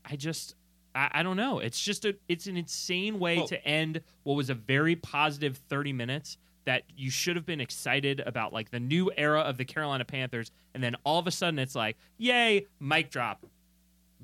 I 0.04 0.16
just 0.16 0.54
I, 0.94 1.10
I 1.14 1.22
don't 1.22 1.36
know. 1.36 1.58
It's 1.60 1.80
just 1.80 2.04
a 2.04 2.14
it's 2.28 2.46
an 2.46 2.56
insane 2.58 3.18
way 3.18 3.38
Well- 3.38 3.48
to 3.48 3.66
end 3.66 4.02
what 4.22 4.34
was 4.34 4.50
a 4.50 4.54
very 4.54 4.96
positive 4.96 5.56
30 5.68 5.92
minutes 5.94 6.36
that 6.66 6.82
you 6.94 7.10
should 7.10 7.34
have 7.36 7.46
been 7.46 7.60
excited 7.60 8.20
about 8.26 8.52
like 8.52 8.70
the 8.70 8.78
new 8.80 9.10
era 9.16 9.40
of 9.40 9.56
the 9.56 9.64
Carolina 9.64 10.04
Panthers 10.04 10.50
and 10.74 10.82
then 10.82 10.94
all 11.04 11.18
of 11.18 11.26
a 11.26 11.30
sudden 11.30 11.58
it's 11.58 11.74
like, 11.74 11.96
"Yay, 12.18 12.66
mic 12.78 13.10
drop. 13.10 13.44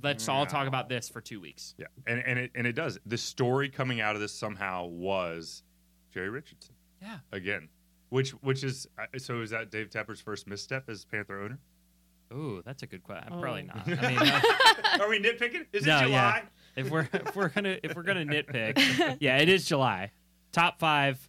Let's 0.02 0.28
all 0.28 0.44
talk 0.46 0.66
about 0.66 0.88
this 0.88 1.08
for 1.08 1.20
2 1.20 1.40
weeks." 1.40 1.74
yeah 1.78 1.86
and, 2.06 2.22
and 2.26 2.38
it 2.38 2.50
and 2.54 2.66
it 2.66 2.72
does 2.74 2.98
the 3.06 3.16
story 3.18 3.68
coming 3.68 4.00
out 4.00 4.14
of 4.14 4.20
this 4.20 4.32
somehow 4.32 4.86
was 4.86 5.62
jerry 6.12 6.28
richardson 6.30 6.74
Yeah. 7.00 7.18
again. 7.32 7.68
Which 8.10 8.30
which 8.42 8.62
is 8.62 8.86
uh, 8.98 9.06
so 9.18 9.40
is 9.40 9.50
that 9.50 9.70
Dave 9.70 9.88
Tepper's 9.88 10.20
first 10.20 10.46
misstep 10.46 10.88
as 10.90 11.04
Panther 11.06 11.40
owner? 11.40 11.58
Oh, 12.30 12.60
that's 12.62 12.82
a 12.82 12.86
good 12.86 13.02
question. 13.02 13.32
Oh. 13.32 13.40
Probably 13.40 13.62
not. 13.62 13.86
I 13.86 14.08
mean, 14.10 14.18
uh, 14.18 14.40
Are 15.00 15.08
we 15.08 15.18
nitpicking? 15.18 15.66
Is 15.72 15.86
no, 15.86 15.98
it 15.98 16.02
July? 16.04 16.10
yeah. 16.10 16.82
If 16.82 16.90
we're 16.90 17.08
if 17.12 17.34
we're 17.34 17.48
gonna 17.48 17.78
if 17.82 17.94
we're 17.96 18.02
gonna 18.02 18.24
nitpick, 18.26 19.16
yeah, 19.20 19.38
it 19.38 19.48
is 19.48 19.64
July. 19.66 20.10
Top 20.50 20.78
five 20.78 21.26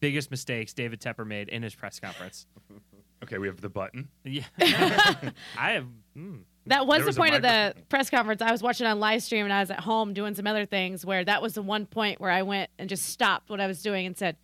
biggest 0.00 0.30
mistakes 0.30 0.72
David 0.72 1.00
Tepper 1.00 1.26
made 1.26 1.48
in 1.48 1.62
his 1.62 1.74
press 1.74 1.98
conference. 2.00 2.46
Okay, 3.22 3.38
we 3.38 3.46
have 3.46 3.62
the 3.62 3.70
button. 3.70 4.08
Yeah, 4.24 4.42
I 4.60 5.70
have. 5.72 5.86
Mm, 6.16 6.42
That 6.66 6.86
was 6.86 6.96
There 6.98 7.04
the 7.04 7.06
was 7.06 7.16
point 7.16 7.34
of 7.34 7.40
the 7.40 7.74
press 7.88 8.10
conference. 8.10 8.42
I 8.42 8.52
was 8.52 8.62
watching 8.62 8.86
on 8.86 9.00
live 9.00 9.22
stream 9.22 9.44
and 9.46 9.52
I 9.54 9.60
was 9.60 9.70
at 9.70 9.80
home 9.80 10.12
doing 10.12 10.34
some 10.34 10.46
other 10.46 10.66
things 10.66 11.04
where 11.04 11.24
that 11.24 11.40
was 11.40 11.54
the 11.54 11.62
one 11.62 11.86
point 11.86 12.20
where 12.20 12.30
I 12.30 12.42
went 12.42 12.68
and 12.78 12.90
just 12.90 13.06
stopped 13.08 13.48
what 13.48 13.58
I 13.58 13.66
was 13.66 13.80
doing 13.82 14.04
and 14.04 14.16
said, 14.16 14.36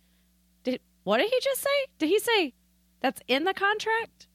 "Did 0.63 0.81
what 1.03 1.19
did 1.19 1.29
he 1.29 1.39
just 1.43 1.61
say? 1.61 1.69
Did 1.99 2.09
he 2.09 2.17
say 2.17 2.53
that's 2.99 3.21
in 3.27 3.43
the 3.43 3.53
contract?" 3.53 4.27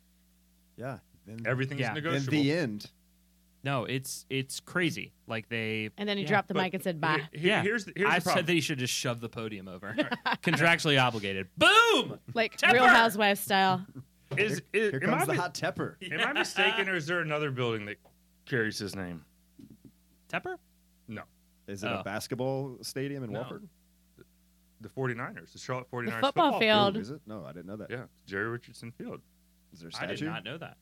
Yeah. 0.77 0.99
In, 1.27 1.45
Everything's 1.45 1.81
Yeah. 1.81 1.89
in 1.89 1.95
negotiable. 1.95 2.31
the 2.31 2.53
end, 2.53 2.91
no, 3.65 3.85
it's 3.85 4.25
it's 4.31 4.61
crazy. 4.61 5.13
Like 5.27 5.49
they. 5.49 5.91
And 5.99 6.09
then 6.09 6.17
he 6.17 6.23
Yeah, 6.23 6.29
dropped 6.29 6.49
the 6.49 6.55
mic 6.55 6.75
and 6.75 6.83
said, 6.83 7.01
"Bye." 7.01 7.29
here- 7.33 7.41
Yeah, 7.49 7.63
here's 7.63 7.85
the, 7.85 7.93
here's 7.97 8.11
I 8.11 8.19
the 8.21 8.31
said 8.31 8.47
that 8.47 8.53
he 8.53 8.61
should 8.61 8.79
just 8.79 8.95
shove 8.95 9.21
the 9.21 9.29
podium 9.29 9.69
over. 9.69 9.95
Contractually 10.43 11.01
obligated. 11.03 11.49
Boom. 11.57 12.19
Like 12.35 12.57
Tepper! 12.57 12.75
Real 12.75 12.87
Housewives 12.87 13.41
style. 13.41 13.85
is, 14.37 14.63
is, 14.73 14.91
here 14.93 15.01
am, 15.03 15.11
I, 15.15 15.17
comes 15.19 15.27
the 15.29 15.35
hot 15.35 15.55
tepper. 15.55 15.95
am 16.13 16.21
I 16.21 16.33
mistaken, 16.33 16.89
or 16.89 16.95
is 16.97 17.07
there 17.07 17.21
another 17.21 17.51
building 17.51 17.87
that 17.87 17.97
carries 18.47 18.79
his 18.79 18.95
name? 18.95 19.25
Tepper. 20.29 20.57
No, 21.09 21.23
Is 21.67 21.83
it 21.83 21.89
Oh. 21.89 22.01
a 22.01 22.05
basketball 22.05 22.77
stadium 22.83 23.25
in 23.25 23.33
No. 23.33 23.43
Wofford? 23.43 23.63
the 24.81 24.89
49ers, 24.91 25.53
the 25.53 25.59
Charlotte 25.59 25.91
49ers 25.91 26.21
football 26.21 26.61
field. 26.61 26.97
Ooh, 26.97 27.01
is 27.01 27.11
it? 27.11 27.21
No, 27.27 27.45
I 27.45 27.53
didn't 27.53 27.67
know 27.67 27.77
that. 27.77 27.91
Is 27.91 27.99
Yeah, 27.99 28.05
Jerry 28.27 28.49
Richardson 28.49 28.93
Field. 28.93 29.21
Is 29.73 29.81
there 29.81 29.89
a 29.89 29.93
I 29.93 29.97
statue? 29.97 30.13
I 30.13 30.15
did 30.17 30.25
not 30.27 30.45
know 30.45 30.59
that. 30.59 30.77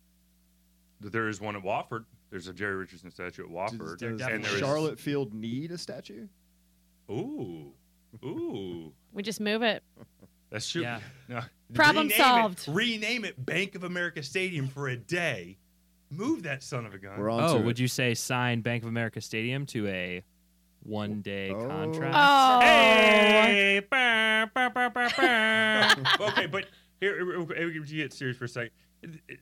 There 1.01 1.29
is 1.29 1.41
one 1.41 1.57
at 1.57 1.63
Wofford. 1.63 2.05
There's 2.31 2.49
a 2.49 2.53
Jerry 2.53 2.75
Richardson 2.75 3.11
statue 3.11 3.45
at 3.45 3.49
Does, 3.71 3.79
Wofford. 3.79 3.99
does 3.99 4.21
and 4.23 4.45
there 4.45 4.53
is 4.55 4.59
Charlotte 4.59 4.99
Field 4.99 5.33
need 5.33 5.71
a 5.71 5.79
statue? 5.79 6.27
Ooh, 7.11 7.73
ooh. 8.25 8.93
We 9.13 9.23
just 9.23 9.41
move 9.41 9.63
it. 9.63 9.83
That's 10.51 10.69
true. 10.71 10.83
Yeah. 10.83 11.01
No. 11.29 11.41
Problem 11.75 12.09
Rename 12.09 12.21
it- 12.21 12.25
solved. 12.25 12.69
rename 12.69 13.25
it 13.25 13.45
Bank 13.47 13.75
of 13.75 13.85
America 13.85 14.23
Stadium 14.23 14.69
for 14.69 14.89
a 14.89 14.97
day. 14.97 15.57
Move 16.11 16.45
that 16.45 16.63
son 16.63 16.87
of 16.87 16.95
a 16.95 16.99
gun. 16.99 17.19
We're 17.19 17.31
on 17.31 17.43
Oh, 17.43 17.59
to 17.59 17.65
would 17.65 17.79
it. 17.79 17.83
you 17.83 17.89
say 17.89 18.15
sign 18.15 18.61
Bank 18.61 18.83
of 18.85 18.89
America 18.89 19.21
Stadium 19.21 19.67
to 19.67 19.87
a 19.89 20.23
one 20.83 21.21
day 21.21 21.51
Oh. 21.51 21.67
contract? 21.67 22.15
Oh, 22.17 22.61
Hey! 22.61 23.83
Okay, 26.21 26.47
but 26.47 26.67
here, 27.01 27.45
here, 27.55 27.69
you 27.71 27.85
get 27.85 28.13
serious 28.13 28.37
for 28.37 28.45
a 28.45 28.49
second. 28.49 28.71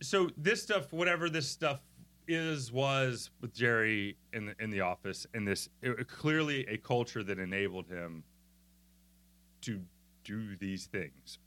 So 0.03 0.31
this 0.37 0.63
stuff, 0.63 0.93
whatever 0.93 1.29
this 1.31 1.49
stuff 1.49 1.81
is, 2.29 2.73
was 2.73 3.31
with 3.41 3.55
Jerry 3.55 4.17
in 4.33 4.47
the 4.47 4.55
in 4.61 4.71
the 4.71 4.81
office, 4.81 5.27
and 5.35 5.47
this 5.47 5.69
it, 5.83 6.09
clearly 6.09 6.67
a 6.67 6.77
culture 6.77 7.23
that 7.23 7.39
enabled 7.39 7.89
him 7.89 8.23
to 9.63 9.81
do 10.25 10.57
these 10.57 10.87
things. 10.87 11.39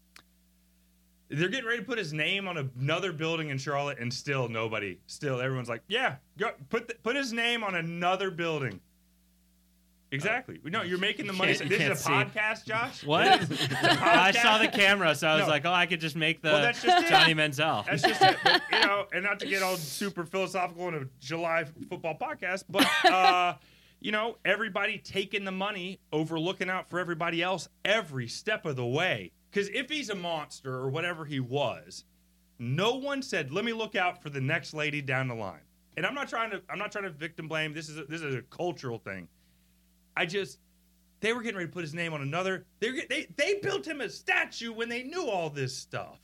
They're 1.29 1.49
getting 1.49 1.65
ready 1.65 1.79
to 1.79 1.85
put 1.85 1.97
his 1.97 2.13
name 2.13 2.47
on 2.47 2.57
another 2.57 3.11
building 3.11 3.49
in 3.49 3.57
Charlotte, 3.57 3.99
and 3.99 4.13
still 4.13 4.47
nobody, 4.47 4.97
still 5.07 5.41
everyone's 5.41 5.69
like, 5.69 5.83
"Yeah, 5.87 6.15
go, 6.37 6.51
put 6.69 6.87
the, 6.87 6.95
put 7.03 7.15
his 7.15 7.33
name 7.33 7.63
on 7.63 7.75
another 7.75 8.31
building." 8.31 8.79
Exactly. 10.11 10.59
no, 10.63 10.83
you're 10.83 10.97
making 10.99 11.27
the 11.27 11.33
money. 11.33 11.51
you 11.51 11.57
This 11.65 11.81
is 11.81 11.89
a 11.89 11.95
see. 11.95 12.09
podcast, 12.11 12.65
Josh. 12.65 13.03
What? 13.05 13.27
I 13.81 14.31
saw 14.31 14.57
the 14.57 14.69
camera, 14.69 15.13
so 15.15 15.27
I 15.27 15.35
was 15.35 15.43
No. 15.43 15.49
like, 15.49 15.65
oh, 15.65 15.71
I 15.73 15.85
could 15.85 15.99
just 15.99 16.15
make 16.15 16.41
the 16.41 16.49
Well, 16.49 16.61
that's 16.61 16.81
just 16.81 17.05
it. 17.05 17.09
Johnny 17.09 17.33
Manziel. 17.35 17.85
That's 17.85 18.03
just 18.03 18.21
it. 18.21 18.37
But, 18.43 18.61
you 18.71 18.79
know, 18.87 19.05
and 19.13 19.23
not 19.23 19.39
to 19.41 19.47
get 19.47 19.61
all 19.63 19.75
super 19.75 20.23
philosophical 20.25 20.87
in 20.87 20.93
a 20.95 21.05
July 21.19 21.65
football 21.89 22.17
podcast, 22.17 22.63
but 22.69 22.87
uh, 23.05 23.55
you 23.99 24.11
know, 24.13 24.37
everybody 24.45 24.97
taking 24.97 25.43
the 25.43 25.51
money 25.51 25.99
over 26.13 26.39
looking 26.39 26.69
out 26.69 26.89
for 26.89 26.99
everybody 26.99 27.43
else 27.43 27.67
every 27.83 28.27
step 28.29 28.65
of 28.65 28.75
the 28.77 28.85
way. 28.85 29.31
Because 29.51 29.67
if 29.69 29.89
he's 29.89 30.09
a 30.09 30.15
monster 30.15 30.73
or 30.73 30.89
whatever 30.89 31.25
he 31.25 31.39
was, 31.41 32.05
no 32.59 32.95
one 32.95 33.21
said, 33.21 33.51
"Let 33.51 33.65
me 33.65 33.73
look 33.73 33.95
out 33.95 34.21
for 34.23 34.29
the 34.29 34.41
next 34.41 34.73
lady 34.73 35.01
down 35.01 35.27
the 35.27 35.35
line." 35.35 35.61
And 35.95 36.05
I'm 36.05 36.13
not 36.13 36.29
trying 36.29 36.51
to. 36.51 36.61
I'm 36.69 36.77
not 36.79 36.91
trying 36.91 37.05
to 37.05 37.09
victim 37.09 37.47
blame. 37.47 37.73
This 37.73 37.89
is 37.89 37.97
a, 37.97 38.03
this 38.05 38.21
is 38.21 38.35
a 38.35 38.41
cultural 38.43 38.99
thing. 38.99 39.27
I 40.17 40.25
just 40.25 40.57
they 41.19 41.31
were 41.33 41.41
getting 41.41 41.57
ready 41.57 41.67
to 41.67 41.73
put 41.73 41.83
his 41.83 41.93
name 41.93 42.13
on 42.13 42.21
another. 42.21 42.65
They 42.79 43.05
they 43.07 43.27
they 43.35 43.55
built 43.55 43.87
him 43.87 44.01
a 44.01 44.09
statue 44.09 44.73
when 44.73 44.89
they 44.89 45.03
knew 45.03 45.27
all 45.29 45.49
this 45.49 45.75
stuff. 45.75 46.19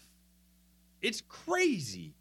It's 1.02 1.22
crazy 1.22 2.16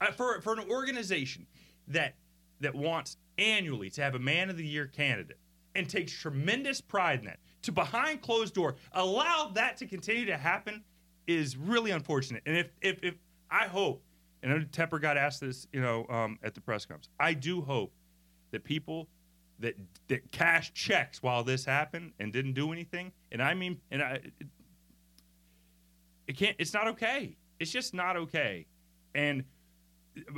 uh, 0.00 0.10
for 0.10 0.40
for 0.40 0.52
an 0.54 0.68
organization 0.68 1.46
that 1.86 2.14
that 2.60 2.74
wants 2.74 3.16
annually 3.38 3.90
to 3.90 4.02
have 4.02 4.16
a 4.16 4.18
man 4.18 4.50
of 4.50 4.56
the 4.56 4.66
year 4.66 4.86
candidate 4.86 5.38
and 5.76 5.88
takes 5.88 6.12
tremendous 6.12 6.80
pride 6.80 7.20
in 7.20 7.26
that 7.26 7.38
to 7.62 7.70
behind 7.70 8.20
closed 8.20 8.54
door 8.54 8.74
allow 8.92 9.52
that 9.54 9.76
to 9.76 9.86
continue 9.86 10.26
to 10.26 10.36
happen 10.36 10.82
is 11.28 11.56
really 11.56 11.92
unfortunate. 11.92 12.42
And 12.44 12.56
if 12.56 12.70
if, 12.80 12.98
if 13.04 13.14
I 13.50 13.66
hope, 13.66 14.02
and 14.42 14.70
Tepper 14.72 15.00
got 15.00 15.16
asked 15.16 15.40
this, 15.40 15.68
you 15.72 15.80
know, 15.80 16.06
um, 16.08 16.38
at 16.42 16.54
the 16.54 16.60
press 16.60 16.84
conference, 16.84 17.08
I 17.20 17.34
do 17.34 17.60
hope 17.60 17.92
that 18.50 18.64
people 18.64 19.08
that 19.60 19.74
that 20.08 20.30
cashed 20.30 20.74
checks 20.74 21.22
while 21.22 21.42
this 21.44 21.64
happened 21.64 22.12
and 22.18 22.32
didn't 22.32 22.52
do 22.54 22.72
anything, 22.72 23.12
and 23.32 23.42
I 23.42 23.54
mean, 23.54 23.80
and 23.90 24.02
I, 24.02 24.10
it, 24.12 24.32
it 26.26 26.36
can't. 26.36 26.56
It's 26.58 26.74
not 26.74 26.88
okay. 26.88 27.36
It's 27.58 27.70
just 27.70 27.94
not 27.94 28.16
okay. 28.16 28.66
And 29.14 29.44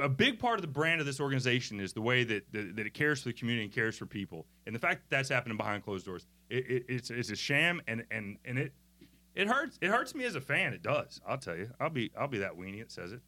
a 0.02 0.09
big 0.09 0.38
part 0.38 0.56
of 0.56 0.62
the 0.62 0.68
brand 0.68 1.00
of 1.00 1.06
this 1.06 1.20
organization 1.20 1.80
is 1.80 1.92
the 1.92 2.00
way 2.00 2.24
that, 2.24 2.44
that, 2.52 2.76
that 2.76 2.87
it 2.87 2.94
cares 2.94 3.22
for 3.22 3.28
the 3.28 3.33
community 3.33 3.64
and 3.64 3.72
cares 3.72 3.96
for 3.96 4.06
people. 4.06 4.46
And 4.66 4.74
the 4.74 4.78
fact 4.78 5.02
that 5.02 5.16
that's 5.16 5.28
happening 5.28 5.56
behind 5.56 5.85
closed 5.85 6.06
doors, 6.06 6.26
it, 6.48 6.66
it, 6.70 6.85
it's, 6.88 7.11
it's 7.11 7.30
a 7.30 7.37
sham, 7.37 7.80
and, 7.87 8.04
and, 8.11 8.37
and 8.44 8.59
it 8.59 8.72
it 9.35 9.46
hurts. 9.46 9.78
It 9.80 9.88
hurts 9.90 10.14
me 10.14 10.24
as 10.24 10.35
a 10.35 10.40
fan. 10.40 10.72
It 10.72 10.83
does. 10.83 11.20
I'll 11.26 11.38
tell 11.38 11.56
you. 11.56 11.70
I'll 11.80 11.88
be 11.90 12.11
I'll 12.18 12.28
be 12.28 12.38
that 12.38 12.59
weenie 12.59 12.80
that 12.80 12.90
says 12.90 13.12
it. 13.12 13.20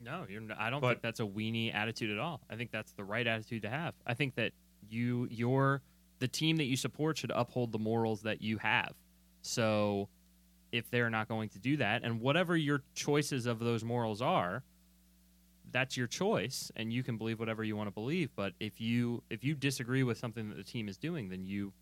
No, 0.00 0.24
you're. 0.28 0.42
I 0.58 0.70
don't 0.70 0.80
But- 0.80 0.88
think 0.88 1.02
that's 1.02 1.20
a 1.20 1.24
weenie 1.24 1.74
attitude 1.74 2.10
at 2.10 2.18
all. 2.18 2.40
I 2.50 2.56
think 2.56 2.70
that's 2.70 2.92
the 2.92 3.04
right 3.04 3.26
attitude 3.26 3.62
to 3.62 3.70
have. 3.70 3.94
I 4.06 4.14
think 4.14 4.34
that 4.36 4.52
you, 4.88 5.28
your, 5.30 5.82
the 6.18 6.28
team 6.28 6.56
that 6.56 6.64
you 6.64 6.76
support 6.76 7.18
should 7.18 7.32
uphold 7.34 7.72
the 7.72 7.78
morals 7.78 8.22
that 8.22 8.42
you 8.42 8.58
have. 8.58 8.92
So, 9.42 10.08
if 10.70 10.90
they're 10.90 11.10
not 11.10 11.28
going 11.28 11.50
to 11.50 11.58
do 11.58 11.76
that, 11.78 12.02
and 12.02 12.20
whatever 12.20 12.56
your 12.56 12.82
choices 12.94 13.44
of 13.46 13.58
those 13.58 13.84
morals 13.84 14.22
are, 14.22 14.62
that's 15.70 15.96
your 15.96 16.06
choice, 16.06 16.70
and 16.76 16.92
you 16.92 17.02
can 17.02 17.16
believe 17.16 17.38
whatever 17.38 17.64
you 17.64 17.76
want 17.76 17.88
to 17.88 17.92
believe. 17.92 18.30
But 18.36 18.52
if 18.60 18.80
you 18.80 19.22
if 19.30 19.42
you 19.44 19.54
disagree 19.54 20.02
with 20.02 20.18
something 20.18 20.48
that 20.48 20.56
the 20.56 20.64
team 20.64 20.88
is 20.88 20.96
doing, 20.96 21.28
then 21.28 21.44
you 21.44 21.72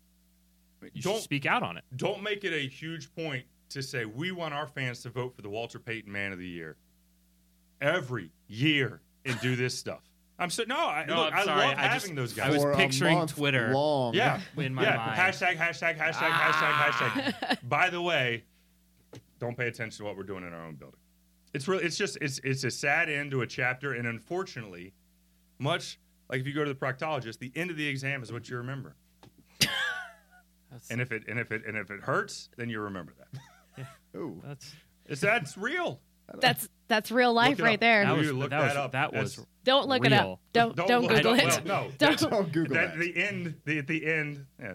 you 0.93 1.01
Don't- 1.01 1.15
should 1.15 1.23
speak 1.23 1.45
out 1.45 1.61
on 1.63 1.77
it. 1.77 1.83
Don't 1.95 2.23
make 2.23 2.43
it 2.43 2.53
a 2.53 2.67
huge 2.67 3.13
point 3.15 3.45
to 3.69 3.81
say 3.81 4.05
we 4.05 4.31
want 4.31 4.53
our 4.53 4.67
fans 4.67 5.01
to 5.03 5.09
vote 5.09 5.35
for 5.35 5.41
the 5.41 5.49
Walter 5.49 5.79
Payton 5.79 6.11
Man 6.11 6.31
of 6.33 6.39
the 6.39 6.47
Year 6.47 6.75
every 7.79 8.31
year 8.47 9.01
and 9.25 9.39
do 9.39 9.55
this 9.55 9.77
stuff. 9.77 10.03
I'm 10.41 10.49
so 10.49 10.63
no. 10.67 10.75
I, 10.75 11.05
No, 11.05 11.15
look, 11.25 11.33
I'm 11.33 11.39
I 11.47 11.53
love 11.67 11.77
I 11.77 11.81
having 11.83 12.15
just- 12.15 12.35
those 12.35 12.39
I 12.39 12.49
was 12.49 12.61
For 12.61 12.71
a 12.71 12.75
picturing 12.77 13.17
month 13.17 13.35
Twitter. 13.35 13.71
long. 13.73 14.13
yeah, 14.13 14.41
in 14.57 14.73
my 14.73 14.83
yeah. 14.83 14.97
mind. 14.97 15.17
Hashtag, 15.19 15.55
hashtag, 15.55 15.97
hashtag, 15.97 16.31
hashtag, 16.31 16.73
hashtag. 16.73 17.33
Ah. 17.43 17.55
By 17.63 17.89
the 17.89 18.01
way, 18.01 18.43
don't 19.39 19.55
pay 19.55 19.67
attention 19.67 19.99
to 19.99 20.03
what 20.03 20.17
we're 20.17 20.23
doing 20.23 20.43
in 20.45 20.51
our 20.51 20.65
own 20.65 20.75
building. 20.75 20.99
It's 21.53 21.67
really, 21.67 21.83
it's 21.83 21.97
just, 21.97 22.17
it's, 22.21 22.39
it's 22.43 22.63
a 22.63 22.71
sad 22.71 23.09
end 23.09 23.31
to 23.31 23.41
a 23.41 23.47
chapter, 23.47 23.93
and 23.93 24.07
unfortunately, 24.07 24.93
much 25.59 25.99
like 26.29 26.39
if 26.41 26.47
you 26.47 26.53
go 26.53 26.63
to 26.63 26.73
the 26.73 26.79
proctologist, 26.79 27.39
the 27.39 27.51
end 27.55 27.69
of 27.71 27.77
the 27.77 27.87
exam 27.87 28.23
is 28.23 28.31
what 28.31 28.49
you 28.49 28.57
remember. 28.57 28.95
And 30.89 31.01
if 31.01 31.11
it, 31.11 31.25
and 31.27 31.37
if 31.37 31.51
it, 31.51 31.63
and 31.67 31.77
if 31.77 31.91
it 31.91 31.99
hurts, 32.01 32.49
then 32.57 32.69
you 32.69 32.79
remember 32.79 33.13
that. 33.19 33.87
Ooh. 34.15 34.41
that's 34.45 34.73
It's 35.05 35.19
that's 35.21 35.57
real. 35.57 35.99
That's 36.39 36.69
that's 36.91 37.09
real 37.11 37.33
life 37.33 37.57
Look 37.57 37.65
right 37.67 37.79
there. 37.79 38.05
that 38.05 38.15
was 38.15 38.31
look 38.31 38.49
that 38.51 38.61
was 38.61 38.73
that 38.73 38.77
up? 38.77 38.91
that 38.91 39.13
was 39.13 39.45
don't 39.63 39.87
look 39.87 40.05
it 40.05 40.13
up. 40.13 40.39
Don't 40.53 40.75
don't, 40.75 40.87
look- 41.03 41.09
Google 41.11 41.17
it. 41.17 41.23
don't- 41.23 41.65
well, 41.65 41.85
no, 41.85 41.91
Don't- 41.97 42.19
Don't 42.29 42.51
Google 42.51 42.75
that, 42.75 42.93
that. 42.95 42.99
the 42.99 43.23
end, 43.23 43.55
the 43.65 43.77
at 43.79 43.87
the 43.87 44.05
end. 44.05 44.45
yeah, 44.59 44.73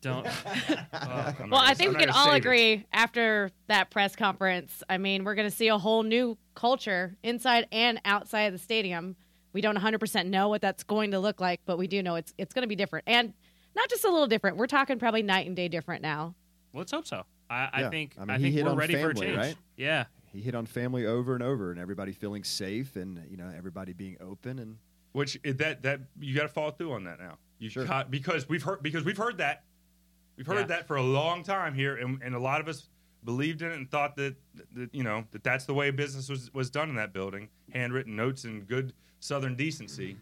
don't. 0.00 0.26
Oh, 0.92 1.34
I'm 1.40 1.50
Well, 1.50 1.60
I 1.60 1.66
gonna- 1.66 1.74
think 1.76 1.88
I'm 1.90 1.94
we 1.96 2.00
can 2.00 2.10
all 2.10 2.24
save 2.26 2.34
it. 2.34 2.38
agree 2.38 2.86
after 2.92 3.50
that 3.68 3.90
press 3.90 4.14
conference. 4.16 4.82
I 4.88 4.98
mean, 4.98 5.24
we're 5.24 5.34
going 5.34 5.48
to 5.48 5.54
see 5.56 5.68
a 5.68 5.78
whole 5.78 6.02
new 6.02 6.36
culture 6.54 7.16
inside 7.22 7.66
and 7.72 8.00
outside 8.04 8.42
of 8.44 8.52
the 8.52 8.58
stadium. 8.58 9.16
We 9.52 9.60
don't 9.60 9.76
100% 9.78 10.26
know 10.26 10.48
what 10.48 10.60
that's 10.60 10.82
going 10.84 11.12
to 11.12 11.18
look 11.18 11.40
like, 11.40 11.60
but 11.66 11.78
we 11.78 11.86
do 11.86 12.02
know 12.02 12.16
it's 12.16 12.34
it's 12.36 12.52
going 12.52 12.62
to 12.62 12.68
be 12.68 12.76
different. 12.76 13.04
And 13.08 13.32
not 13.74 13.88
just 13.88 14.04
a 14.04 14.10
little 14.10 14.26
different. 14.26 14.56
We're 14.56 14.66
talking 14.66 14.98
probably 14.98 15.22
night 15.22 15.46
and 15.46 15.54
day 15.56 15.68
different 15.68 16.02
now. 16.02 16.34
Let's 16.74 16.90
hope 16.92 17.06
so. 17.06 17.24
I, 17.48 17.68
I 17.72 17.80
Yeah. 17.82 17.90
think 17.90 18.16
I 18.18 18.20
mean, 18.22 18.30
I 18.30 18.38
think 18.38 18.56
we're 18.64 18.70
on 18.70 18.76
ready 18.76 18.94
for 18.94 19.10
a 19.10 19.14
change. 19.14 19.36
right? 19.36 19.56
Yeah. 19.76 20.06
He 20.36 20.42
hit 20.42 20.54
on 20.54 20.66
family 20.66 21.06
over 21.06 21.32
and 21.32 21.42
over, 21.42 21.70
and 21.70 21.80
everybody 21.80 22.12
feeling 22.12 22.44
safe, 22.44 22.94
and 22.96 23.22
you 23.30 23.38
know 23.38 23.50
everybody 23.56 23.94
being 23.94 24.18
open, 24.20 24.58
and 24.58 24.76
Which 25.12 25.40
eh, 25.46 25.52
that 25.56 25.82
that 25.82 26.00
you 26.20 26.34
got 26.34 26.42
to 26.42 26.48
follow 26.48 26.72
through 26.72 26.92
on 26.92 27.04
that 27.04 27.18
now. 27.18 27.38
You 27.58 27.70
Sure. 27.70 27.86
got, 27.86 28.10
because 28.10 28.46
we've 28.46 28.62
heard 28.62 28.82
because 28.82 29.02
we've 29.02 29.16
heard 29.16 29.38
that 29.38 29.64
we've 30.36 30.46
heard 30.46 30.58
Yeah. 30.58 30.64
that 30.66 30.86
for 30.86 30.96
a 30.96 31.02
long 31.02 31.42
time 31.42 31.72
here, 31.74 31.96
and, 31.96 32.22
and 32.22 32.34
a 32.34 32.38
lot 32.38 32.60
of 32.60 32.68
us 32.68 32.90
believed 33.24 33.62
in 33.62 33.70
it 33.72 33.76
and 33.76 33.90
thought 33.90 34.14
that, 34.16 34.36
that 34.74 34.94
you 34.94 35.02
know 35.02 35.24
that 35.30 35.42
that's 35.42 35.64
the 35.64 35.72
way 35.72 35.90
business 35.90 36.28
was 36.28 36.52
was 36.52 36.68
done 36.68 36.90
in 36.90 36.96
that 36.96 37.14
building, 37.14 37.48
handwritten 37.72 38.14
notes 38.14 38.44
and 38.44 38.68
good 38.68 38.92
Southern 39.20 39.56
decency. 39.56 40.18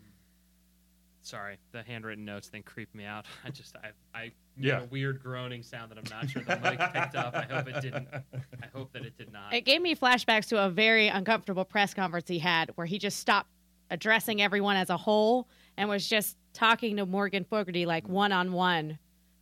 Sorry, 1.22 1.56
the 1.72 1.82
handwritten 1.82 2.24
notes 2.24 2.46
thing 2.46 2.62
creeped 2.62 2.94
me 2.94 3.04
out. 3.04 3.24
I 3.44 3.50
just 3.50 3.74
I 3.82 3.90
I 4.16 4.30
Yeah. 4.56 4.78
yeah. 4.78 4.82
a 4.82 4.86
weird 4.86 5.22
groaning 5.22 5.62
sound 5.62 5.90
that 5.90 5.98
I'm 5.98 6.04
not 6.10 6.30
sure 6.30 6.42
the 6.42 6.56
mic 6.56 6.78
picked 6.92 7.14
up. 7.16 7.34
I 7.34 7.42
hope 7.52 7.68
it 7.68 7.80
didn't. 7.82 8.08
I 8.12 8.66
hope 8.74 8.92
that 8.92 9.04
it 9.04 9.16
did 9.18 9.32
not. 9.32 9.52
It 9.52 9.62
gave 9.64 9.82
me 9.82 9.94
flashbacks 9.96 10.46
to 10.48 10.64
a 10.64 10.70
very 10.70 11.08
uncomfortable 11.08 11.64
press 11.64 11.94
conference 11.94 12.28
he 12.28 12.38
had 12.38 12.70
where 12.76 12.86
he 12.86 12.98
just 12.98 13.18
stopped 13.18 13.50
addressing 13.90 14.40
everyone 14.40 14.76
as 14.76 14.90
a 14.90 14.96
whole 14.96 15.48
and 15.76 15.88
was 15.88 16.08
just 16.08 16.36
talking 16.52 16.96
to 16.96 17.06
Morgan 17.06 17.44
Fogarty 17.44 17.84
like 17.86 18.08
one 18.08 18.32
on 18.32 18.52
one, 18.52 18.98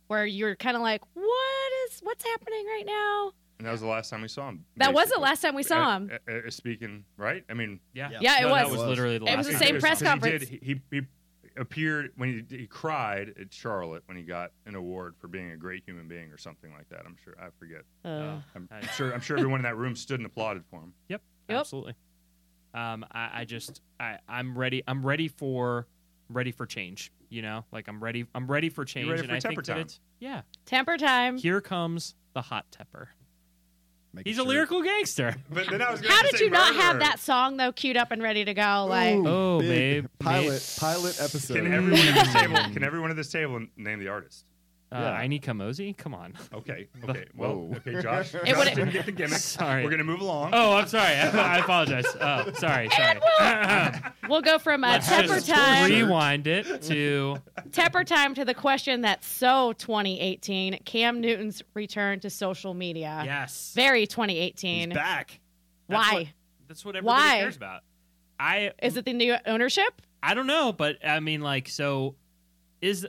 where 0.07 0.25
you're 0.25 0.55
kind 0.55 0.75
of 0.75 0.81
like, 0.81 1.01
what 1.13 1.71
is 1.89 1.99
what's 2.01 2.25
happening 2.25 2.65
right 2.65 2.85
now? 2.85 3.31
And 3.59 3.67
that 3.67 3.71
was 3.71 3.81
the 3.81 3.87
last 3.87 4.09
time 4.09 4.21
we 4.23 4.27
saw 4.27 4.49
him. 4.49 4.65
That 4.77 4.93
was 4.93 5.09
the 5.09 5.19
last 5.19 5.41
time 5.41 5.53
we 5.55 5.63
saw 5.63 5.95
him. 5.95 6.11
Uh, 6.27 6.31
uh, 6.31 6.47
uh, 6.47 6.49
speaking 6.49 7.05
right, 7.17 7.43
I 7.49 7.53
mean, 7.53 7.79
yeah, 7.93 8.09
Yeah, 8.19 8.39
it 8.39 8.41
No, 8.43 8.49
That 8.55 8.69
was. 8.69 8.79
was 8.79 8.87
literally 8.89 9.19
the 9.19 9.25
It 9.31 9.37
was 9.37 9.47
the 9.47 9.53
same 9.53 9.75
Because- 9.75 9.81
press 9.81 10.01
conference. 10.01 10.43
He, 10.49 10.57
did, 10.57 10.63
he, 10.63 10.81
he 10.91 11.01
appeared 11.57 12.11
when 12.17 12.45
he, 12.49 12.57
he 12.57 12.67
cried 12.67 13.33
at 13.39 13.53
Charlotte 13.53 14.03
when 14.07 14.17
he 14.17 14.23
got 14.23 14.51
an 14.65 14.75
award 14.75 15.15
for 15.19 15.27
being 15.27 15.51
a 15.51 15.57
great 15.57 15.83
human 15.85 16.07
being 16.07 16.31
or 16.31 16.37
something 16.37 16.71
like 16.73 16.89
that. 16.89 17.01
I'm 17.05 17.15
sure 17.23 17.35
I 17.39 17.47
forget. 17.59 17.83
Uh, 18.03 18.39
I'm 18.55 18.67
I- 18.71 18.85
sure. 18.87 19.13
I'm 19.13 19.21
sure 19.21 19.37
everyone 19.37 19.59
in 19.59 19.63
that 19.63 19.77
room 19.77 19.95
stood 19.95 20.19
and 20.19 20.25
applauded 20.25 20.63
for 20.69 20.79
him. 20.81 20.93
Yep, 21.09 21.21
Yep. 21.49 21.59
absolutely. 21.59 21.93
Um, 22.73 23.05
I, 23.11 23.41
I 23.41 23.45
just 23.45 23.81
I 23.99 24.17
I'm 24.27 24.57
ready. 24.57 24.81
I'm 24.87 25.05
ready 25.05 25.27
for 25.27 25.87
ready 26.29 26.51
for 26.51 26.65
change. 26.65 27.11
You 27.29 27.41
know, 27.41 27.65
like 27.71 27.87
I'm 27.87 28.03
ready. 28.03 28.25
I'm 28.33 28.47
ready 28.49 28.69
for 28.69 28.83
change. 28.85 29.07
ready 29.09 29.21
and 29.21 29.29
for 29.29 29.35
I 29.35 29.39
think 29.39 29.59
Tepper 29.59 29.65
that 29.65 29.73
time. 29.73 29.81
it's 29.81 29.99
yeah. 30.19 30.41
Tepper 30.65 30.97
time. 30.97 31.37
Here 31.37 31.61
comes 31.61 32.15
the 32.33 32.41
hot 32.41 32.65
tepper. 32.71 33.07
Making 34.13 34.29
He's 34.29 34.37
sure- 34.37 34.45
a 34.45 34.47
lyrical 34.47 34.81
gangster. 34.83 35.35
But 35.49 35.69
then 35.69 35.81
I 35.81 35.91
was. 35.91 36.05
How 36.05 36.21
did 36.23 36.35
say 36.37 36.45
you 36.45 36.51
not 36.51 36.75
have 36.75 36.99
that 36.99 37.19
song 37.19 37.57
though 37.57 37.71
queued 37.71 37.97
up 37.97 38.11
and 38.11 38.21
ready 38.21 38.45
to 38.45 38.53
go? 38.53 38.85
Like, 38.89 39.15
Ooh, 39.15 39.27
Oh, 39.27 39.59
big 39.59 39.69
babe, 39.69 40.05
pilot 40.19 40.49
babe. 40.49 40.61
pilot 40.79 41.17
episode. 41.21 41.55
Can 41.55 41.73
everyone 41.73 41.99
at 41.99 42.13
this 42.25 42.33
table? 42.33 42.55
Can 42.73 42.83
everyone 42.83 43.09
at 43.11 43.15
this 43.15 43.31
table 43.31 43.65
name 43.77 43.99
the 43.99 44.07
artist? 44.09 44.45
Uh, 44.93 44.99
Yeah. 44.99 45.11
I 45.11 45.27
need 45.27 45.41
Kamoze. 45.41 45.97
Come 45.97 46.13
on. 46.13 46.33
Okay. 46.53 46.87
Okay. 47.09 47.25
Well. 47.35 47.71
Okay, 47.77 48.01
Josh. 48.01 48.31
Josh 48.33 48.43
wouldn't- 48.57 48.75
didn't 48.75 48.91
get 48.93 49.05
the 49.05 49.11
gimmick. 49.11 49.39
Sorry. 49.39 49.83
We're 49.83 49.89
gonna 49.89 50.03
move 50.03 50.21
along. 50.21 50.51
Oh, 50.53 50.73
I'm 50.75 50.87
sorry. 50.87 51.15
I, 51.15 51.29
I 51.55 51.57
apologize. 51.59 52.05
Oh, 52.21 52.51
sorry. 52.53 52.89
Sorry. 52.89 53.19
we'll 53.19 53.91
we'll, 54.29 54.41
go 54.41 54.59
from 54.59 54.83
uh, 54.83 54.89
Let's 54.89 55.07
Tepper 55.09 55.27
just 55.27 55.49
time. 55.49 55.89
rewind 55.91 56.47
it 56.47 56.81
to 56.83 57.37
Tepper 57.71 58.05
time 58.05 58.35
to 58.35 58.45
the 58.45 58.53
question 58.53 59.01
that's 59.01 59.27
so 59.27 59.73
2018 59.73 60.79
Cam 60.85 61.19
Newton's 61.21 61.63
return 61.73 62.19
to 62.21 62.29
social 62.29 62.73
media. 62.73 63.21
yes. 63.25 63.73
Very 63.75 64.01
He's 64.01 64.09
2018. 64.09 64.89
back. 64.91 65.39
That's 65.89 66.11
Why? 66.11 66.13
what- 66.19 66.27
that's 66.67 66.85
what 66.85 66.95
everybody 66.95 67.21
Why? 67.21 67.39
cares 67.39 67.57
about. 67.57 67.81
I 68.39 68.71
Is 68.81 68.97
it 68.97 69.05
the 69.05 69.13
new 69.13 69.35
ownership? 69.45 70.01
I 70.23 70.33
don't 70.33 70.47
know, 70.47 70.71
but 70.73 70.97
I 71.05 71.19
mean, 71.19 71.41
like, 71.41 71.67
so 71.69 72.15
is 72.81 73.05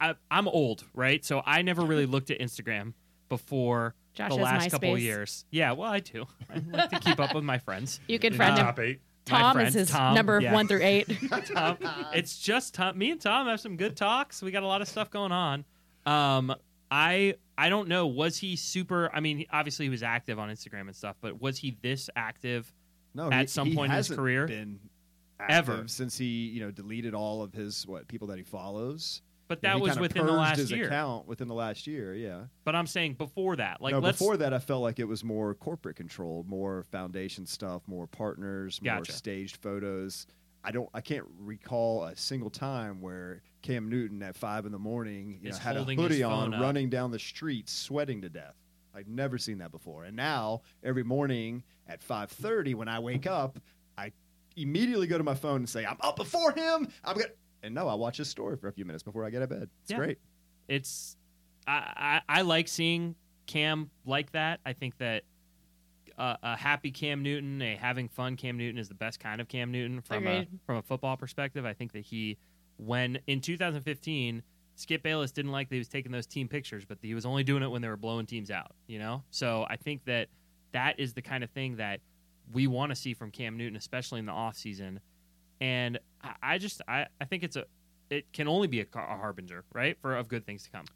I, 0.00 0.14
I'm 0.30 0.46
old, 0.48 0.84
right? 0.94 1.24
So 1.24 1.42
I 1.44 1.62
never 1.62 1.82
really 1.82 2.06
looked 2.14 2.30
at 2.30 2.38
Instagram 2.40 2.92
before 3.28 3.94
Josh 4.14 4.30
the 4.30 4.36
has 4.36 4.44
last 4.44 4.70
couple 4.70 4.90
MySpace. 4.94 5.00
years. 5.00 5.44
Yeah, 5.50 5.72
well, 5.72 5.90
I 5.90 6.00
do. 6.00 6.26
I 6.50 6.60
like 6.72 6.90
to 6.90 7.00
keep 7.00 7.20
up 7.20 7.34
with 7.34 7.44
my 7.44 7.58
friends. 7.58 8.00
You 8.08 8.18
can 8.18 8.32
Uh, 8.34 8.36
friend 8.36 8.58
him. 8.58 8.64
Top 8.64 8.78
eight. 8.80 9.00
Tom 9.24 9.54
friends, 9.56 9.76
is 9.76 9.88
his 9.88 9.90
Tom, 9.90 10.14
number 10.14 10.40
yeah. 10.40 10.54
one 10.54 10.66
through 10.66 10.82
eight. 10.82 11.06
Tom, 11.52 11.76
it's 12.14 12.38
just 12.38 12.72
Tom. 12.74 12.96
Me 12.96 13.10
and 13.10 13.20
Tom 13.20 13.46
have 13.46 13.60
some 13.60 13.76
good 13.76 13.94
talks. 13.94 14.40
We 14.40 14.50
got 14.50 14.62
a 14.62 14.66
lot 14.66 14.80
of 14.80 14.88
stuff 14.88 15.10
going 15.10 15.32
on. 15.32 15.66
Um, 16.06 16.54
I 16.90 17.34
I 17.58 17.68
don't 17.68 17.88
know. 17.88 18.06
Was 18.06 18.38
he 18.38 18.56
super? 18.56 19.10
I 19.12 19.20
mean, 19.20 19.44
obviously 19.52 19.84
he 19.84 19.90
was 19.90 20.02
active 20.02 20.38
on 20.38 20.48
Instagram 20.48 20.82
and 20.82 20.96
stuff, 20.96 21.16
but 21.20 21.42
was 21.42 21.58
he 21.58 21.76
this 21.82 22.08
active? 22.16 22.72
No, 23.14 23.30
At 23.30 23.40
he- 23.42 23.46
some 23.48 23.68
he 23.68 23.74
point 23.74 23.92
in 23.92 23.98
his 23.98 24.08
career? 24.08 24.46
been 24.46 24.80
Ever. 25.46 25.84
since 25.88 26.16
he 26.16 26.48
you 26.48 26.60
know 26.60 26.70
deleted 26.70 27.12
all 27.14 27.42
of 27.42 27.52
his 27.52 27.86
what 27.86 28.08
people 28.08 28.28
that 28.28 28.38
he 28.38 28.44
follows. 28.44 29.20
But 29.48 29.62
that 29.62 29.76
he 29.76 29.82
was 29.82 29.98
within 29.98 30.26
the 30.26 30.32
last 30.32 30.58
his 30.58 30.70
year. 30.70 30.86
account 30.86 31.26
within 31.26 31.48
the 31.48 31.54
last 31.54 31.86
year. 31.86 32.14
Yeah. 32.14 32.42
But 32.64 32.76
I'm 32.76 32.86
saying 32.86 33.14
before 33.14 33.56
that, 33.56 33.80
like 33.80 33.92
no, 33.92 33.98
let's 33.98 34.18
before 34.18 34.36
that, 34.36 34.52
I 34.52 34.58
felt 34.58 34.82
like 34.82 34.98
it 34.98 35.08
was 35.08 35.24
more 35.24 35.54
corporate 35.54 35.96
controlled, 35.96 36.48
more 36.48 36.84
foundation 36.92 37.46
stuff, 37.46 37.82
more 37.86 38.06
partners, 38.06 38.80
more 38.82 39.04
staged 39.06 39.56
photos. 39.56 40.26
I 40.64 40.70
don't, 40.70 40.90
I 40.92 41.00
can't 41.00 41.24
recall 41.38 42.04
a 42.04 42.16
single 42.16 42.50
time 42.50 43.00
where 43.00 43.42
Cam 43.62 43.88
Newton 43.88 44.22
at 44.22 44.36
five 44.36 44.66
in 44.66 44.72
the 44.72 44.78
morning 44.78 45.38
you 45.42 45.50
know, 45.50 45.56
had 45.56 45.76
a 45.76 45.84
hoodie 45.84 46.22
on, 46.22 46.52
up. 46.52 46.60
running 46.60 46.90
down 46.90 47.10
the 47.10 47.18
street, 47.18 47.68
sweating 47.70 48.20
to 48.22 48.28
death. 48.28 48.56
I've 48.94 49.08
never 49.08 49.38
seen 49.38 49.58
that 49.58 49.70
before. 49.70 50.04
And 50.04 50.16
now 50.16 50.62
every 50.82 51.04
morning 51.04 51.62
at 51.86 52.02
five 52.02 52.30
thirty, 52.30 52.74
when 52.74 52.88
I 52.88 52.98
wake 52.98 53.26
up, 53.26 53.58
I 53.96 54.12
immediately 54.56 55.06
go 55.06 55.16
to 55.16 55.24
my 55.24 55.34
phone 55.34 55.56
and 55.56 55.68
say, 55.68 55.86
"I'm 55.86 55.98
up 56.00 56.16
before 56.16 56.52
him." 56.52 56.88
I'm 57.04 57.16
gonna. 57.16 57.30
And 57.62 57.74
no, 57.74 57.88
I 57.88 57.94
watch 57.94 58.16
his 58.18 58.28
story 58.28 58.56
for 58.56 58.68
a 58.68 58.72
few 58.72 58.84
minutes 58.84 59.02
before 59.02 59.24
I 59.24 59.30
get 59.30 59.40
to 59.40 59.46
bed. 59.46 59.68
It's 59.82 59.90
Yeah. 59.90 59.96
great. 59.96 60.18
it's 60.68 61.16
I, 61.66 62.20
I 62.28 62.38
I 62.38 62.42
like 62.42 62.68
seeing 62.68 63.14
Cam 63.46 63.90
like 64.06 64.32
that. 64.32 64.60
I 64.64 64.72
think 64.72 64.96
that 64.98 65.24
uh, 66.16 66.36
a 66.42 66.56
happy 66.56 66.90
Cam 66.90 67.22
Newton, 67.22 67.60
a 67.62 67.76
having 67.76 68.08
fun 68.08 68.36
Cam 68.36 68.56
Newton, 68.56 68.78
is 68.78 68.88
the 68.88 68.94
best 68.94 69.20
kind 69.20 69.40
of 69.40 69.48
Cam 69.48 69.70
Newton 69.70 70.00
from 70.00 70.26
a, 70.26 70.46
from 70.66 70.76
a 70.76 70.82
football 70.82 71.16
perspective. 71.16 71.64
I 71.64 71.72
think 71.74 71.92
that 71.92 72.00
he, 72.04 72.36
when 72.76 73.18
in 73.28 73.40
2015, 73.40 74.42
Skip 74.74 75.02
Bayless 75.02 75.30
didn't 75.30 75.52
like 75.52 75.68
that 75.68 75.74
he 75.76 75.78
was 75.78 75.88
taking 75.88 76.10
those 76.10 76.26
team 76.26 76.48
pictures, 76.48 76.84
but 76.84 76.98
he 77.02 77.14
was 77.14 77.24
only 77.26 77.44
doing 77.44 77.62
it 77.62 77.68
when 77.68 77.82
they 77.82 77.88
were 77.88 77.96
blowing 77.96 78.26
teams 78.26 78.50
out. 78.50 78.72
You 78.86 78.98
know, 78.98 79.22
so 79.30 79.66
I 79.70 79.76
think 79.76 80.04
that 80.06 80.28
that 80.72 80.98
is 80.98 81.14
the 81.14 81.22
kind 81.22 81.44
of 81.44 81.50
thing 81.50 81.76
that 81.76 82.00
we 82.52 82.66
want 82.66 82.90
to 82.90 82.96
see 82.96 83.14
from 83.14 83.30
Cam 83.30 83.56
Newton, 83.56 83.76
especially 83.76 84.18
in 84.18 84.26
the 84.26 84.32
off 84.32 84.56
season. 84.56 85.00
And 85.60 85.98
I, 86.22 86.34
I 86.42 86.58
just 86.58 86.82
I, 86.88 87.06
I 87.20 87.24
think 87.24 87.42
it's 87.42 87.56
a 87.56 87.64
it 88.10 88.32
can 88.32 88.48
only 88.48 88.68
be 88.68 88.80
a, 88.80 88.86
a 88.94 88.98
harbinger, 88.98 89.64
right, 89.74 89.96
for 90.00 90.16
of 90.16 90.28
good 90.28 90.46
things 90.46 90.62
to 90.64 90.70
come. 90.70 90.86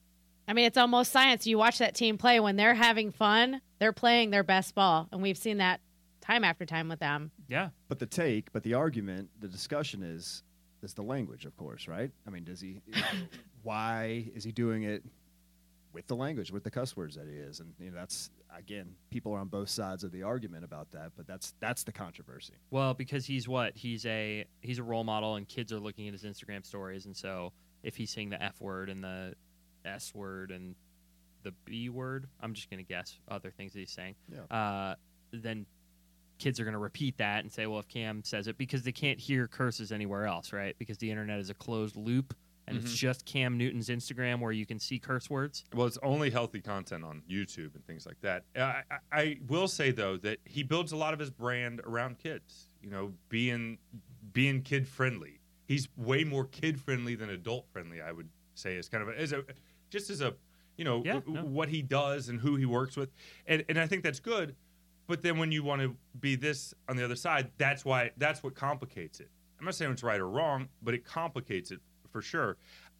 I 0.48 0.54
mean, 0.54 0.64
it's 0.64 0.78
almost 0.78 1.12
science. 1.12 1.46
You 1.46 1.58
watch 1.58 1.78
that 1.78 1.94
team 1.94 2.18
play 2.18 2.40
when 2.40 2.56
they're 2.56 2.74
having 2.74 3.12
fun, 3.12 3.60
they're 3.78 3.92
playing 3.92 4.30
their 4.30 4.42
best 4.42 4.74
ball, 4.74 5.08
and 5.12 5.22
we've 5.22 5.38
seen 5.38 5.58
that 5.58 5.80
time 6.20 6.44
after 6.44 6.64
time 6.64 6.88
with 6.88 7.00
them. 7.00 7.30
Yeah. 7.48 7.70
But 7.88 7.98
the 7.98 8.06
take, 8.06 8.52
but 8.52 8.62
the 8.62 8.74
argument, 8.74 9.30
the 9.40 9.48
discussion 9.48 10.02
is 10.02 10.42
is 10.82 10.94
the 10.94 11.02
language, 11.02 11.44
of 11.44 11.56
course, 11.56 11.86
right? 11.86 12.10
I 12.26 12.30
mean, 12.30 12.44
does 12.44 12.60
he? 12.60 12.80
why 13.62 14.30
is 14.34 14.42
he 14.42 14.50
doing 14.50 14.82
it 14.82 15.04
with 15.92 16.06
the 16.06 16.16
language, 16.16 16.50
with 16.52 16.64
the 16.64 16.70
cuss 16.70 16.96
words 16.96 17.16
that 17.16 17.26
he 17.26 17.34
is? 17.34 17.60
And 17.60 17.74
you 17.78 17.90
know, 17.90 17.96
that's 17.96 18.30
again, 18.56 18.94
people 19.10 19.32
are 19.32 19.38
on 19.38 19.48
both 19.48 19.68
sides 19.68 20.04
of 20.04 20.12
the 20.12 20.22
argument 20.22 20.64
about 20.64 20.90
that, 20.92 21.12
but 21.16 21.26
that's 21.26 21.54
that's 21.60 21.84
the 21.84 21.92
controversy. 21.92 22.54
Well, 22.70 22.94
because 22.94 23.26
he's 23.26 23.48
what? 23.48 23.76
He's 23.76 24.04
a 24.06 24.44
he's 24.60 24.78
a 24.78 24.82
role 24.82 25.04
model, 25.04 25.36
and 25.36 25.48
kids 25.48 25.72
are 25.72 25.80
looking 25.80 26.06
at 26.08 26.12
his 26.12 26.24
Instagram 26.24 26.64
stories, 26.64 27.06
and 27.06 27.16
so 27.16 27.52
if 27.82 27.96
he's 27.96 28.10
saying 28.10 28.30
the 28.30 28.42
F 28.42 28.60
word 28.60 28.88
and 28.88 29.02
the 29.02 29.34
S 29.84 30.14
word 30.14 30.50
and 30.50 30.74
the 31.42 31.52
B 31.64 31.88
word, 31.88 32.28
I'm 32.40 32.54
just 32.54 32.70
gonna 32.70 32.82
guess 32.82 33.18
other 33.28 33.50
things 33.50 33.72
that 33.72 33.80
he's 33.80 33.92
saying. 33.92 34.14
Yeah. 34.28 34.56
Uh, 34.56 34.94
then 35.32 35.66
kids 36.38 36.60
are 36.60 36.64
gonna 36.64 36.78
repeat 36.78 37.18
that 37.18 37.40
and 37.40 37.52
say, 37.52 37.66
well, 37.66 37.80
if 37.80 37.88
Cam 37.88 38.22
says 38.24 38.48
it, 38.48 38.58
because 38.58 38.82
they 38.82 38.92
can't 38.92 39.18
hear 39.18 39.48
curses 39.48 39.92
anywhere 39.92 40.26
else, 40.26 40.52
right? 40.52 40.76
Because 40.78 40.98
the 40.98 41.10
internet 41.10 41.38
is 41.38 41.50
a 41.50 41.54
closed 41.54 41.96
loop, 41.96 42.34
and 42.66 42.76
it's 42.76 42.92
Mhm. 42.92 42.96
just 42.96 43.24
Cam 43.26 43.58
Newton's 43.58 43.88
Instagram 43.88 44.40
where 44.40 44.52
you 44.52 44.64
can 44.66 44.78
see 44.78 44.98
curse 44.98 45.28
words. 45.28 45.64
Well, 45.74 45.86
it's 45.86 45.98
only 46.02 46.30
healthy 46.30 46.60
content 46.60 47.04
on 47.04 47.22
YouTube 47.28 47.74
and 47.74 47.84
things 47.86 48.06
like 48.06 48.20
that. 48.20 48.44
I, 48.56 48.82
I, 48.90 48.98
I 49.12 49.38
will 49.48 49.68
say 49.68 49.90
though 49.90 50.16
that 50.18 50.38
he 50.44 50.62
builds 50.62 50.92
a 50.92 50.96
lot 50.96 51.12
of 51.14 51.20
his 51.20 51.30
brand 51.30 51.80
around 51.84 52.18
kids. 52.18 52.68
You 52.82 52.90
know, 52.90 53.12
being 53.28 53.78
being 54.32 54.62
kid 54.62 54.86
friendly. 54.88 55.40
He's 55.66 55.88
way 55.96 56.24
more 56.24 56.44
kid 56.44 56.80
friendly 56.80 57.14
than 57.14 57.30
adult 57.30 57.66
friendly. 57.72 58.00
I 58.00 58.12
would 58.12 58.28
say 58.54 58.76
is 58.76 58.88
kind 58.88 59.02
of 59.02 59.08
a, 59.08 59.18
as 59.18 59.32
a 59.32 59.44
just 59.90 60.10
as 60.10 60.20
a 60.20 60.34
you 60.76 60.84
know 60.84 61.02
Yeah, 61.04 61.14
w- 61.14 61.34
no. 61.34 61.44
what 61.44 61.68
he 61.68 61.82
does 61.82 62.28
and 62.28 62.40
who 62.40 62.56
he 62.56 62.66
works 62.66 62.96
with, 62.96 63.10
and 63.46 63.64
and 63.68 63.78
I 63.78 63.86
think 63.86 64.02
that's 64.02 64.20
good. 64.20 64.56
But 65.08 65.22
then 65.22 65.36
when 65.38 65.50
you 65.52 65.62
want 65.64 65.82
to 65.82 65.96
be 66.18 66.36
this 66.36 66.74
on 66.88 66.96
the 66.96 67.04
other 67.04 67.16
side, 67.16 67.50
that's 67.58 67.84
why 67.84 68.12
that's 68.16 68.42
what 68.42 68.54
complicates 68.54 69.20
it. 69.20 69.30
I'm 69.58 69.64
not 69.64 69.74
saying 69.74 69.92
it's 69.92 70.02
right 70.02 70.18
or 70.20 70.28
wrong, 70.28 70.68
but 70.82 70.94
it 70.94 71.04
complicates 71.04 71.70
it 71.70 71.80
for 72.12 72.22
sure. 72.22 72.56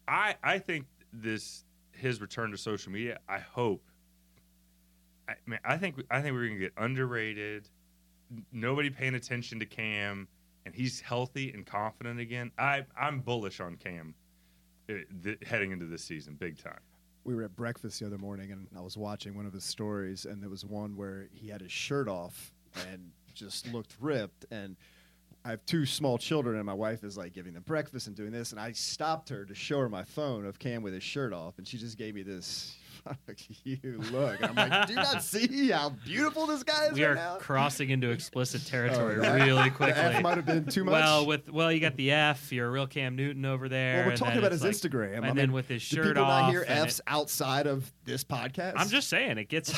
I 0.07 0.35
I 0.43 0.59
think 0.59 0.85
this 1.11 1.63
his 1.91 2.19
return 2.19 2.51
to 2.51 2.57
social 2.57 2.91
media. 2.91 3.19
I 3.29 3.39
hope. 3.39 3.83
I 5.29 5.35
mean, 5.45 5.59
I 5.63 5.77
think 5.77 6.03
I 6.11 6.21
think 6.21 6.33
we're 6.33 6.47
gonna 6.47 6.59
get 6.59 6.73
underrated. 6.77 7.69
Nobody 8.51 8.89
paying 8.89 9.15
attention 9.15 9.59
to 9.59 9.65
Cam, 9.65 10.27
and 10.65 10.73
he's 10.73 10.99
healthy 10.99 11.51
and 11.51 11.65
confident 11.65 12.19
again. 12.19 12.51
I 12.57 12.85
I'm 12.99 13.19
bullish 13.19 13.59
on 13.59 13.77
Cam 13.77 14.15
uh, 14.89 14.93
heading 15.45 15.71
into 15.71 15.85
this 15.85 16.03
season, 16.03 16.35
big 16.35 16.61
time. 16.61 16.79
We 17.23 17.35
were 17.35 17.43
at 17.43 17.55
breakfast 17.55 18.01
the 18.01 18.07
other 18.07 18.17
morning, 18.17 18.51
and 18.51 18.67
I 18.75 18.81
was 18.81 18.97
watching 18.97 19.35
one 19.35 19.45
of 19.45 19.53
his 19.53 19.63
stories, 19.63 20.25
and 20.25 20.41
there 20.41 20.49
was 20.49 20.65
one 20.65 20.97
where 20.97 21.27
he 21.31 21.47
had 21.47 21.61
his 21.61 21.71
shirt 21.71 22.09
off 22.09 22.53
and 22.89 23.11
just 23.33 23.71
looked 23.71 23.95
ripped. 24.01 24.45
And 24.51 24.75
I 25.45 25.49
have 25.49 25.65
two 25.65 25.85
small 25.85 26.17
children, 26.17 26.55
and 26.55 26.65
my 26.65 26.73
wife 26.73 27.03
is 27.03 27.17
like 27.17 27.33
giving 27.33 27.53
them 27.53 27.63
breakfast 27.63 28.07
and 28.07 28.15
doing 28.15 28.31
this, 28.31 28.51
and 28.51 28.61
I 28.61 28.71
stopped 28.71 29.27
her 29.29 29.43
to 29.43 29.53
show 29.53 29.79
her 29.79 29.89
my 29.89 30.03
phone 30.03 30.45
of 30.45 30.57
Cam 30.57 30.81
with 30.81 30.93
his 30.93 31.03
shirt 31.03 31.33
off, 31.33 31.57
and 31.57 31.67
she 31.67 31.77
just 31.77 31.97
gave 31.97 32.15
me 32.15 32.23
this. 32.23 32.75
Fuck 33.03 33.17
you 33.63 33.99
look. 34.11 34.41
And 34.41 34.57
I'm 34.57 34.69
like, 34.69 34.87
do 34.87 34.93
you 34.93 34.99
not 34.99 35.21
see 35.23 35.69
how 35.71 35.89
beautiful 36.05 36.47
this 36.47 36.63
guy 36.63 36.85
is 36.87 36.93
We 36.93 37.03
right 37.03 37.11
are 37.11 37.15
now? 37.15 37.35
crossing 37.37 37.89
into 37.89 38.09
explicit 38.11 38.65
territory 38.65 39.15
Oh, 39.17 39.21
that- 39.21 39.33
really 39.45 39.69
The 39.69 39.75
quickly. 39.75 40.01
F 40.01 40.23
might 40.23 40.37
have 40.37 40.45
been 40.45 40.65
too 40.65 40.83
much. 40.83 40.91
Well, 40.93 41.25
with 41.25 41.49
well, 41.49 41.71
you 41.71 41.79
got 41.79 41.95
the 41.97 42.11
F. 42.11 42.51
You're 42.51 42.67
a 42.67 42.71
real 42.71 42.87
Cam 42.87 43.15
Newton 43.15 43.45
over 43.45 43.67
there. 43.67 43.97
Well, 44.03 44.07
we're 44.09 44.15
talking 44.17 44.37
about 44.39 44.51
his 44.51 44.63
like- 44.63 44.71
Instagram. 44.71 45.17
and 45.17 45.25
I 45.25 45.27
then 45.29 45.35
mean, 45.35 45.51
with 45.51 45.67
his 45.67 45.81
shirt 45.81 45.97
do 45.97 46.03
shirt 46.03 46.15
people 46.15 46.23
off. 46.31 46.41
not 46.43 46.51
hear 46.51 46.65
F's 46.67 46.99
it- 46.99 47.03
outside 47.07 47.67
of 47.67 47.91
this 48.05 48.23
podcast? 48.23 48.73
I'm 48.77 48.87
just 48.89 49.09
saying 49.09 49.37
it 49.37 49.49
gets. 49.49 49.73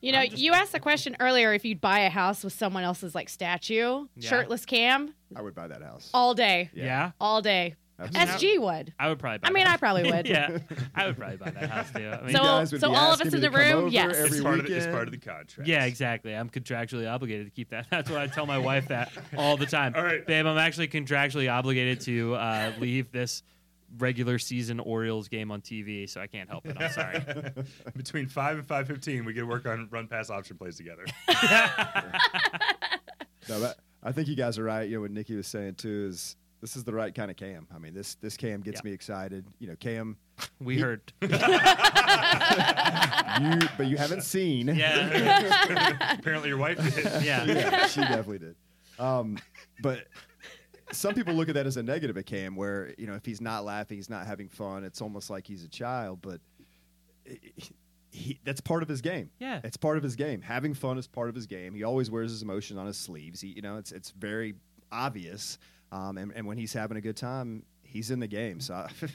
You 0.00 0.12
know, 0.12 0.20
you 0.22 0.52
asked 0.52 0.72
the 0.72 0.80
question 0.80 1.16
earlier 1.20 1.54
if 1.54 1.64
you'd 1.64 1.80
buy 1.80 2.00
a 2.00 2.10
house 2.10 2.44
with 2.44 2.52
someone 2.52 2.82
else's 2.84 3.14
like 3.14 3.28
statue, 3.28 4.06
Yeah. 4.16 4.28
shirtless 4.28 4.66
Cam, 4.66 5.14
I 5.34 5.40
would 5.42 5.54
buy 5.54 5.68
that 5.68 5.82
house. 5.82 6.10
all 6.12 6.34
day, 6.34 6.70
yeah. 6.74 7.12
all 7.20 7.40
day. 7.40 7.74
Absolutely. 7.98 8.58
SG 8.58 8.60
would. 8.60 8.92
I 8.98 9.08
would 9.08 9.18
probably. 9.18 9.38
Buy 9.38 9.48
I 9.48 9.50
mean, 9.52 9.64
that 9.64 9.74
I 9.74 9.76
probably 9.78 10.02
would. 10.12 10.26
yeah, 10.28 10.58
I 10.94 11.06
would 11.06 11.16
probably 11.16 11.38
buy 11.38 11.50
that 11.50 11.70
house 11.70 11.90
too. 11.92 12.06
I 12.08 12.20
mean, 12.22 12.34
So- 12.36 12.42
guys 12.42 12.70
so 12.80 12.94
all 12.94 13.12
of 13.12 13.20
us 13.22 13.32
in 13.32 13.40
the 13.40 13.50
room, 13.50 13.76
over 13.84 13.88
yes. 13.88 14.16
It's 14.18 14.40
part, 14.40 14.60
of 14.60 14.66
the, 14.66 14.76
it's 14.76 14.86
part 14.86 15.08
of 15.08 15.12
the 15.12 15.18
contract. 15.18 15.66
yeah, 15.68 15.84
exactly. 15.84 16.34
I'm 16.34 16.50
contractually 16.50 17.10
obligated 17.10 17.46
to 17.46 17.50
keep 17.50 17.70
that. 17.70 17.86
That's 17.90 18.10
what 18.10 18.18
I 18.20 18.26
tell 18.26 18.44
my 18.46 18.58
wife 18.58 18.88
that 18.88 19.10
all 19.38 19.56
the 19.56 19.66
time. 19.66 19.94
All 19.96 20.02
right. 20.02 20.26
babe, 20.26 20.44
I'm 20.46 20.58
actually 20.58 20.88
contractually 20.88 21.50
obligated 21.50 22.00
to 22.02 22.34
uh, 22.34 22.72
leave 22.78 23.10
this 23.12 23.42
regular 23.98 24.38
season 24.38 24.80
Orioles 24.80 25.28
game 25.28 25.50
on 25.50 25.62
TV, 25.62 26.10
so 26.10 26.20
I 26.20 26.26
can't 26.26 26.50
help 26.50 26.66
it. 26.66 26.76
I'm 26.78 26.90
sorry. 26.90 27.22
Between 27.96 28.26
five 28.26 28.58
and 28.58 28.66
five 28.66 28.86
fifteen, 28.88 29.24
we 29.24 29.32
get 29.32 29.40
to 29.40 29.46
work 29.46 29.64
on 29.64 29.88
run 29.90 30.06
pass 30.08 30.28
option 30.28 30.58
plays 30.58 30.76
together. 30.76 31.04
No, 33.48 33.60
but 33.60 33.78
I 34.02 34.10
think 34.12 34.26
you 34.28 34.34
guys 34.34 34.58
are 34.58 34.64
right. 34.64 34.88
You 34.88 34.96
know 34.96 35.02
what 35.02 35.12
Nikki 35.12 35.36
was 35.36 35.46
saying 35.46 35.76
too 35.76 36.08
is 36.10 36.36
this 36.66 36.74
is 36.74 36.82
the 36.82 36.92
right 36.92 37.14
kind 37.14 37.30
of 37.30 37.36
Cam. 37.36 37.68
I 37.72 37.78
mean, 37.78 37.94
this 37.94 38.16
this 38.16 38.36
Cam 38.36 38.60
gets 38.60 38.80
Yeah. 38.80 38.88
me 38.88 38.92
excited. 38.92 39.46
You 39.60 39.68
know, 39.68 39.76
Cam, 39.76 40.16
We 40.60 40.80
heard. 40.80 41.12
you 41.22 41.28
but 43.76 43.86
you 43.86 43.96
haven't 43.96 44.22
seen. 44.24 44.66
Yeah, 44.74 46.14
Apparently, 46.18 46.48
your 46.48 46.58
wife 46.58 46.76
did. 46.96 47.04
yeah. 47.24 47.44
yeah, 47.44 47.86
she 47.86 48.00
definitely 48.00 48.40
did. 48.40 48.56
Um, 48.98 49.38
but 49.80 50.08
some 50.90 51.14
people 51.14 51.34
look 51.34 51.48
at 51.48 51.54
that 51.54 51.66
as 51.68 51.76
a 51.76 51.84
negative 51.84 52.16
at 52.18 52.26
Cam, 52.26 52.56
where 52.56 52.92
you 52.98 53.06
know 53.06 53.14
if 53.14 53.24
he's 53.24 53.40
not 53.40 53.64
laughing, 53.64 53.98
he's 53.98 54.10
not 54.10 54.26
having 54.26 54.48
fun. 54.48 54.82
It's 54.82 55.00
almost 55.00 55.30
like 55.30 55.46
he's 55.46 55.62
a 55.62 55.68
child. 55.68 56.18
But 56.20 56.40
he, 57.24 57.70
he, 58.10 58.40
that's 58.44 58.60
part 58.60 58.82
of 58.82 58.88
his 58.88 59.00
game. 59.02 59.30
Yeah. 59.38 59.60
it's 59.62 59.76
part 59.76 59.98
of 59.98 60.02
his 60.02 60.16
game. 60.16 60.42
Having 60.42 60.74
fun 60.74 60.98
is 60.98 61.06
part 61.06 61.28
of 61.28 61.36
his 61.36 61.46
game. 61.46 61.74
He 61.76 61.84
always 61.84 62.10
wears 62.10 62.32
his 62.32 62.42
emotion 62.42 62.76
on 62.76 62.86
his 62.86 62.96
sleeves. 62.96 63.40
He, 63.40 63.48
you 63.50 63.62
know, 63.62 63.76
it's 63.76 63.92
it's 63.92 64.10
very 64.10 64.54
obvious. 64.90 65.58
Um, 65.92 66.18
and, 66.18 66.32
and 66.34 66.46
when 66.46 66.58
he's 66.58 66.72
having 66.72 66.96
a 66.96 67.00
good 67.00 67.16
time, 67.16 67.64
he's 67.82 68.10
in 68.10 68.20
the 68.20 68.26
game. 68.26 68.60
So. 68.60 68.74
I, 68.74 68.90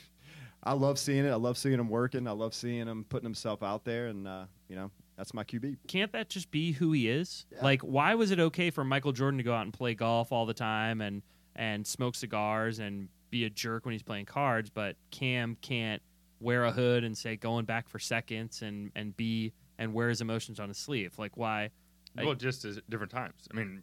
I 0.63 0.73
love 0.73 0.99
seeing 0.99 1.25
it. 1.25 1.29
I 1.29 1.35
love 1.35 1.57
seeing 1.57 1.79
him 1.79 1.89
working. 1.89 2.27
I 2.27 2.31
love 2.31 2.53
seeing 2.53 2.87
him 2.87 3.03
putting 3.09 3.25
himself 3.25 3.63
out 3.63 3.83
there, 3.83 4.07
and 4.07 4.27
uh, 4.27 4.45
you 4.67 4.75
know 4.75 4.91
that's 5.17 5.33
my 5.33 5.43
QB. 5.43 5.77
can't 5.87 6.11
that 6.11 6.29
just 6.29 6.51
be 6.51 6.71
who 6.71 6.91
he 6.91 7.09
is? 7.09 7.45
Yeah. 7.51 7.63
Like, 7.63 7.81
why 7.81 8.13
was 8.15 8.31
it 8.31 8.39
okay 8.39 8.69
for 8.69 8.83
Michael 8.83 9.11
Jordan 9.11 9.39
to 9.39 9.43
go 9.43 9.53
out 9.53 9.63
and 9.63 9.73
play 9.73 9.95
golf 9.95 10.31
all 10.31 10.45
the 10.45 10.53
time 10.53 11.01
and 11.01 11.23
and 11.55 11.85
smoke 11.85 12.15
cigars 12.15 12.79
and 12.79 13.09
be 13.29 13.45
a 13.45 13.49
jerk 13.49 13.85
when 13.85 13.93
he's 13.93 14.03
playing 14.03 14.25
cards, 14.25 14.69
but 14.69 14.97
Cam 15.09 15.57
can't 15.61 16.01
wear 16.39 16.65
a 16.65 16.71
hood 16.71 17.03
and 17.03 17.17
say 17.17 17.35
going 17.35 17.65
back 17.65 17.89
for 17.89 17.97
seconds 17.97 18.61
and 18.61 18.91
and 18.95 19.17
be 19.17 19.53
and 19.79 19.93
wear 19.95 20.09
his 20.09 20.21
emotions 20.21 20.59
on 20.59 20.67
his 20.67 20.77
sleeve. 20.77 21.17
Like 21.17 21.37
why? 21.37 21.71
I- 22.17 22.23
well, 22.23 22.35
just 22.35 22.65
as 22.65 22.79
different 22.87 23.11
times. 23.11 23.47
I 23.51 23.55
mean, 23.55 23.81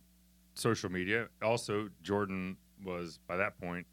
social 0.55 0.91
media. 0.91 1.29
Also, 1.43 1.89
Jordan 2.03 2.57
was 2.85 3.19
by 3.27 3.37
that 3.37 3.59
point. 3.61 3.87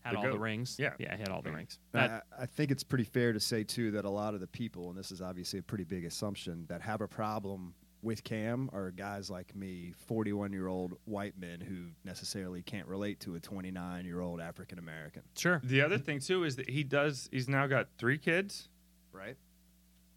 Had 0.00 0.14
The 0.14 0.18
all 0.18 0.30
the 0.30 0.38
rings. 0.38 0.76
Yeah. 0.80 0.94
yeah, 0.98 1.16
had 1.16 1.28
all 1.28 1.42
the 1.42 1.50
Right. 1.50 1.58
rings. 1.58 1.78
I, 1.94 2.20
I 2.36 2.46
think 2.46 2.72
it's 2.72 2.82
pretty 2.82 3.04
fair 3.04 3.32
to 3.32 3.38
say 3.38 3.62
too 3.62 3.92
that 3.92 4.04
a 4.04 4.10
lot 4.10 4.34
of 4.34 4.40
the 4.40 4.48
people, 4.48 4.88
and 4.88 4.98
this 4.98 5.12
is 5.12 5.22
obviously 5.22 5.60
a 5.60 5.62
pretty 5.62 5.84
big 5.84 6.04
assumption, 6.04 6.66
that 6.68 6.80
have 6.80 7.00
a 7.00 7.08
problem 7.08 7.74
with 8.02 8.24
Cam 8.24 8.68
are 8.72 8.90
guys 8.90 9.30
like 9.30 9.54
me, 9.54 9.92
41 10.06 10.52
year 10.52 10.66
old 10.66 10.94
white 11.04 11.38
men 11.38 11.60
who 11.60 11.86
necessarily 12.04 12.62
can't 12.62 12.88
relate 12.88 13.20
to 13.20 13.36
a 13.36 13.40
29 13.40 14.04
year 14.04 14.20
old 14.20 14.40
African 14.40 14.78
American. 14.78 15.22
sure. 15.36 15.60
The 15.64 15.80
other 15.80 15.96
mm-hmm. 15.96 16.04
thing 16.04 16.20
too 16.20 16.44
is 16.44 16.56
that 16.56 16.68
he 16.68 16.82
does. 16.82 17.28
He's 17.32 17.48
now 17.48 17.66
got 17.66 17.88
three 17.98 18.18
kids. 18.18 18.68
Right. 19.12 19.36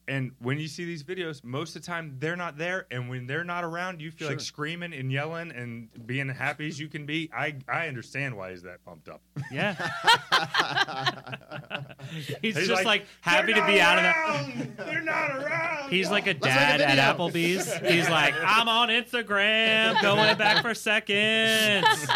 And 0.08 0.32
when 0.39 0.60
you 0.60 0.68
see 0.68 0.86
these 0.86 1.03
videos, 1.03 1.43
most 1.43 1.76
of 1.76 1.82
the 1.82 1.86
time 1.88 2.16
they're 2.20 2.36
not 2.36 2.58
there, 2.58 2.86
and 2.91 3.10
when 3.10 3.26
they're 3.26 3.43
not 3.43 3.64
around, 3.64 4.01
you 4.01 4.12
feel 4.12 4.28
like 4.28 4.39
screaming 4.39 4.93
and 4.93 5.12
yelling 5.12 5.51
and 5.51 5.89
being 6.06 6.30
happy 6.30 6.68
as 6.68 6.80
you 6.80 6.88
can 6.88 7.06
be. 7.08 7.30
I 7.36 7.56
I 7.68 7.88
understand 7.88 8.38
why 8.38 8.51
he's 8.51 8.62
that 8.64 8.84
pumped 8.86 9.10
up. 9.10 9.22
Yeah. 9.51 9.76
He's, 12.41 12.58
He's 12.58 12.68
just 12.68 12.86
like, 12.86 13.06
happy 13.22 13.53
to 13.53 13.66
be 13.66 13.78
not 13.78 13.80
out 13.80 13.97
of 13.97 14.03
that. 14.78 14.86
They're 14.86 15.01
not 15.01 15.32
around. 15.38 15.89
He's 15.89 16.10
like 16.12 16.24
a 16.26 16.34
make 16.34 16.38
a 16.38 16.39
dad 16.39 16.82
at. 16.82 17.18
Applebee's. 17.18 17.74
He's 17.78 18.10
like, 18.10 18.34
I'm 18.39 18.68
on 18.68 18.89
Instagram, 18.89 20.01
going 20.01 20.38
back 20.38 20.62
for 20.62 20.74
seconds. 20.74 22.08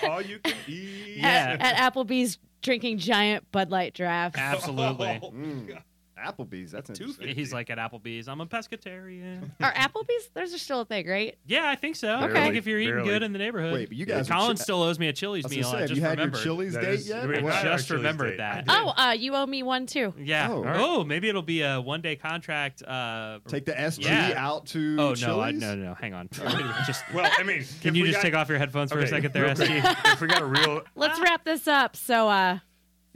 all 0.02 0.22
you 0.22 0.38
can 0.38 0.54
eat. 0.66 1.16
Yeah. 1.18 1.56
At, 1.58 1.74
at 1.74 1.92
Applebee's 1.92 2.38
drinking 2.62 2.98
giant 2.98 3.50
Bud 3.50 3.70
Light 3.70 3.94
drafts. 3.94 4.38
Absolutely. 4.38 5.20
Oh, 5.22 5.30
Mm. 5.30 5.82
Applebee's, 6.18 6.72
that's 6.72 6.88
Two 6.90 7.04
interesting. 7.04 7.34
He's 7.34 7.52
like 7.52 7.70
at 7.70 7.78
Applebee's. 7.78 8.28
I'm 8.28 8.40
a 8.40 8.46
pescatarian. 8.46 9.50
Are 9.62 9.72
Applebee's? 9.72 10.28
Those 10.34 10.54
are 10.54 10.58
still 10.58 10.80
a 10.80 10.84
thing, 10.84 11.08
right? 11.08 11.36
Yeah, 11.46 11.68
I 11.68 11.76
think 11.76 11.96
so. 11.96 12.08
I 12.12 12.24
Okay. 12.28 12.34
think 12.42 12.56
if 12.56 12.66
you're 12.66 12.78
eating 12.78 12.94
Barely. 12.96 13.08
good 13.10 13.22
in 13.22 13.32
the 13.32 13.38
neighborhood. 13.38 13.72
Wait, 13.74 13.88
but 13.88 13.96
you 13.96 14.06
guys 14.06 14.28
are 14.30 14.34
Colin 14.34 14.56
chi- 14.56 14.62
still 14.62 14.82
owes 14.82 14.98
me 14.98 15.08
a 15.08 15.12
Chili's 15.12 15.46
I 15.46 15.48
meal. 15.48 15.62
gonna 15.62 15.70
say, 15.70 15.76
I 15.76 15.80
have 15.80 15.88
just 15.88 15.96
you 16.00 16.02
had 16.06 16.18
remembered. 16.18 16.36
your 16.36 16.44
Chili's 16.44 16.72
That 16.74 16.82
date 16.82 16.94
is- 16.94 17.08
yet? 17.08 17.26
we 17.28 17.32
or 17.32 17.34
had 17.36 17.44
what? 17.44 17.54
our 17.66 17.76
just 17.76 17.90
remembered 17.90 18.30
date. 18.30 18.36
that. 18.38 18.64
Oh, 18.68 18.92
uh, 18.96 19.12
you 19.12 19.34
owe 19.34 19.46
me 19.46 19.62
one 19.62 19.86
too. 19.86 20.14
Yeah. 20.18 20.48
Oh. 20.50 20.64
Oh, 20.66 21.04
maybe 21.04 21.28
it'll 21.28 21.42
be 21.42 21.62
a 21.62 21.80
one 21.80 22.00
day 22.00 22.16
contract. 22.16 22.82
Uh, 22.82 23.38
Take 23.48 23.64
the 23.66 23.72
SG 23.72 24.04
Yeah. 24.04 24.34
out 24.36 24.66
to 24.68 24.96
oh 24.98 25.14
no, 25.20 25.40
I, 25.40 25.50
no, 25.52 25.74
no, 25.74 25.84
no. 25.88 25.94
Hang 25.94 26.14
on. 26.14 26.28
just 26.86 27.02
Well, 27.14 27.30
I 27.38 27.42
mean, 27.42 27.64
can 27.80 27.94
you 27.94 28.04
just 28.06 28.16
got- 28.16 28.22
take 28.22 28.34
off 28.34 28.48
your 28.48 28.58
headphones 28.58 28.92
for 28.92 28.98
a 28.98 29.06
second 29.06 29.32
there, 29.32 29.46
SG? 29.48 30.12
if 30.12 30.20
we 30.20 30.26
got 30.28 30.42
a 30.42 30.46
real 30.46 30.82
Let's 30.94 31.18
wrap 31.20 31.44
this 31.44 31.66
up. 31.66 31.96
So, 31.96 32.28
uh, 32.28 32.58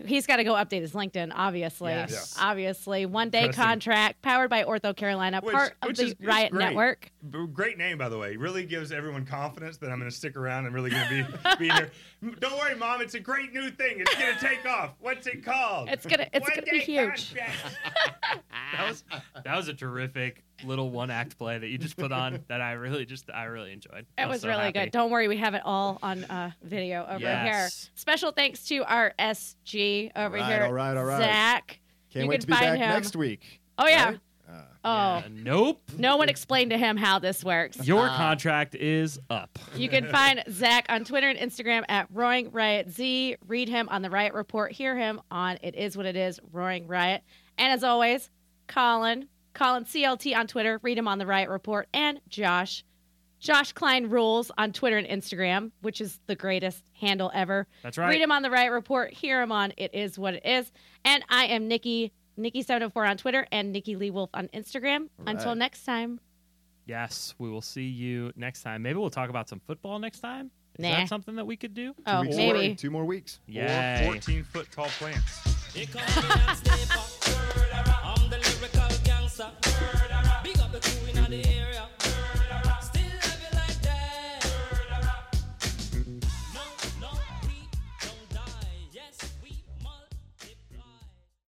he's 0.05 0.27
got 0.27 0.37
to 0.37 0.45
go 0.45 0.55
update 0.55 0.81
his 0.81 0.93
LinkedIn, 0.93 1.33
obviously. 1.35 1.93
Yes. 1.93 2.11
Yes. 2.11 2.37
Obviously. 2.41 3.07
One 3.07 3.31
day 3.31 3.45
Pressing. 3.45 3.63
contract, 3.63 4.23
powered 4.23 4.51
by 4.51 4.65
OrthoCarolina, 4.65 5.43
Which- 5.43 5.55
part 5.55 5.75
of 5.83 5.89
which 5.89 5.99
the 5.99 6.05
is- 6.05 6.13
is 6.13 6.27
Riot 6.27 6.51
great. 6.53 6.65
Network. 6.67 7.11
B- 7.31 7.47
Great 7.53 7.79
name, 7.79 7.99
by 7.99 8.09
the 8.09 8.19
way. 8.19 8.37
Really 8.37 8.65
gives 8.65 8.91
everyone 8.93 9.25
confidence 9.27 9.77
that 9.79 9.91
I'm 9.91 9.99
going 9.99 10.11
to 10.11 10.17
stick 10.17 10.37
around 10.37 10.67
and 10.67 10.75
really 10.75 10.91
going 10.91 11.05
to 11.09 11.11
be 11.59 11.59
be 11.59 11.69
here. 11.71 11.91
Don't 12.41 12.59
worry, 12.59 12.75
mom. 12.75 13.01
It's 13.01 13.15
a 13.15 13.21
great 13.21 13.53
new 13.53 13.71
thing. 13.71 14.01
It's 14.01 14.15
going 14.15 14.35
to 14.35 14.41
take 14.41 14.67
off. 14.67 14.95
What's 15.01 15.27
it 15.27 15.45
called? 15.45 15.89
It's 15.89 16.07
gonna- 16.07 16.29
it's 16.33 16.49
gonna 16.49 16.63
be 16.63 16.79
huge. 16.81 17.35
that 18.73 18.89
was 18.89 19.05
that 19.45 19.57
was 19.57 19.69
a 19.69 19.75
terrific 19.75 20.43
little 20.65 20.91
one 20.91 21.11
act 21.11 21.37
play 21.39 21.59
that 21.59 21.67
you 21.69 21.79
just 21.79 21.97
put 21.97 22.13
on 22.13 22.45
that 22.49 22.61
I 22.61 22.73
really 22.73 23.05
just 23.05 23.31
I 23.31 23.45
really 23.45 23.73
enjoyed. 23.73 24.07
I 24.17 24.23
It 24.25 24.29
was 24.29 24.43
so 24.43 24.49
really 24.49 24.61
happy. 24.65 24.73
good. 24.81 24.91
Don't 24.93 25.11
worry, 25.11 25.29
we 25.29 25.37
have 25.39 25.55
it 25.55 25.63
all 25.65 25.99
on 26.03 26.25
uh, 26.25 26.51
video 26.63 27.05
over 27.09 27.21
Yes. 27.21 27.45
here. 27.85 27.91
Special 27.95 28.31
thanks 28.33 28.65
to 28.67 28.79
our 28.85 29.13
SG 29.19 30.11
over 30.17 30.37
All 30.37 30.43
right, 30.43 30.53
here, 30.53 30.65
all 30.67 30.73
right, 30.73 30.97
all 30.97 31.05
right. 31.05 31.19
Zach. 31.23 31.81
Can't 32.13 32.25
You 32.25 32.29
wait 32.31 32.35
can 32.37 32.41
to 32.43 32.47
be 32.49 32.53
find 32.53 32.65
back 32.79 32.79
him. 32.79 32.89
next 32.91 33.17
week. 33.17 33.61
Oh 33.79 33.87
yeah. 33.89 34.05
Right? 34.07 34.15
Uh, 34.15 34.19
Oh, 34.85 34.91
Uh, 34.91 35.23
nope. 35.31 35.81
no 35.97 36.17
one 36.17 36.29
explained 36.29 36.73
to 36.73 36.77
him 36.77 36.97
how 36.97 37.21
this 37.21 37.45
works. 37.45 37.87
Your 37.87 38.09
contract 38.09 38.75
is 38.75 39.19
up. 39.31 39.57
You 39.77 39.89
can 39.89 40.09
find 40.11 40.43
Zach 40.51 40.87
on 40.89 41.05
Twitter 41.05 41.29
and 41.29 41.39
Instagram 41.39 41.85
at 41.89 42.09
Roaring 42.13 42.51
Riot 42.51 42.91
Z. 42.91 43.37
Read 43.47 43.69
him 43.69 43.89
on 43.91 44.03
the 44.03 44.11
Riot 44.11 44.35
Report. 44.35 44.73
Hear 44.73 44.97
him 44.97 45.21
on 45.31 45.59
It 45.63 45.77
Is 45.77 45.97
What 45.97 46.05
It 46.07 46.17
Is, 46.17 46.41
Roaring 46.51 46.89
Riot. 46.89 47.23
And 47.59 47.73
as 47.73 47.85
always, 47.85 48.29
Colin, 48.67 49.29
Colin 49.55 49.85
CLT 49.85 50.37
on 50.37 50.47
Twitter. 50.47 50.79
Read 50.83 50.99
him 50.99 51.09
on 51.09 51.19
the 51.19 51.27
Riot 51.27 51.49
Report. 51.51 51.89
And 51.93 52.21
Josh, 52.29 52.85
Josh 53.39 53.73
Klein 53.73 54.09
Rules 54.09 54.51
on 54.57 54.73
Twitter 54.73 54.97
and 54.99 55.07
Instagram, 55.07 55.71
which 55.81 56.01
is 56.01 56.19
the 56.27 56.35
greatest 56.37 56.83
handle 57.01 57.31
ever. 57.35 57.67
That's 57.83 57.99
right. 57.99 58.09
Read 58.11 58.21
him 58.21 58.33
on 58.33 58.43
the 58.43 58.51
Riot 58.51 58.73
Report. 58.73 59.13
Hear 59.13 59.43
him 59.43 59.53
on 59.53 59.73
It 59.77 59.95
Is 59.95 60.19
What 60.19 60.35
It 60.35 60.47
Is. 60.47 60.71
And 61.05 61.25
I 61.29 61.47
am 61.47 61.69
Nikki, 61.69 62.13
Nikki704 62.39 63.11
on 63.11 63.17
Twitter 63.17 63.47
and 63.53 63.73
Nikki 63.73 63.97
Lee 63.97 64.11
Wolf 64.11 64.31
on 64.35 64.49
Instagram. 64.55 65.09
Until 65.27 65.55
next 65.55 65.85
time. 65.85 66.21
Yes, 66.87 67.35
we 67.39 67.49
will 67.49 67.63
see 67.63 67.87
you 67.87 68.33
next 68.37 68.63
time. 68.63 68.83
Maybe 68.83 68.99
we'll 68.99 69.11
talk 69.11 69.31
about 69.31 69.49
some 69.49 69.61
football 69.67 69.99
next 69.99 70.21
time. 70.21 70.51
Is 70.79 70.83
Nah. 70.85 70.91
that 70.97 71.09
something 71.09 71.37
that 71.37 71.45
we 71.47 71.57
could 71.57 71.75
do? 71.75 71.95
Oh, 72.07 72.23
weeks 72.23 72.35
maybe. 72.37 72.59
away, 72.59 72.75
Two 72.75 72.91
more 72.91 73.05
weeks. 73.05 73.41
Yay. 73.47 74.07
Or 74.09 74.13
14 74.15 74.43
foot 74.43 74.69
tall 74.73 74.89
plants. 74.99 75.41